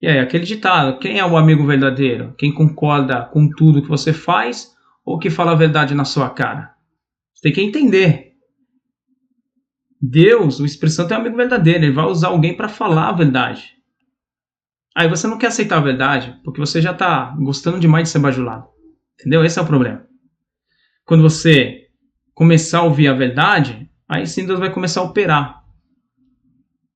E 0.00 0.06
aí, 0.06 0.18
aquele 0.18 0.44
ditado: 0.44 0.98
quem 0.98 1.18
é 1.18 1.24
o 1.24 1.36
amigo 1.36 1.66
verdadeiro? 1.66 2.34
Quem 2.36 2.52
concorda 2.52 3.24
com 3.24 3.48
tudo 3.48 3.82
que 3.82 3.88
você 3.88 4.12
faz 4.12 4.74
ou 5.04 5.18
que 5.18 5.30
fala 5.30 5.52
a 5.52 5.56
verdade 5.56 5.94
na 5.94 6.04
sua 6.04 6.30
cara? 6.30 6.74
Você 7.32 7.42
tem 7.42 7.52
que 7.52 7.60
entender. 7.60 8.32
Deus, 10.00 10.60
o 10.60 10.66
Espírito 10.66 10.94
Santo 10.94 11.14
é 11.14 11.16
um 11.16 11.20
amigo 11.20 11.36
verdadeiro, 11.36 11.84
ele 11.84 11.92
vai 11.92 12.04
usar 12.06 12.28
alguém 12.28 12.54
para 12.54 12.68
falar 12.68 13.08
a 13.08 13.12
verdade. 13.12 13.74
Aí 14.94 15.08
você 15.08 15.26
não 15.26 15.38
quer 15.38 15.48
aceitar 15.48 15.78
a 15.78 15.82
verdade 15.82 16.38
porque 16.44 16.60
você 16.60 16.80
já 16.80 16.92
está 16.92 17.34
gostando 17.38 17.80
demais 17.80 18.04
de 18.04 18.10
ser 18.10 18.18
bajulado. 18.18 18.66
Entendeu? 19.18 19.44
Esse 19.44 19.58
é 19.58 19.62
o 19.62 19.66
problema. 19.66 20.06
Quando 21.04 21.22
você 21.22 21.86
começar 22.34 22.78
a 22.78 22.82
ouvir 22.84 23.08
a 23.08 23.14
verdade, 23.14 23.90
aí 24.08 24.26
sim 24.26 24.46
Deus 24.46 24.58
vai 24.58 24.72
começar 24.72 25.00
a 25.00 25.04
operar. 25.04 25.62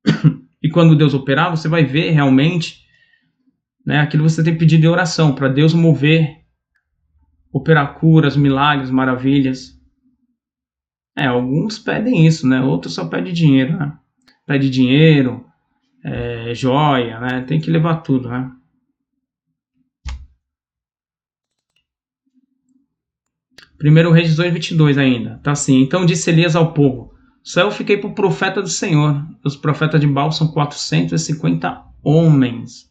E 0.62 0.68
quando 0.68 0.94
Deus 0.94 1.14
operar, 1.14 1.50
você 1.50 1.68
vai 1.68 1.86
ver 1.86 2.10
realmente 2.10 2.84
né, 3.90 3.98
aquilo 3.98 4.22
você 4.22 4.44
tem 4.44 4.56
pedido 4.56 4.84
em 4.84 4.88
oração, 4.88 5.34
para 5.34 5.48
Deus 5.48 5.74
mover, 5.74 6.36
operar 7.52 7.98
curas, 7.98 8.36
milagres, 8.36 8.88
maravilhas. 8.88 9.76
É, 11.18 11.26
alguns 11.26 11.76
pedem 11.76 12.24
isso, 12.24 12.46
né? 12.46 12.60
Outros 12.60 12.94
só 12.94 13.08
pedem 13.08 13.32
dinheiro, 13.32 13.76
né? 13.76 13.98
Pede 14.46 14.70
dinheiro, 14.70 15.44
é, 16.04 16.54
joia, 16.54 17.18
né? 17.18 17.40
Tem 17.42 17.60
que 17.60 17.68
levar 17.68 17.96
tudo, 17.96 18.28
né? 18.28 18.52
Primeiro 23.76 24.12
Reis 24.12 24.36
2, 24.36 24.52
22 24.52 24.98
ainda. 24.98 25.40
Tá 25.42 25.50
assim. 25.50 25.80
Então 25.80 26.06
disse 26.06 26.30
Elias 26.30 26.54
ao 26.54 26.72
povo: 26.72 27.12
Só 27.42 27.62
eu 27.62 27.72
fiquei 27.72 27.96
por 27.96 28.12
profeta 28.12 28.62
do 28.62 28.68
Senhor. 28.68 29.26
Os 29.44 29.56
profetas 29.56 30.00
de 30.00 30.06
Baal 30.06 30.30
são 30.30 30.46
450 30.46 31.82
homens. 32.04 32.89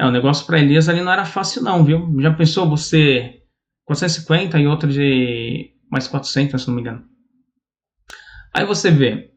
É, 0.00 0.06
o 0.06 0.10
negócio 0.10 0.46
para 0.46 0.58
Elias 0.58 0.88
ali 0.88 1.02
não 1.02 1.12
era 1.12 1.26
fácil 1.26 1.62
não, 1.62 1.84
viu? 1.84 2.10
Já 2.20 2.32
pensou 2.32 2.66
você 2.66 3.42
450 3.84 4.58
e 4.58 4.66
outro 4.66 4.90
de 4.90 5.74
mais 5.90 6.08
400, 6.08 6.62
se 6.62 6.68
não 6.68 6.74
me 6.74 6.80
engano. 6.80 7.04
Aí 8.54 8.64
você 8.64 8.90
vê. 8.90 9.30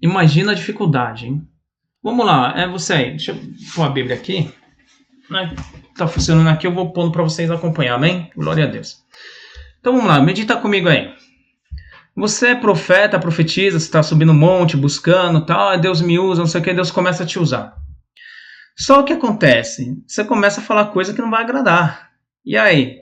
Imagina 0.00 0.52
a 0.52 0.54
dificuldade, 0.54 1.26
hein? 1.26 1.46
Vamos 2.02 2.24
lá, 2.24 2.54
é 2.58 2.66
você 2.66 2.94
aí. 2.94 3.10
Deixa 3.10 3.32
eu 3.32 3.38
pôr 3.74 3.82
a 3.82 3.90
Bíblia 3.90 4.16
aqui. 4.16 4.50
Né? 5.28 5.54
Tá 5.94 6.06
funcionando 6.06 6.48
aqui, 6.48 6.66
eu 6.66 6.72
vou 6.72 6.90
pondo 6.90 7.12
para 7.12 7.22
vocês 7.22 7.50
acompanhar, 7.50 7.96
amém? 7.96 8.30
Glória 8.34 8.64
a 8.64 8.66
Deus. 8.66 9.04
Então 9.78 9.92
vamos 9.92 10.08
lá, 10.08 10.22
medita 10.22 10.56
comigo 10.56 10.88
aí. 10.88 11.14
Você 12.16 12.48
é 12.48 12.54
profeta, 12.54 13.20
profetiza, 13.20 13.78
você 13.78 13.84
está 13.84 14.02
subindo 14.02 14.32
um 14.32 14.38
monte, 14.38 14.74
buscando, 14.74 15.44
tal, 15.44 15.78
Deus 15.78 16.00
me 16.00 16.18
usa, 16.18 16.40
não 16.40 16.48
sei 16.48 16.62
o 16.62 16.64
que, 16.64 16.72
Deus 16.72 16.90
começa 16.90 17.24
a 17.24 17.26
te 17.26 17.38
usar. 17.38 17.78
Só 18.80 19.00
o 19.00 19.04
que 19.04 19.12
acontece? 19.12 20.02
Você 20.06 20.24
começa 20.24 20.62
a 20.62 20.64
falar 20.64 20.86
coisa 20.86 21.12
que 21.12 21.20
não 21.20 21.30
vai 21.30 21.42
agradar. 21.42 22.12
E 22.42 22.56
aí? 22.56 22.98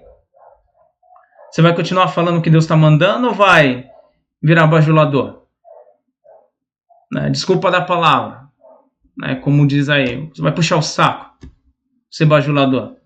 Você 1.49 1.63
vai 1.63 1.73
continuar 1.73 2.09
falando 2.09 2.39
o 2.39 2.43
que 2.43 2.51
Deus 2.51 2.65
está 2.65 2.77
mandando 2.77 3.29
ou 3.29 3.33
vai 3.33 3.89
virar 4.43 4.67
bajulador? 4.67 5.47
Né? 7.13 7.31
Desculpa 7.31 7.71
da 7.71 7.81
palavra. 7.81 8.49
Né? 9.17 9.37
Como 9.37 9.69
diz 9.69 9.89
aí, 9.89 10.27
você 10.27 10.43
vai 10.43 10.53
puxar 10.53 10.79
o 10.79 10.83
saco 10.83 11.39
ser 12.11 12.27
bajulador. 12.27 12.97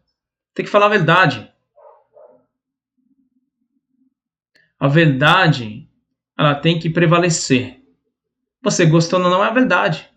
Tem 0.55 0.65
que 0.65 0.71
falar 0.71 0.87
a 0.87 0.91
verdade. 0.97 1.53
A 4.81 4.89
verdade, 4.89 5.87
ela 6.39 6.55
tem 6.55 6.79
que 6.79 6.89
prevalecer. 6.89 7.83
Você 8.63 8.87
gostando 8.87 9.27
ou 9.27 9.31
não 9.31 9.45
é 9.45 9.49
a 9.49 9.53
verdade. 9.53 10.11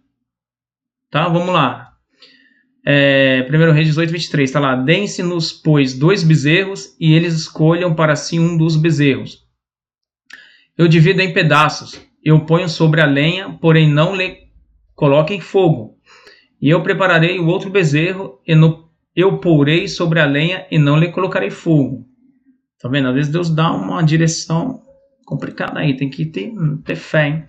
Tá? 1.12 1.28
Vamos 1.28 1.54
lá. 1.54 1.85
É, 2.88 3.48
1 3.50 3.72
Reis 3.72 3.88
18, 3.88 4.12
23, 4.12 4.48
está 4.48 4.60
lá. 4.60 4.76
Deem-se-nos, 4.76 5.52
pois, 5.52 5.98
dois 5.98 6.24
bezerros, 6.24 6.96
e 7.00 7.14
eles 7.14 7.34
escolham 7.34 7.96
para 7.96 8.16
si 8.16 8.40
um 8.40 8.56
dos 8.56 8.76
bezerros. 8.76 9.44
Eu 10.78 10.88
divido 10.88 11.22
em 11.22 11.34
pedaços, 11.34 12.00
eu 12.24 12.46
ponho 12.46 12.70
sobre 12.70 13.02
a 13.02 13.06
lenha, 13.06 13.58
porém 13.60 13.90
não 13.90 14.16
lhe 14.16 14.38
coloquem 14.94 15.40
fogo. 15.40 15.98
E 16.62 16.70
eu 16.70 16.84
prepararei 16.84 17.40
o 17.40 17.48
outro 17.48 17.70
bezerro, 17.72 18.40
e 18.46 18.54
no, 18.54 18.88
eu 19.16 19.40
porei 19.40 19.88
sobre 19.88 20.20
a 20.20 20.26
lenha, 20.26 20.68
e 20.70 20.78
não 20.78 20.98
lhe 20.98 21.12
colocarei 21.12 21.50
fogo. 21.50 22.06
Tá 22.80 22.88
vendo? 22.88 23.08
Às 23.08 23.16
vezes 23.16 23.32
Deus 23.32 23.50
dá 23.50 23.72
uma 23.72 24.04
direção 24.04 24.82
complicada 25.26 25.80
aí, 25.80 25.98
tem 25.98 26.10
que 26.10 26.26
ter, 26.26 26.54
ter 26.84 26.96
fé. 26.96 27.28
Hein? 27.28 27.46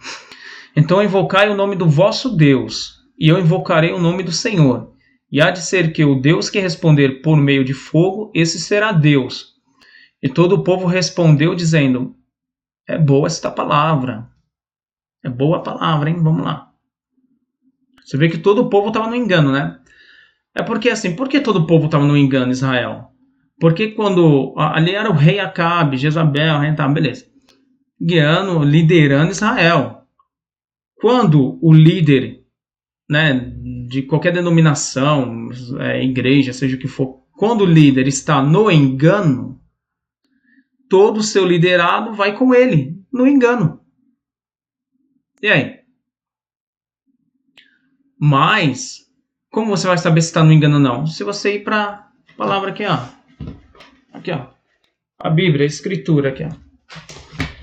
Então 0.75 1.03
invocai 1.03 1.51
o 1.51 1.57
nome 1.57 1.77
do 1.77 1.89
vosso 1.89 2.35
Deus, 2.35 2.95
e 3.19 3.29
eu 3.29 3.39
invocarei 3.39 3.93
o 3.93 3.99
nome 3.99 4.23
do 4.23 4.33
Senhor. 4.33 4.96
E 5.31 5.41
há 5.41 5.51
de 5.51 5.61
ser 5.61 5.93
que 5.93 6.05
o 6.05 6.21
Deus 6.21 6.49
que 6.49 6.61
responder 6.61 7.21
por 7.21 7.37
meio 7.37 7.65
de 7.65 7.75
fogo, 7.75 8.31
esse 8.35 8.61
será 8.61 8.93
Deus. 8.93 9.55
E 10.23 10.29
todo 10.29 10.55
o 10.55 10.65
povo 10.65 10.87
respondeu, 10.87 11.55
dizendo: 11.55 12.17
É 12.89 12.97
boa 12.97 13.27
esta 13.27 13.51
palavra. 13.51 14.29
É 15.25 15.29
boa 15.29 15.59
a 15.59 15.63
palavra, 15.63 16.09
hein? 16.09 16.23
Vamos 16.23 16.45
lá. 16.45 16.71
Você 18.05 18.17
vê 18.17 18.29
que 18.29 18.39
todo 18.39 18.63
o 18.63 18.71
povo 18.71 18.89
estava 18.89 19.09
no 19.09 19.17
engano, 19.17 19.51
né? 19.51 19.81
É 20.55 20.63
porque 20.63 20.89
assim, 20.89 21.17
por 21.17 21.29
que 21.29 21.41
todo 21.41 21.57
o 21.57 21.67
povo 21.67 21.87
estava 21.87 22.05
no 22.05 22.17
engano, 22.17 22.53
Israel? 22.53 23.11
Porque 23.59 23.89
quando 23.89 24.55
ali 24.57 24.95
era 24.95 25.11
o 25.11 25.15
rei 25.15 25.41
Acabe, 25.41 25.97
Jezabel, 25.97 26.75
tá, 26.77 26.89
beleza. 26.89 27.27
Guiando, 28.01 28.63
liderando 28.63 29.33
Israel. 29.33 30.03
Quando 31.01 31.59
o 31.63 31.73
líder, 31.73 32.36
né, 33.09 33.53
de 33.89 34.03
qualquer 34.03 34.33
denominação, 34.33 35.49
é, 35.81 36.03
igreja, 36.03 36.53
seja 36.53 36.77
o 36.77 36.79
que 36.79 36.89
for, 36.89 37.23
quando 37.37 37.63
o 37.63 37.67
líder 37.67 38.09
está 38.09 38.43
no 38.43 38.71
engano, 38.71 39.61
todo 40.89 41.19
o 41.19 41.23
seu 41.23 41.45
liderado 41.45 42.15
vai 42.15 42.37
com 42.37 42.55
ele, 42.55 43.01
no 43.13 43.27
engano. 43.27 43.81
E 45.43 45.49
aí? 45.49 45.81
Mas, 48.19 49.07
como 49.51 49.69
você 49.69 49.87
vai 49.87 49.99
saber 49.99 50.23
se 50.23 50.29
está 50.29 50.43
no 50.43 50.53
engano 50.53 50.77
ou 50.77 50.81
não? 50.81 51.07
Se 51.07 51.23
você 51.23 51.57
ir 51.57 51.65
para 51.65 52.11
a 52.31 52.37
palavra 52.37 52.71
aqui, 52.71 52.85
ó. 52.87 52.99
Aqui, 54.13 54.31
ó. 54.31 54.49
A 55.19 55.31
Bíblia, 55.31 55.65
a 55.65 55.67
Escritura 55.67 56.31
aqui, 56.31 56.45
ó. 56.45 56.67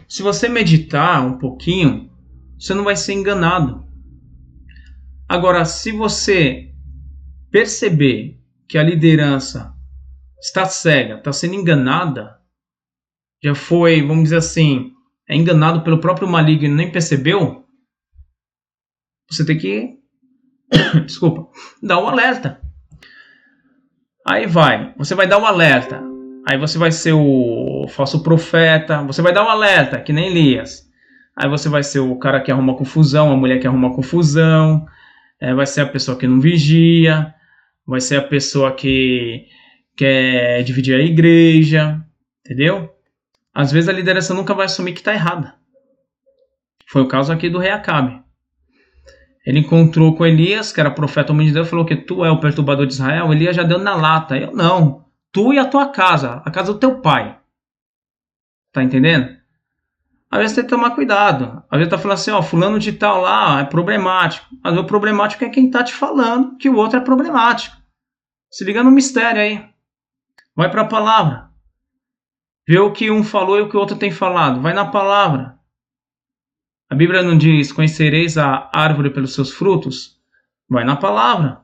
Se 0.08 0.22
você 0.22 0.48
meditar 0.48 1.26
um 1.26 1.40
pouquinho, 1.40 2.12
você 2.60 2.76
não 2.76 2.84
vai 2.84 2.96
ser 2.96 3.14
enganado. 3.14 3.84
Agora, 5.34 5.66
se 5.66 5.92
você 5.92 6.70
perceber 7.50 8.40
que 8.70 8.78
a 8.78 8.84
liderança 8.84 9.74
está 10.40 10.66
cega, 10.66 11.16
está 11.16 11.34
sendo 11.34 11.56
enganada, 11.56 12.38
já 13.44 13.56
foi, 13.56 14.04
vamos 14.04 14.26
dizer 14.26 14.38
assim, 14.38 14.92
é 15.28 15.36
enganado 15.36 15.82
pelo 15.82 16.00
próprio 16.00 16.28
maligno 16.28 16.68
e 16.68 16.76
nem 16.76 16.92
percebeu, 16.92 17.66
você 19.28 19.44
tem 19.44 19.58
que, 19.58 19.98
desculpa, 21.04 21.50
dar 21.82 21.98
o 21.98 22.04
um 22.04 22.10
alerta. 22.10 22.62
Aí 24.28 24.46
vai, 24.46 24.94
você 24.96 25.16
vai 25.16 25.26
dar 25.26 25.40
um 25.40 25.48
alerta. 25.48 26.00
Aí 26.48 26.60
você 26.60 26.78
vai 26.78 26.92
ser 26.92 27.14
o 27.14 27.88
falso 27.90 28.22
profeta, 28.22 29.02
você 29.02 29.24
vai 29.24 29.34
dar 29.34 29.44
um 29.44 29.50
alerta, 29.50 30.00
que 30.00 30.14
nem 30.14 30.28
Elias. 30.28 30.88
Aí 31.36 31.50
você 31.50 31.70
vai 31.70 31.82
ser 31.82 32.02
o 32.02 32.20
cara 32.20 32.40
que 32.40 32.52
arruma 32.52 32.78
confusão, 32.78 33.32
a 33.32 33.36
mulher 33.36 33.58
que 33.58 33.66
arruma 33.66 33.96
confusão 33.96 34.86
é, 35.44 35.54
vai 35.54 35.68
ser 35.68 35.82
a 35.82 35.86
pessoa 35.86 36.18
que 36.18 36.26
não 36.26 36.40
vigia, 36.40 37.36
vai 37.86 38.00
ser 38.00 38.16
a 38.16 38.22
pessoa 38.22 38.74
que 38.74 39.46
quer 39.94 40.64
dividir 40.64 40.96
a 40.96 41.04
igreja, 41.04 42.02
entendeu? 42.46 42.90
Às 43.54 43.70
vezes 43.70 43.90
a 43.90 43.94
liderança 43.94 44.34
nunca 44.34 44.54
vai 44.54 44.68
assumir 44.68 44.94
que 44.94 45.02
está 45.02 45.14
errada. 45.14 45.56
Foi 46.88 47.02
o 47.02 47.10
caso 47.10 47.34
aqui 47.34 47.50
do 47.50 47.60
rei 47.60 47.72
Acabe. 47.72 48.24
Ele 49.46 49.60
encontrou 49.60 50.16
com 50.16 50.26
Elias, 50.26 50.72
que 50.72 50.80
era 50.80 50.90
profeta 50.90 51.34
homem 51.34 51.48
de 51.48 51.54
Deus, 51.54 51.70
falou 51.70 51.86
que 51.86 51.98
tu 51.98 52.24
é 52.24 52.32
o 52.32 52.40
perturbador 52.40 52.88
de 52.88 52.94
Israel. 52.94 53.34
Elias 53.34 53.58
já 53.58 53.64
deu 53.64 53.80
na 53.80 53.96
lata. 53.96 54.38
Eu 54.38 54.54
não. 54.54 55.04
Tu 55.34 55.54
e 55.54 55.60
a 55.60 55.66
tua 55.66 55.90
casa, 55.90 56.42
a 56.46 56.50
casa 56.50 56.72
do 56.72 56.80
teu 56.80 57.02
pai. 57.02 57.38
Tá 58.72 58.82
entendendo? 58.82 59.28
Às 60.34 60.40
vezes 60.40 60.56
tem 60.56 60.64
que 60.64 60.70
tomar 60.72 60.96
cuidado. 60.96 61.64
Às 61.70 61.78
vezes 61.78 61.92
tá 61.92 61.98
falando 62.00 62.18
assim, 62.18 62.32
ó, 62.32 62.42
fulano 62.42 62.80
de 62.80 62.92
tal 62.92 63.22
lá 63.22 63.60
é 63.60 63.66
problemático. 63.66 64.48
Mas 64.64 64.76
o 64.76 64.84
problemático 64.84 65.44
é 65.44 65.50
quem 65.50 65.70
tá 65.70 65.84
te 65.84 65.94
falando 65.94 66.58
que 66.58 66.68
o 66.68 66.76
outro 66.76 66.98
é 66.98 67.02
problemático. 67.04 67.78
Se 68.50 68.66
liga 68.66 68.84
no 68.84 68.90
mistério 68.90 69.40
aí. 69.40 69.64
Vai 70.56 70.72
para 70.72 70.82
a 70.82 70.88
palavra. 70.88 71.52
Vê 72.68 72.80
o 72.80 72.92
que 72.92 73.12
um 73.12 73.24
falou 73.24 73.60
e 73.60 73.62
o 73.62 73.70
que 73.70 73.78
o 73.78 73.80
outro 73.80 73.96
tem 73.96 74.10
falado. 74.10 74.60
Vai 74.60 74.74
na 74.74 74.86
palavra. 74.86 75.56
A 76.90 76.96
Bíblia 76.96 77.22
não 77.22 77.38
diz: 77.38 77.72
Conhecereis 77.72 78.36
a 78.36 78.72
árvore 78.74 79.12
pelos 79.12 79.36
seus 79.36 79.52
frutos? 79.52 80.20
Vai 80.68 80.84
na 80.84 80.96
palavra. 80.96 81.62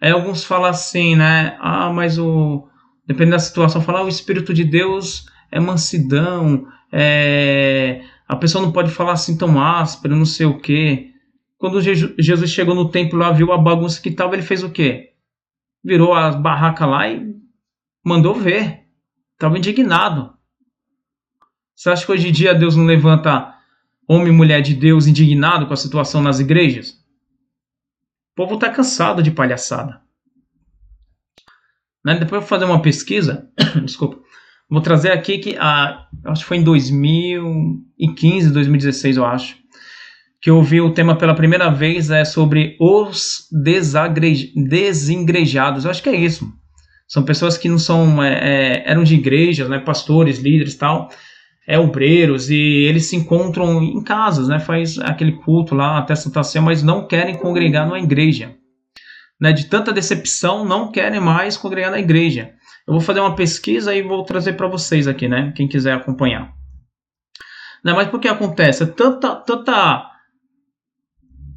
Aí 0.00 0.10
alguns 0.10 0.42
falam 0.42 0.70
assim, 0.70 1.16
né? 1.16 1.58
Ah, 1.60 1.92
mas 1.92 2.18
o. 2.18 2.66
Dependendo 3.06 3.32
da 3.32 3.40
situação, 3.40 3.82
falar 3.82 4.02
o 4.04 4.08
Espírito 4.08 4.54
de 4.54 4.64
Deus 4.64 5.26
é 5.50 5.60
mansidão, 5.60 6.66
é, 6.92 8.04
a 8.28 8.36
pessoa 8.36 8.62
não 8.62 8.70
pode 8.70 8.90
falar 8.90 9.12
assim 9.12 9.36
tão 9.36 9.60
áspero, 9.60 10.14
não 10.14 10.26
sei 10.26 10.46
o 10.46 10.58
quê. 10.58 11.10
Quando 11.56 11.80
Jesus 11.80 12.50
chegou 12.50 12.74
no 12.74 12.90
templo 12.90 13.18
lá, 13.18 13.32
viu 13.32 13.52
a 13.52 13.58
bagunça 13.58 14.00
que 14.00 14.10
estava, 14.10 14.34
ele 14.34 14.42
fez 14.42 14.62
o 14.62 14.70
quê? 14.70 15.14
Virou 15.82 16.12
as 16.12 16.36
barracas 16.36 16.88
lá 16.88 17.08
e 17.08 17.34
mandou 18.04 18.34
ver. 18.34 18.82
Estava 19.32 19.56
indignado. 19.56 20.34
Você 21.74 21.90
acha 21.90 22.04
que 22.04 22.12
hoje 22.12 22.28
em 22.28 22.32
dia 22.32 22.54
Deus 22.54 22.76
não 22.76 22.84
levanta 22.84 23.54
homem 24.06 24.28
e 24.28 24.36
mulher 24.36 24.60
de 24.60 24.74
Deus 24.74 25.06
indignado 25.06 25.66
com 25.66 25.72
a 25.72 25.76
situação 25.76 26.20
nas 26.20 26.38
igrejas? 26.38 26.90
O 28.32 28.34
povo 28.36 28.54
está 28.54 28.70
cansado 28.70 29.22
de 29.22 29.30
palhaçada. 29.30 30.00
Né? 32.04 32.14
Depois 32.14 32.32
eu 32.32 32.40
vou 32.40 32.48
fazer 32.48 32.64
uma 32.64 32.82
pesquisa. 32.82 33.50
Desculpa. 33.84 34.21
Vou 34.72 34.80
trazer 34.80 35.12
aqui 35.12 35.36
que 35.36 35.54
a, 35.58 36.06
acho 36.24 36.40
que 36.40 36.48
foi 36.48 36.56
em 36.56 36.62
2015, 36.62 38.50
2016, 38.50 39.18
eu 39.18 39.26
acho, 39.26 39.56
que 40.40 40.48
eu 40.48 40.62
vi 40.62 40.80
o 40.80 40.94
tema 40.94 41.14
pela 41.14 41.34
primeira 41.34 41.70
vez 41.70 42.10
é 42.10 42.24
sobre 42.24 42.78
os 42.80 43.48
desengrejados. 43.52 45.84
Eu 45.84 45.90
acho 45.90 46.02
que 46.02 46.08
é 46.08 46.16
isso. 46.16 46.50
São 47.06 47.22
pessoas 47.22 47.58
que 47.58 47.68
não 47.68 47.78
são 47.78 48.22
é, 48.22 48.32
é, 48.32 48.90
eram 48.90 49.04
de 49.04 49.14
igrejas, 49.14 49.68
né, 49.68 49.78
pastores, 49.78 50.38
líderes, 50.38 50.74
tal, 50.74 51.10
é 51.68 51.78
obreiros 51.78 52.48
e 52.48 52.56
eles 52.56 53.10
se 53.10 53.16
encontram 53.16 53.82
em 53.82 54.02
casas, 54.02 54.48
né, 54.48 54.58
faz 54.58 54.98
aquele 55.00 55.32
culto 55.32 55.74
lá 55.74 55.98
até 55.98 56.14
Santa 56.14 56.42
Ceia, 56.42 56.62
mas 56.62 56.82
não 56.82 57.06
querem 57.06 57.36
congregar 57.36 57.84
numa 57.84 58.00
igreja. 58.00 58.54
Né, 59.38 59.52
de 59.52 59.66
tanta 59.66 59.92
decepção, 59.92 60.64
não 60.64 60.90
querem 60.90 61.20
mais 61.20 61.58
congregar 61.58 61.90
na 61.90 61.98
igreja. 61.98 62.54
Eu 62.86 62.94
vou 62.94 63.00
fazer 63.00 63.20
uma 63.20 63.34
pesquisa 63.34 63.94
e 63.94 64.02
vou 64.02 64.24
trazer 64.24 64.54
para 64.54 64.66
vocês 64.66 65.06
aqui, 65.06 65.28
né? 65.28 65.52
Quem 65.56 65.68
quiser 65.68 65.94
acompanhar. 65.94 66.52
Mas 67.84 68.08
por 68.08 68.20
que 68.20 68.28
acontece? 68.28 68.86
Tanta, 68.86 69.34
tanta, 69.36 70.10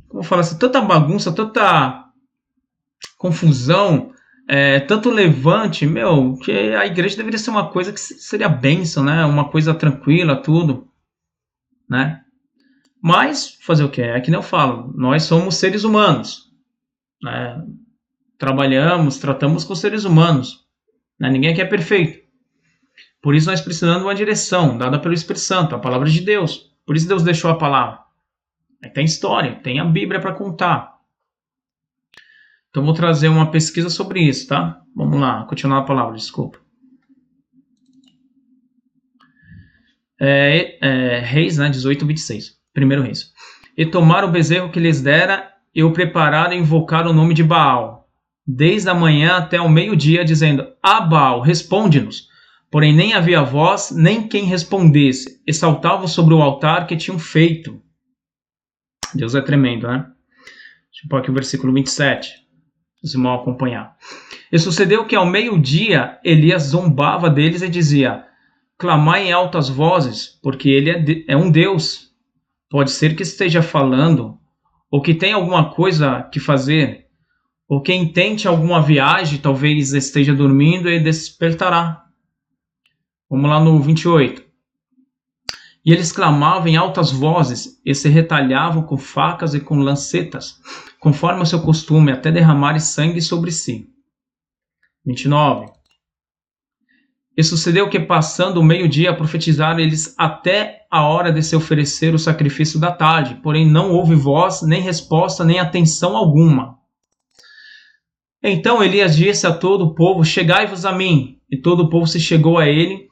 como 0.07 0.23
falar 0.23 0.41
assim, 0.41 0.57
tanta 0.57 0.81
bagunça, 0.81 1.31
tanta 1.31 2.05
confusão, 3.17 4.11
é, 4.47 4.79
tanto 4.79 5.09
levante, 5.09 5.85
meu, 5.85 6.35
que 6.37 6.51
a 6.51 6.85
igreja 6.85 7.17
deveria 7.17 7.39
ser 7.39 7.51
uma 7.51 7.69
coisa 7.69 7.91
que 7.91 7.99
seria 7.99 8.49
bênção, 8.49 9.03
né? 9.03 9.25
Uma 9.25 9.49
coisa 9.49 9.73
tranquila, 9.73 10.35
tudo, 10.35 10.87
né? 11.89 12.21
Mas 13.01 13.57
fazer 13.61 13.83
o 13.83 13.89
que? 13.89 14.01
É 14.01 14.19
que 14.19 14.31
nem 14.31 14.39
eu 14.39 14.43
falo, 14.43 14.91
nós 14.95 15.23
somos 15.23 15.55
seres 15.57 15.83
humanos, 15.83 16.51
né? 17.21 17.63
Trabalhamos, 18.37 19.17
tratamos 19.17 19.63
com 19.63 19.75
seres 19.75 20.05
humanos. 20.05 20.64
Né? 21.19 21.29
Ninguém 21.29 21.51
aqui 21.51 21.61
é 21.61 21.65
perfeito. 21.65 22.25
Por 23.21 23.33
isso 23.33 23.49
nós 23.49 23.61
precisamos 23.61 23.99
de 23.99 24.03
uma 24.03 24.15
direção 24.15 24.77
dada 24.77 24.99
pelo 24.99 25.13
Espírito 25.13 25.41
Santo, 25.41 25.75
a 25.75 25.79
palavra 25.79 26.07
de 26.09 26.21
Deus. 26.21 26.71
Por 26.85 26.95
isso 26.95 27.07
Deus 27.07 27.23
deixou 27.23 27.49
a 27.49 27.57
palavra. 27.57 27.99
Tem 28.93 29.03
história, 29.03 29.55
tem 29.55 29.79
a 29.79 29.85
Bíblia 29.85 30.19
para 30.19 30.33
contar. 30.33 30.95
Então 32.69 32.85
vou 32.85 32.93
trazer 32.93 33.29
uma 33.29 33.49
pesquisa 33.49 33.89
sobre 33.89 34.21
isso, 34.21 34.47
tá? 34.47 34.81
Vamos 34.95 35.19
lá, 35.19 35.43
continuar 35.45 35.79
a 35.79 35.85
palavra, 35.85 36.15
desculpa. 36.15 36.59
É, 40.21 40.77
é, 40.85 41.19
Reis, 41.19 41.57
né, 41.57 41.69
18, 41.69 42.05
26. 42.05 42.59
Primeiro 42.73 43.01
Reis. 43.01 43.33
E 43.75 43.85
tomaram 43.85 44.27
o 44.27 44.31
bezerro 44.31 44.71
que 44.71 44.79
lhes 44.79 45.01
dera 45.01 45.51
e 45.73 45.83
o 45.83 45.91
prepararam 45.91 46.53
e 46.53 46.57
invocaram 46.57 47.11
o 47.11 47.13
nome 47.13 47.33
de 47.33 47.43
Baal 47.43 48.04
desde 48.45 48.89
a 48.89 48.93
manhã 48.93 49.37
até 49.37 49.59
o 49.59 49.69
meio-dia, 49.69 50.23
dizendo: 50.23 50.67
Abal, 50.81 51.41
responde-nos. 51.41 52.29
Porém, 52.69 52.93
nem 52.93 53.13
havia 53.13 53.41
voz, 53.41 53.91
nem 53.91 54.27
quem 54.27 54.45
respondesse, 54.45 55.41
e 55.47 55.53
saltavam 55.53 56.07
sobre 56.07 56.33
o 56.33 56.41
altar 56.41 56.87
que 56.87 56.97
tinham 56.97 57.17
feito. 57.17 57.81
Deus 59.13 59.33
é 59.33 59.41
tremendo, 59.41 59.87
né? 59.87 60.05
Deixa 60.91 61.05
eu 61.05 61.09
pôr 61.09 61.19
aqui 61.19 61.31
o 61.31 61.33
versículo 61.33 61.73
27, 61.73 62.33
os 63.03 63.13
irmãos 63.13 63.41
acompanhar. 63.41 63.95
E 64.51 64.59
sucedeu 64.59 65.05
que 65.05 65.15
ao 65.15 65.25
meio-dia 65.25 66.19
Elias 66.23 66.63
zombava 66.63 67.29
deles 67.29 67.61
e 67.61 67.69
dizia: 67.69 68.25
Clamai 68.77 69.27
em 69.27 69.31
altas 69.31 69.69
vozes, 69.69 70.37
porque 70.43 70.69
ele 70.69 70.89
é, 70.89 70.99
de, 70.99 71.25
é 71.27 71.37
um 71.37 71.49
Deus. 71.49 72.11
Pode 72.69 72.91
ser 72.91 73.15
que 73.15 73.23
esteja 73.23 73.61
falando, 73.61 74.37
ou 74.91 75.01
que 75.01 75.13
tenha 75.13 75.35
alguma 75.35 75.73
coisa 75.73 76.23
que 76.23 76.39
fazer, 76.39 77.04
ou 77.67 77.81
quem 77.81 78.11
tente 78.11 78.47
alguma 78.47 78.81
viagem, 78.81 79.39
talvez 79.39 79.93
esteja 79.93 80.33
dormindo 80.33 80.89
e 80.89 80.99
despertará. 80.99 82.05
Vamos 83.29 83.49
lá 83.49 83.59
no 83.59 83.81
28. 83.81 84.43
E 85.83 85.91
eles 85.91 86.11
clamavam 86.11 86.67
em 86.67 86.77
altas 86.77 87.11
vozes 87.11 87.79
e 87.85 87.93
se 87.93 88.09
retalhavam 88.09 88.83
com 88.83 88.97
facas 88.97 89.53
e 89.53 89.59
com 89.59 89.77
lancetas, 89.77 90.59
conforme 90.99 91.41
o 91.41 91.45
seu 91.45 91.61
costume, 91.61 92.11
até 92.11 92.31
derramarem 92.31 92.79
sangue 92.79 93.21
sobre 93.21 93.51
si. 93.51 93.87
29. 95.05 95.71
E 97.37 97.43
sucedeu 97.43 97.89
que, 97.89 97.99
passando 97.99 98.59
o 98.59 98.63
meio-dia, 98.63 99.15
profetizaram 99.15 99.79
eles 99.79 100.15
até 100.17 100.85
a 100.89 101.05
hora 101.05 101.31
de 101.31 101.43
se 101.43 101.55
oferecer 101.55 102.15
o 102.15 102.19
sacrifício 102.19 102.79
da 102.79 102.91
tarde, 102.91 103.39
porém 103.43 103.69
não 103.69 103.91
houve 103.91 104.15
voz, 104.15 104.61
nem 104.61 104.81
resposta, 104.81 105.43
nem 105.43 105.59
atenção 105.59 106.15
alguma. 106.15 106.79
Então 108.47 108.83
Elias 108.83 109.15
disse 109.15 109.47
a 109.47 109.51
todo 109.51 109.85
o 109.85 109.95
povo: 109.95 110.23
Chegai-vos 110.23 110.85
a 110.85 110.91
mim. 110.91 111.39
E 111.49 111.57
todo 111.57 111.81
o 111.81 111.89
povo 111.89 112.05
se 112.05 112.19
chegou 112.19 112.59
a 112.59 112.67
ele 112.67 113.07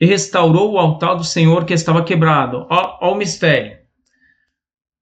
e 0.00 0.06
restaurou 0.06 0.72
o 0.72 0.78
altar 0.78 1.16
do 1.16 1.24
Senhor 1.24 1.64
que 1.64 1.74
estava 1.74 2.04
quebrado. 2.04 2.66
Ó, 2.70 2.98
ó 3.00 3.12
o 3.12 3.16
mistério. 3.16 3.78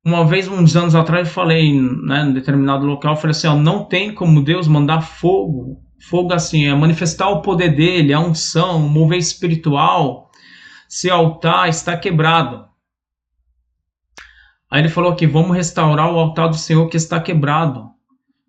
Uma 0.03 0.24
vez, 0.24 0.49
uns 0.49 0.74
anos 0.74 0.95
atrás, 0.95 1.28
eu 1.28 1.35
falei, 1.35 1.72
né, 1.72 2.22
em 2.22 2.32
determinado 2.32 2.87
local, 2.87 3.12
eu 3.12 3.16
falei 3.16 3.32
assim: 3.32 3.47
ó, 3.47 3.57
não 3.57 3.85
tem 3.85 4.14
como 4.14 4.43
Deus 4.43 4.66
mandar 4.66 5.03
fogo, 5.03 5.82
fogo 6.09 6.32
assim, 6.32 6.66
é 6.66 6.74
manifestar 6.74 7.28
o 7.28 7.43
poder 7.43 7.74
dele, 7.74 8.12
a 8.14 8.20
unção, 8.20 8.87
o 8.87 8.89
mover 8.89 9.18
espiritual, 9.18 10.30
se 10.89 11.11
o 11.11 11.14
altar 11.14 11.68
está 11.68 11.95
quebrado. 11.95 12.64
Aí 14.70 14.80
ele 14.80 14.89
falou 14.89 15.14
que 15.14 15.26
vamos 15.26 15.55
restaurar 15.55 16.11
o 16.11 16.18
altar 16.18 16.49
do 16.49 16.57
Senhor 16.57 16.89
que 16.89 16.97
está 16.97 17.20
quebrado. 17.20 17.93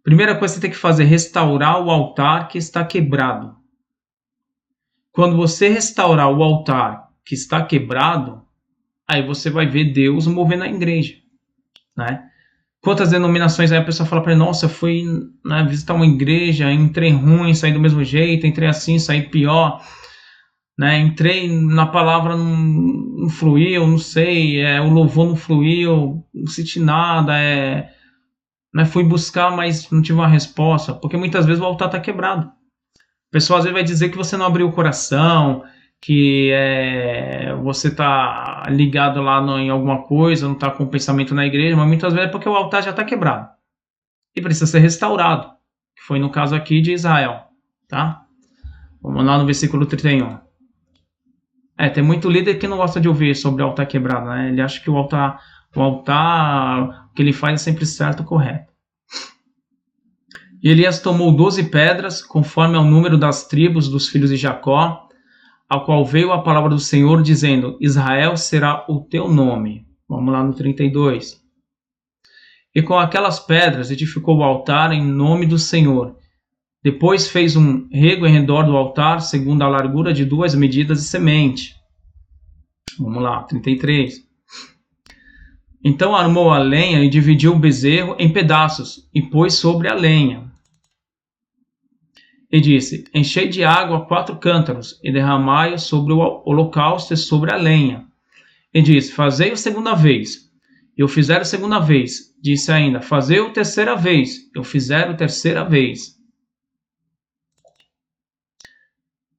Primeira 0.06 0.36
coisa 0.36 0.53
que 0.53 0.60
você 0.60 0.62
tem 0.62 0.70
que 0.70 0.78
fazer 0.78 1.01
é 1.01 1.08
restaurar 1.08 1.84
o 1.84 1.89
altar 1.89 2.47
que 2.47 2.60
está 2.60 2.86
quebrado. 2.86 3.56
Quando 5.12 5.36
você 5.36 5.68
restaurar 5.68 6.30
o 6.30 6.43
altar 6.43 7.10
que 7.26 7.34
está 7.34 7.66
quebrado, 7.66 8.43
aí 9.08 9.26
você 9.26 9.49
vai 9.49 9.66
ver 9.66 9.93
Deus 9.93 10.28
movendo 10.28 10.64
a 10.64 10.68
igreja, 10.68 11.16
né? 11.97 12.24
Quantas 12.82 13.10
denominações 13.10 13.72
aí 13.72 13.80
a 13.80 13.84
pessoa 13.84 14.08
fala 14.08 14.22
para 14.22 14.36
nossa, 14.36 14.68
eu 14.68 14.70
fui 14.70 15.06
né, 15.43 15.66
visitar 15.68 15.95
uma 15.95 16.06
igreja, 16.06 16.72
entrei 16.72 17.10
ruim, 17.10 17.56
saí 17.56 17.74
do 17.74 17.80
mesmo 17.80 18.03
jeito, 18.03 18.45
entrei 18.45 18.70
assim, 18.70 18.99
saí 18.99 19.24
pior, 19.24 19.82
né? 20.78 20.99
Entrei 20.99 21.51
na 21.51 21.88
palavra, 21.88 22.38
não, 22.38 22.45
não 22.45 23.30
fluiu, 23.30 23.88
não 23.88 23.97
sei, 23.97 24.62
é, 24.62 24.80
o 24.80 24.91
louvor 24.91 25.30
não 25.30 25.36
fluiu, 25.36 26.24
não 26.32 26.45
senti 26.45 26.80
nada, 26.80 27.36
é, 27.39 27.95
né, 28.76 28.84
fui 28.84 29.06
buscar, 29.06 29.56
mas 29.56 29.90
não 29.90 30.02
tive 30.02 30.20
uma 30.20 30.28
resposta, 30.28 30.94
porque 30.94 31.16
muitas 31.16 31.46
vezes 31.46 31.62
o 31.62 31.66
altar 31.66 31.88
está 31.88 31.98
quebrado. 31.98 32.48
O 32.48 33.32
pessoal 33.32 33.60
às 33.60 33.64
vezes 33.64 33.74
vai 33.74 33.84
dizer 33.86 34.10
que 34.10 34.18
você 34.18 34.36
não 34.36 34.46
abriu 34.46 34.68
o 34.68 34.72
coração, 34.74 35.64
que 36.02 36.52
é, 36.52 37.56
você 37.64 37.88
está 37.88 38.66
ligado 38.70 39.22
lá 39.22 39.40
no, 39.40 39.58
em 39.58 39.70
alguma 39.70 40.04
coisa, 40.04 40.46
não 40.46 40.56
está 40.56 40.70
com 40.70 40.84
o 40.84 40.90
pensamento 40.90 41.34
na 41.34 41.46
igreja, 41.46 41.78
mas 41.78 41.88
muitas 41.88 42.12
vezes 42.14 42.28
é 42.28 42.32
porque 42.32 42.50
o 42.50 42.54
altar 42.56 42.84
já 42.84 42.90
está 42.90 43.06
quebrado 43.06 43.48
e 44.36 44.42
precisa 44.42 44.68
ser 44.68 44.80
restaurado, 44.80 45.48
que 45.96 46.04
foi 46.04 46.20
no 46.20 46.30
caso 46.30 46.54
aqui 46.54 46.82
de 46.82 46.92
Israel, 46.92 47.46
tá? 47.88 48.26
Vamos 49.02 49.26
lá 49.26 49.38
no 49.38 49.46
versículo 49.46 49.86
31. 49.86 50.38
É, 51.78 51.90
tem 51.90 52.04
muito 52.04 52.30
líder 52.30 52.56
que 52.56 52.68
não 52.68 52.76
gosta 52.76 53.00
de 53.00 53.08
ouvir 53.08 53.36
sobre 53.36 53.64
o 53.64 53.68
altar 53.68 53.88
quebrado, 53.88 54.26
né? 54.26 54.50
Ele 54.50 54.62
acha 54.62 54.82
que 54.82 54.90
o 54.90 54.98
altar, 54.98 55.42
o 55.74 55.82
altar 55.82 57.05
que 57.16 57.22
ele 57.22 57.34
faz 57.34 57.61
é 57.61 57.63
sempre 57.63 57.86
certo 57.86 58.24
e 58.24 58.26
correto. 58.26 58.74
E 60.61 60.70
Elias 60.70 60.99
tomou 60.99 61.32
doze 61.32 61.63
pedras, 61.63 62.22
conforme 62.22 62.76
ao 62.76 62.84
número 62.84 63.18
das 63.18 63.47
tribos 63.47 63.88
dos 63.88 64.09
filhos 64.09 64.32
de 64.32 64.38
Jacó, 64.38 65.07
ao 65.70 65.86
qual 65.86 66.03
veio 66.05 66.32
a 66.32 66.41
palavra 66.41 66.70
do 66.70 66.80
Senhor, 66.80 67.22
dizendo: 67.22 67.78
Israel 67.80 68.36
será 68.36 68.86
o 68.89 68.99
teu 69.01 69.30
nome. 69.30 69.86
Vamos 70.09 70.34
lá 70.34 70.43
no 70.43 70.53
32. 70.53 71.41
E 72.74 72.82
com 72.82 72.97
aquelas 72.97 73.39
pedras 73.39 73.89
edificou 73.89 74.38
o 74.38 74.43
altar 74.43 74.91
em 74.91 75.03
nome 75.03 75.45
do 75.45 75.57
Senhor. 75.57 76.18
Depois 76.84 77.28
fez 77.28 77.55
um 77.55 77.88
rego 77.91 78.28
em 78.28 78.34
redor 78.34 78.63
do 78.63 78.76
altar, 78.76 79.22
segundo 79.22 79.63
a 79.63 79.68
largura 79.68 80.13
de 80.13 80.26
duas 80.26 80.53
medidas 80.53 80.99
de 80.99 81.05
semente. 81.05 81.74
Vamos 82.99 83.24
lá, 83.24 83.43
33. 83.43 84.26
Então 85.88 86.16
armou 86.16 86.50
a 86.50 86.58
lenha 86.58 87.04
e 87.04 87.10
dividiu 87.10 87.54
o 87.54 87.60
bezerro 87.60 88.16
em 88.18 88.34
pedaços 88.34 89.08
e 89.14 89.22
pôs 89.22 89.54
sobre 89.54 89.88
a 89.88 89.94
lenha. 89.94 90.52
E 92.52 92.60
disse: 92.60 93.04
Enchei 93.14 93.48
de 93.48 93.64
água 93.64 94.04
quatro 94.08 94.36
cântaros 94.38 95.00
e 95.04 95.12
derramai-o 95.12 95.78
sobre 95.78 96.12
o 96.12 96.42
holocausto 96.44 97.14
e 97.14 97.18
sobre 97.18 97.54
a 97.54 97.56
lenha. 97.56 98.04
E 98.74 98.82
disse: 98.82 99.12
Fazei-o 99.12 99.56
segunda 99.56 99.94
vez. 99.94 100.50
E 100.98 101.04
o 101.04 101.08
fizeram 101.08 101.46
segunda 101.46 101.78
vez. 101.78 102.34
Disse 102.42 102.72
ainda: 102.72 103.00
Fazei-o 103.00 103.54
terceira 103.54 103.96
vez. 103.96 104.50
E 104.56 104.58
o 104.58 104.64
fizeram 104.64 105.16
terceira 105.16 105.64
vez. 105.64 106.16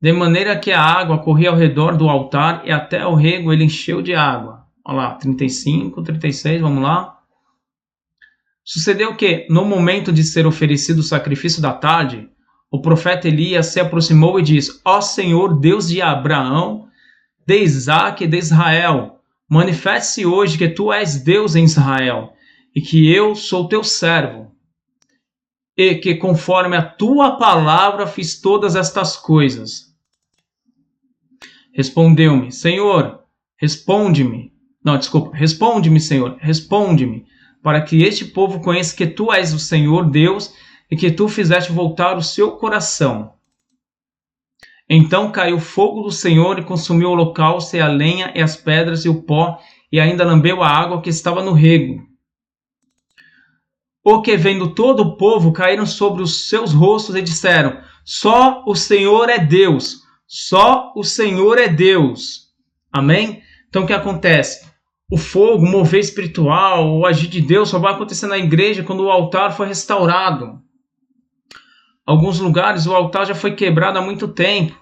De 0.00 0.12
maneira 0.12 0.56
que 0.56 0.70
a 0.70 0.80
água 0.80 1.18
corria 1.18 1.50
ao 1.50 1.56
redor 1.56 1.96
do 1.96 2.08
altar 2.08 2.62
e 2.64 2.70
até 2.70 3.04
o 3.04 3.16
rego 3.16 3.52
ele 3.52 3.64
encheu 3.64 4.00
de 4.00 4.14
água. 4.14 4.55
Olha 4.88 4.98
lá, 4.98 5.14
35, 5.16 6.00
36, 6.00 6.60
vamos 6.60 6.80
lá. 6.80 7.18
Sucedeu 8.64 9.16
que, 9.16 9.44
no 9.50 9.64
momento 9.64 10.12
de 10.12 10.22
ser 10.22 10.46
oferecido 10.46 11.00
o 11.00 11.02
sacrifício 11.02 11.60
da 11.60 11.72
tarde, 11.72 12.30
o 12.70 12.80
profeta 12.80 13.26
Elias 13.26 13.66
se 13.66 13.80
aproximou 13.80 14.38
e 14.38 14.44
disse: 14.44 14.80
Ó 14.84 15.00
Senhor 15.00 15.58
Deus 15.58 15.88
de 15.88 16.00
Abraão, 16.00 16.88
de 17.44 17.62
Isaac 17.64 18.22
e 18.22 18.28
de 18.28 18.38
Israel, 18.38 19.18
manifeste-se 19.48 20.24
hoje 20.24 20.56
que 20.56 20.68
tu 20.68 20.92
és 20.92 21.20
Deus 21.20 21.56
em 21.56 21.64
Israel 21.64 22.32
e 22.72 22.80
que 22.80 23.12
eu 23.12 23.34
sou 23.34 23.68
teu 23.68 23.82
servo, 23.82 24.52
e 25.76 25.96
que 25.96 26.14
conforme 26.14 26.76
a 26.76 26.82
tua 26.82 27.38
palavra 27.38 28.06
fiz 28.06 28.40
todas 28.40 28.76
estas 28.76 29.16
coisas. 29.16 29.92
Respondeu-me: 31.74 32.52
Senhor, 32.52 33.24
responde-me. 33.58 34.55
Não, 34.86 34.96
desculpa. 34.96 35.36
Responde-me, 35.36 36.00
Senhor. 36.00 36.36
Responde-me, 36.38 37.26
para 37.62 37.82
que 37.82 38.04
este 38.04 38.24
povo 38.24 38.60
conheça 38.60 38.96
que 38.96 39.06
tu 39.06 39.32
és 39.32 39.52
o 39.52 39.58
Senhor 39.58 40.08
Deus 40.08 40.54
e 40.88 40.96
que 40.96 41.10
tu 41.10 41.28
fizeste 41.28 41.72
voltar 41.72 42.16
o 42.16 42.22
seu 42.22 42.52
coração. 42.52 43.34
Então 44.88 45.32
caiu 45.32 45.58
fogo 45.58 46.02
do 46.02 46.12
Senhor 46.12 46.60
e 46.60 46.64
consumiu 46.64 47.08
o 47.08 47.12
holocausto 47.12 47.76
e 47.76 47.80
a 47.80 47.88
lenha 47.88 48.32
e 48.36 48.40
as 48.40 48.56
pedras 48.56 49.04
e 49.04 49.08
o 49.08 49.22
pó 49.22 49.58
e 49.90 49.98
ainda 49.98 50.24
lambeu 50.24 50.62
a 50.62 50.68
água 50.68 51.02
que 51.02 51.10
estava 51.10 51.42
no 51.42 51.52
rego. 51.52 52.06
O 54.04 54.22
que 54.22 54.36
vendo 54.36 54.72
todo 54.72 55.00
o 55.00 55.16
povo 55.16 55.52
caíram 55.52 55.84
sobre 55.84 56.22
os 56.22 56.48
seus 56.48 56.72
rostos 56.72 57.16
e 57.16 57.22
disseram: 57.22 57.80
Só 58.04 58.62
o 58.64 58.76
Senhor 58.76 59.28
é 59.28 59.40
Deus 59.40 60.06
só 60.26 60.92
o 60.96 61.04
Senhor 61.04 61.56
é 61.56 61.68
Deus. 61.68 62.48
Amém? 62.92 63.42
Então 63.68 63.84
o 63.84 63.86
que 63.86 63.92
acontece? 63.92 64.66
O 65.08 65.16
fogo, 65.16 65.64
o 65.64 65.70
mover 65.70 66.00
espiritual, 66.00 66.98
o 66.98 67.06
agir 67.06 67.28
de 67.28 67.40
Deus 67.40 67.68
só 67.68 67.78
vai 67.78 67.94
acontecer 67.94 68.26
na 68.26 68.38
igreja 68.38 68.82
quando 68.82 69.04
o 69.04 69.10
altar 69.10 69.56
for 69.56 69.66
restaurado. 69.66 70.60
Alguns 72.04 72.40
lugares 72.40 72.86
o 72.86 72.94
altar 72.94 73.26
já 73.26 73.34
foi 73.34 73.54
quebrado 73.54 73.98
há 73.98 74.02
muito 74.02 74.28
tempo. 74.28 74.76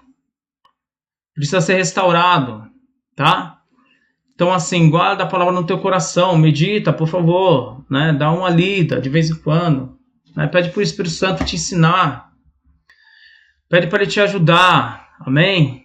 Precisa 1.33 1.61
ser 1.61 1.75
restaurado, 1.75 2.67
tá? 3.15 3.61
Então 4.33 4.51
assim, 4.51 4.89
guarda 4.89 5.23
a 5.23 5.27
palavra 5.27 5.53
no 5.53 5.65
teu 5.65 5.79
coração, 5.79 6.37
medita, 6.37 6.91
por 6.91 7.07
favor, 7.07 7.85
né? 7.89 8.13
Dá 8.13 8.31
uma 8.31 8.49
lida 8.49 8.99
de 8.99 9.09
vez 9.09 9.29
em 9.29 9.35
quando, 9.35 9.97
né? 10.35 10.47
Pede 10.47 10.69
para 10.69 10.79
o 10.79 10.83
Espírito 10.83 11.13
Santo 11.13 11.45
te 11.45 11.55
ensinar. 11.55 12.31
Pede 13.69 13.87
para 13.87 14.03
ele 14.03 14.11
te 14.11 14.19
ajudar, 14.19 15.05
Amém? 15.19 15.84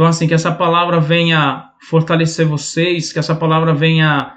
Então, 0.00 0.08
assim, 0.08 0.26
que 0.26 0.32
essa 0.32 0.50
palavra 0.50 0.98
venha 0.98 1.72
fortalecer 1.82 2.46
vocês, 2.46 3.12
que 3.12 3.18
essa 3.18 3.34
palavra 3.34 3.74
venha 3.74 4.34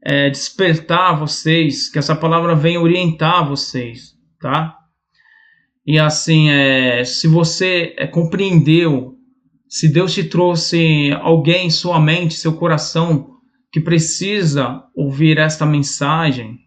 é, 0.00 0.30
despertar 0.30 1.18
vocês, 1.18 1.88
que 1.88 1.98
essa 1.98 2.14
palavra 2.14 2.54
venha 2.54 2.80
orientar 2.80 3.44
vocês, 3.48 4.12
tá? 4.40 4.76
E 5.84 5.98
assim, 5.98 6.50
é, 6.50 7.02
se 7.02 7.26
você 7.26 7.96
é, 7.98 8.06
compreendeu, 8.06 9.16
se 9.68 9.88
Deus 9.88 10.14
te 10.14 10.22
trouxe 10.22 11.10
alguém 11.20 11.66
em 11.66 11.70
sua 11.70 11.98
mente, 11.98 12.34
seu 12.34 12.52
coração, 12.52 13.38
que 13.72 13.80
precisa 13.80 14.84
ouvir 14.94 15.36
esta 15.36 15.66
mensagem, 15.66 16.60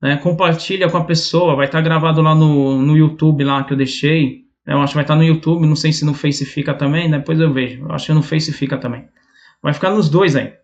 né, 0.00 0.16
compartilha 0.18 0.88
com 0.88 0.98
a 0.98 1.04
pessoa, 1.04 1.56
vai 1.56 1.66
estar 1.66 1.80
gravado 1.80 2.22
lá 2.22 2.36
no, 2.36 2.80
no 2.80 2.96
YouTube 2.96 3.42
lá 3.42 3.64
que 3.64 3.72
eu 3.72 3.76
deixei, 3.76 4.43
eu 4.66 4.80
acho 4.80 4.92
que 4.92 4.96
vai 4.96 5.04
estar 5.04 5.16
no 5.16 5.24
YouTube, 5.24 5.66
não 5.66 5.76
sei 5.76 5.92
se 5.92 6.04
no 6.04 6.14
Face 6.14 6.44
fica 6.44 6.74
também, 6.74 7.10
depois 7.10 7.38
eu 7.38 7.52
vejo. 7.52 7.82
Eu 7.82 7.92
acho 7.92 8.06
que 8.06 8.12
no 8.12 8.22
Face 8.22 8.52
fica 8.52 8.78
também. 8.78 9.08
Vai 9.62 9.74
ficar 9.74 9.90
nos 9.90 10.08
dois 10.08 10.34
aí. 10.36 10.54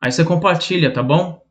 Aí 0.00 0.10
você 0.10 0.24
compartilha, 0.24 0.92
tá 0.92 1.02
bom? 1.02 1.42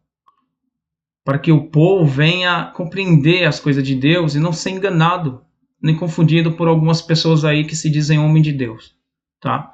Para 1.24 1.40
que 1.40 1.52
o 1.52 1.70
povo 1.70 2.06
venha 2.06 2.72
compreender 2.76 3.46
as 3.46 3.60
coisas 3.60 3.84
de 3.84 3.96
Deus 3.96 4.36
e 4.36 4.40
não 4.40 4.54
ser 4.54 4.72
enganado, 4.72 5.44
nem 5.82 5.96
confundido 5.96 6.54
por 6.54 6.68
algumas 6.68 7.02
pessoas 7.02 7.46
aí 7.46 7.66
que 7.66 7.76
se 7.76 7.90
dizem 7.90 8.20
homem 8.20 8.42
de 8.42 8.52
Deus, 8.52 8.96
tá? 9.40 9.72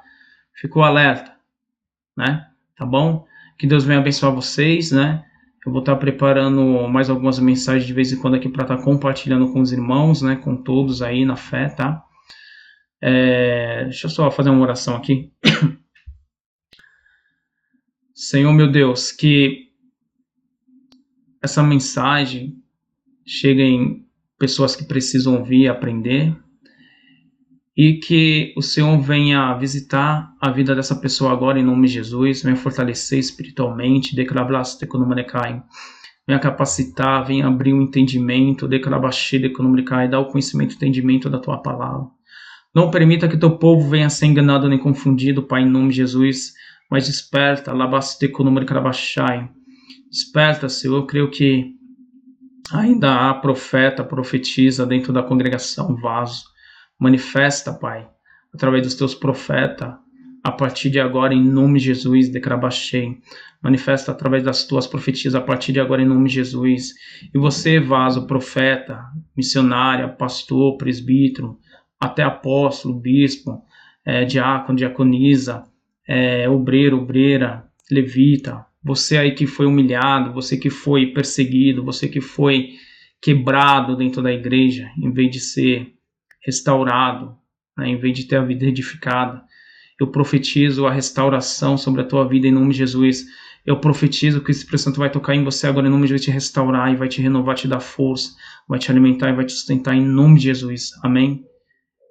Ficou 0.54 0.82
alerta, 0.82 1.34
né? 2.16 2.46
Tá 2.76 2.84
bom? 2.84 3.26
Que 3.58 3.66
Deus 3.66 3.84
venha 3.84 4.00
abençoar 4.00 4.34
vocês, 4.34 4.90
né? 4.90 5.24
Eu 5.64 5.70
vou 5.70 5.80
estar 5.80 5.96
preparando 5.96 6.88
mais 6.88 7.08
algumas 7.08 7.38
mensagens 7.38 7.86
de 7.86 7.92
vez 7.92 8.12
em 8.12 8.18
quando 8.18 8.34
aqui 8.34 8.48
para 8.48 8.64
estar 8.64 8.78
compartilhando 8.78 9.52
com 9.52 9.60
os 9.60 9.70
irmãos, 9.72 10.20
né, 10.20 10.36
com 10.36 10.56
todos 10.56 11.02
aí 11.02 11.24
na 11.24 11.36
fé, 11.36 11.68
tá? 11.68 12.04
É, 13.00 13.84
deixa 13.84 14.06
eu 14.06 14.10
só 14.10 14.30
fazer 14.30 14.50
uma 14.50 14.62
oração 14.62 14.96
aqui. 14.96 15.32
Senhor 18.14 18.52
meu 18.52 18.70
Deus, 18.70 19.12
que 19.12 19.70
essa 21.40 21.62
mensagem 21.62 22.62
chegue 23.26 23.62
em 23.62 24.06
pessoas 24.38 24.74
que 24.74 24.84
precisam 24.84 25.38
ouvir 25.38 25.62
e 25.62 25.68
aprender, 25.68 26.36
e 27.76 27.94
que 27.94 28.52
o 28.56 28.62
Senhor 28.62 29.00
venha 29.00 29.54
visitar 29.54 30.30
a 30.40 30.50
vida 30.50 30.74
dessa 30.74 30.94
pessoa 30.94 31.32
agora 31.32 31.58
em 31.58 31.64
nome 31.64 31.88
de 31.88 31.94
Jesus, 31.94 32.42
venha 32.42 32.56
fortalecer 32.56 33.18
espiritualmente, 33.18 34.14
venha 34.14 36.38
capacitar, 36.38 37.26
venha 37.26 37.46
abrir 37.46 37.72
o 37.72 37.78
um 37.78 37.82
entendimento, 37.82 38.68
declabaste 38.68 39.38
dá 40.10 40.20
o 40.20 40.26
conhecimento 40.26 40.72
e 40.72 40.76
entendimento 40.76 41.30
da 41.30 41.38
tua 41.38 41.62
palavra. 41.62 42.06
Não 42.74 42.90
permita 42.90 43.28
que 43.28 43.36
teu 43.36 43.58
povo 43.58 43.88
venha 43.88 44.08
ser 44.08 44.26
enganado 44.26 44.68
nem 44.68 44.78
confundido, 44.78 45.42
Pai, 45.42 45.62
em 45.62 45.68
nome 45.68 45.90
de 45.90 45.96
Jesus, 45.96 46.52
mas 46.90 47.06
desperta, 47.06 47.72
labaste 47.72 48.20
desperta, 50.10 50.68
Senhor, 50.68 50.96
eu 50.96 51.06
creio 51.06 51.30
que 51.30 51.74
ainda 52.72 53.30
há 53.30 53.34
profeta, 53.34 54.04
profetiza 54.04 54.86
dentro 54.86 55.12
da 55.12 55.22
congregação, 55.22 55.96
vaso, 55.96 56.51
Manifesta, 57.02 57.72
Pai, 57.72 58.08
através 58.54 58.84
dos 58.84 58.94
teus 58.94 59.12
profetas, 59.12 59.92
a 60.44 60.52
partir 60.52 60.88
de 60.88 61.00
agora, 61.00 61.34
em 61.34 61.42
nome 61.44 61.80
de 61.80 61.86
Jesus, 61.86 62.28
decrabachei. 62.28 63.18
Manifesta 63.60 64.12
através 64.12 64.44
das 64.44 64.64
tuas 64.64 64.86
profecias, 64.86 65.34
a 65.34 65.40
partir 65.40 65.72
de 65.72 65.80
agora, 65.80 66.00
em 66.00 66.06
nome 66.06 66.28
de 66.28 66.36
Jesus. 66.36 66.92
E 67.34 67.38
você, 67.38 67.80
vaso, 67.80 68.24
profeta, 68.24 69.02
missionária, 69.36 70.06
pastor, 70.06 70.76
presbítero, 70.76 71.58
até 71.98 72.22
apóstolo, 72.22 73.00
bispo, 73.00 73.64
é, 74.04 74.24
diácono, 74.24 74.78
diaconisa, 74.78 75.64
é, 76.06 76.48
obreiro, 76.48 76.98
obreira, 76.98 77.64
levita, 77.90 78.64
você 78.80 79.18
aí 79.18 79.34
que 79.34 79.48
foi 79.48 79.66
humilhado, 79.66 80.32
você 80.32 80.56
que 80.56 80.70
foi 80.70 81.06
perseguido, 81.06 81.84
você 81.84 82.06
que 82.06 82.20
foi 82.20 82.70
quebrado 83.20 83.96
dentro 83.96 84.22
da 84.22 84.32
igreja, 84.32 84.88
em 84.96 85.12
vez 85.12 85.32
de 85.32 85.40
ser 85.40 85.94
restaurado, 86.44 87.36
né, 87.76 87.88
em 87.88 87.98
vez 87.98 88.16
de 88.16 88.24
ter 88.24 88.36
a 88.36 88.44
vida 88.44 88.64
edificada. 88.64 89.42
Eu 90.00 90.08
profetizo 90.08 90.86
a 90.86 90.92
restauração 90.92 91.76
sobre 91.78 92.02
a 92.02 92.04
tua 92.04 92.26
vida 92.26 92.46
em 92.46 92.52
nome 92.52 92.72
de 92.72 92.78
Jesus. 92.78 93.24
Eu 93.64 93.78
profetizo 93.78 94.40
que 94.42 94.50
o 94.50 94.52
Espírito 94.52 94.82
Santo 94.82 94.98
vai 94.98 95.10
tocar 95.10 95.34
em 95.34 95.44
você 95.44 95.66
agora 95.66 95.86
em 95.86 95.90
nome 95.90 96.02
de 96.02 96.08
Jesus, 96.08 96.24
te 96.24 96.30
restaurar 96.30 96.92
e 96.92 96.96
vai 96.96 97.08
te 97.08 97.22
renovar, 97.22 97.54
te 97.54 97.68
dar 97.68 97.80
força, 97.80 98.34
vai 98.68 98.78
te 98.78 98.90
alimentar 98.90 99.30
e 99.30 99.34
vai 99.34 99.44
te 99.44 99.52
sustentar 99.52 99.94
em 99.94 100.04
nome 100.04 100.38
de 100.38 100.44
Jesus. 100.44 100.90
Amém? 101.02 101.44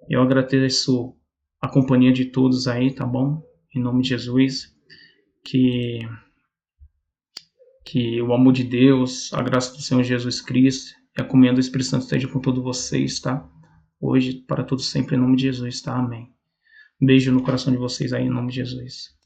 Eu 0.09 0.21
agradeço 0.21 1.15
a 1.59 1.67
companhia 1.67 2.11
de 2.11 2.25
todos 2.25 2.67
aí, 2.67 2.93
tá 2.93 3.05
bom? 3.05 3.43
Em 3.75 3.81
nome 3.81 4.01
de 4.01 4.09
Jesus. 4.09 4.73
Que 5.43 5.99
que 7.83 8.21
o 8.21 8.33
amor 8.33 8.53
de 8.53 8.63
Deus, 8.63 9.33
a 9.33 9.41
graça 9.41 9.75
do 9.75 9.81
Senhor 9.81 10.01
Jesus 10.03 10.39
Cristo 10.39 10.93
e 11.17 11.21
a 11.21 11.25
comunhão 11.25 11.53
do 11.53 11.59
Espírito 11.59 11.89
Santo 11.89 12.03
esteja 12.03 12.27
com 12.27 12.39
todos 12.39 12.63
vocês, 12.63 13.19
tá? 13.19 13.45
Hoje, 14.01 14.33
para 14.33 14.63
todos 14.63 14.89
sempre, 14.89 15.15
em 15.15 15.19
nome 15.19 15.37
de 15.37 15.43
Jesus, 15.43 15.81
tá? 15.81 15.95
Amém. 15.95 16.33
Beijo 16.99 17.31
no 17.31 17.43
coração 17.43 17.71
de 17.71 17.79
vocês 17.79 18.11
aí, 18.11 18.25
em 18.25 18.29
nome 18.29 18.49
de 18.49 18.55
Jesus. 18.55 19.20